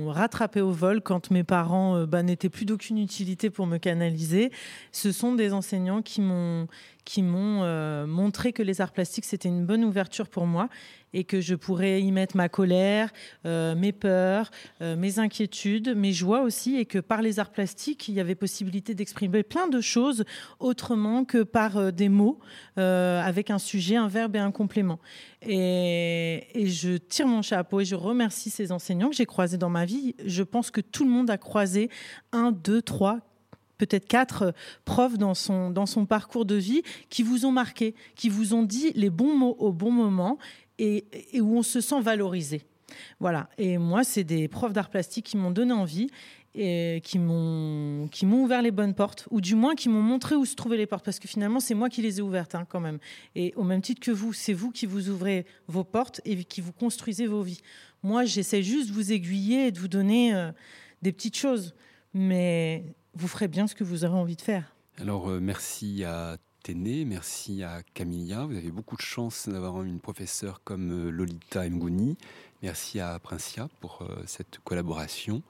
rattrapé 0.07 0.59
au 0.59 0.71
vol 0.71 1.01
quand 1.01 1.29
mes 1.29 1.43
parents 1.43 1.95
euh, 1.97 2.05
bah, 2.07 2.23
n'étaient 2.23 2.49
plus 2.49 2.65
d'aucune 2.65 2.97
utilité 2.97 3.51
pour 3.51 3.67
me 3.67 3.77
canaliser. 3.77 4.51
Ce 4.91 5.11
sont 5.11 5.35
des 5.35 5.53
enseignants 5.53 6.01
qui 6.01 6.19
m'ont 6.21 6.67
qui 7.05 7.21
m'ont 7.21 7.63
euh, 7.63 8.07
montré 8.07 8.53
que 8.53 8.63
les 8.63 8.81
arts 8.81 8.91
plastiques 8.91 9.25
c'était 9.25 9.49
une 9.49 9.65
bonne 9.65 9.83
ouverture 9.83 10.27
pour 10.27 10.47
moi 10.47 10.67
et 11.13 11.23
que 11.23 11.41
je 11.41 11.55
pourrais 11.55 12.01
y 12.01 12.11
mettre 12.11 12.37
ma 12.37 12.49
colère, 12.49 13.11
euh, 13.45 13.75
mes 13.75 13.91
peurs, 13.91 14.51
euh, 14.81 14.95
mes 14.95 15.19
inquiétudes, 15.19 15.95
mes 15.95 16.13
joies 16.13 16.41
aussi, 16.41 16.77
et 16.77 16.85
que 16.85 16.99
par 16.99 17.21
les 17.21 17.39
arts 17.39 17.51
plastiques, 17.51 18.07
il 18.07 18.13
y 18.13 18.19
avait 18.19 18.35
possibilité 18.35 18.93
d'exprimer 18.93 19.43
plein 19.43 19.67
de 19.67 19.81
choses 19.81 20.23
autrement 20.59 21.25
que 21.25 21.43
par 21.43 21.77
euh, 21.77 21.91
des 21.91 22.09
mots, 22.09 22.39
avec 22.77 23.49
un 23.49 23.59
sujet, 23.59 23.97
un 23.97 24.07
verbe 24.07 24.37
et 24.37 24.39
un 24.39 24.51
complément. 24.51 24.99
Et, 25.41 26.47
et, 26.53 26.67
je 26.67 26.95
tire 26.95 27.27
mon 27.27 27.41
chapeau 27.41 27.81
et 27.81 27.85
je 27.85 27.95
remercie 27.95 28.49
ces 28.49 28.71
enseignants 28.71 29.09
que 29.09 29.15
j'ai 29.17 29.25
croisés 29.25 29.57
dans 29.57 29.69
ma 29.69 29.83
vie. 29.85 30.15
Je 30.25 30.43
pense 30.43 30.71
que 30.71 30.79
tout 30.79 31.03
le 31.03 31.09
monde 31.09 31.29
a 31.29 31.37
croisé 31.37 31.89
un, 32.31 32.53
deux, 32.53 32.81
trois, 32.81 33.19
peut-être 33.79 34.07
quatre 34.07 34.53
profs 34.85 35.17
dans 35.17 35.33
son, 35.33 35.71
dans 35.71 35.87
son 35.87 36.05
parcours 36.05 36.45
de 36.45 36.55
vie 36.55 36.83
qui 37.09 37.23
vous 37.23 37.47
ont 37.47 37.51
marqué, 37.51 37.95
qui 38.15 38.29
vous 38.29 38.53
ont 38.53 38.61
dit 38.61 38.91
les 38.93 39.09
bons 39.09 39.35
mots 39.35 39.55
au 39.57 39.71
bon 39.71 39.91
moment 39.91 40.37
et, 40.77 41.05
où 41.39 41.57
on 41.57 41.63
se 41.63 41.81
sent 41.81 42.01
valorisé. 42.01 42.61
Voilà. 43.19 43.49
Et 43.57 43.77
moi, 43.77 44.03
c'est 44.03 44.23
des 44.23 44.47
profs 44.47 44.73
d'art 44.73 44.89
plastique 44.89 45.25
qui 45.25 45.37
m'ont 45.37 45.51
donné 45.51 45.73
envie 45.73 46.09
et 46.55 47.01
qui 47.03 47.19
m'ont 47.19 48.07
qui 48.07 48.25
m'ont 48.25 48.43
ouvert 48.43 48.63
les 48.63 48.71
bonnes 48.71 48.95
portes 48.95 49.27
ou 49.29 49.39
du 49.39 49.53
moins 49.53 49.75
qui 49.75 49.87
m'ont 49.87 50.01
montré 50.01 50.35
où 50.35 50.45
se 50.45 50.55
trouvaient 50.55 50.77
les 50.77 50.87
portes 50.87 51.05
parce 51.05 51.19
que 51.19 51.27
finalement 51.27 51.59
c'est 51.59 51.75
moi 51.75 51.89
qui 51.89 52.01
les 52.01 52.17
ai 52.17 52.21
ouvertes 52.23 52.55
hein, 52.55 52.65
quand 52.67 52.79
même 52.79 52.97
et 53.35 53.53
au 53.55 53.63
même 53.63 53.83
titre 53.83 54.01
que 54.01 54.09
vous 54.09 54.33
c'est 54.33 54.53
vous 54.53 54.71
qui 54.71 54.87
vous 54.87 55.09
ouvrez 55.09 55.45
vos 55.67 55.83
portes 55.83 56.21
et 56.25 56.43
qui 56.43 56.59
vous 56.61 56.71
construisez 56.71 57.27
vos 57.27 57.43
vies 57.43 57.61
moi 58.01 58.25
j'essaie 58.25 58.63
juste 58.63 58.89
de 58.89 58.93
vous 58.93 59.11
aiguiller 59.11 59.67
et 59.67 59.71
de 59.71 59.77
vous 59.77 59.87
donner 59.87 60.33
euh, 60.33 60.51
des 61.03 61.11
petites 61.11 61.37
choses 61.37 61.75
mais 62.15 62.95
vous 63.15 63.27
ferez 63.27 63.47
bien 63.47 63.67
ce 63.67 63.75
que 63.75 63.83
vous 63.83 64.05
aurez 64.05 64.17
envie 64.17 64.35
de 64.35 64.41
faire 64.41 64.73
alors 64.99 65.29
euh, 65.29 65.39
merci 65.39 66.03
à 66.03 66.37
Téné, 66.61 67.05
merci 67.05 67.63
à 67.63 67.81
Camilla. 67.93 68.45
Vous 68.45 68.57
avez 68.57 68.69
beaucoup 68.69 68.97
de 68.97 69.01
chance 69.01 69.47
d'avoir 69.47 69.81
une 69.81 70.01
professeure 70.01 70.61
comme 70.65 70.91
euh, 70.91 71.09
Lolita 71.09 71.67
Mgouni. 71.69 72.17
Merci 72.61 72.99
à 72.99 73.17
Princia 73.17 73.69
pour 73.79 74.01
euh, 74.01 74.21
cette 74.25 74.59
collaboration. 74.65 75.41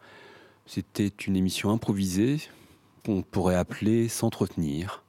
C'était 0.68 1.07
une 1.07 1.36
émission 1.36 1.72
improvisée 1.72 2.39
qu'on 3.03 3.24
pourrait 3.24 3.55
appeler 3.55 4.07
S'entretenir. 4.07 5.03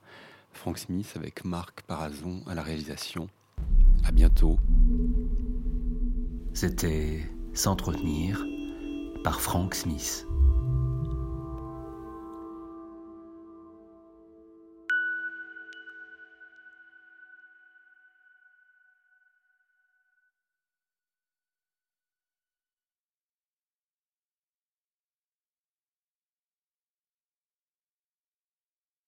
Frank 0.54 0.78
Smith 0.78 1.12
avec 1.16 1.44
Marc 1.44 1.82
Parazon 1.82 2.42
à 2.46 2.54
la 2.54 2.62
réalisation. 2.62 3.28
À 4.04 4.10
bientôt. 4.10 4.58
C'était 6.54 7.20
S'entretenir 7.52 8.42
par 9.22 9.42
Frank 9.42 9.74
Smith. 9.74 10.26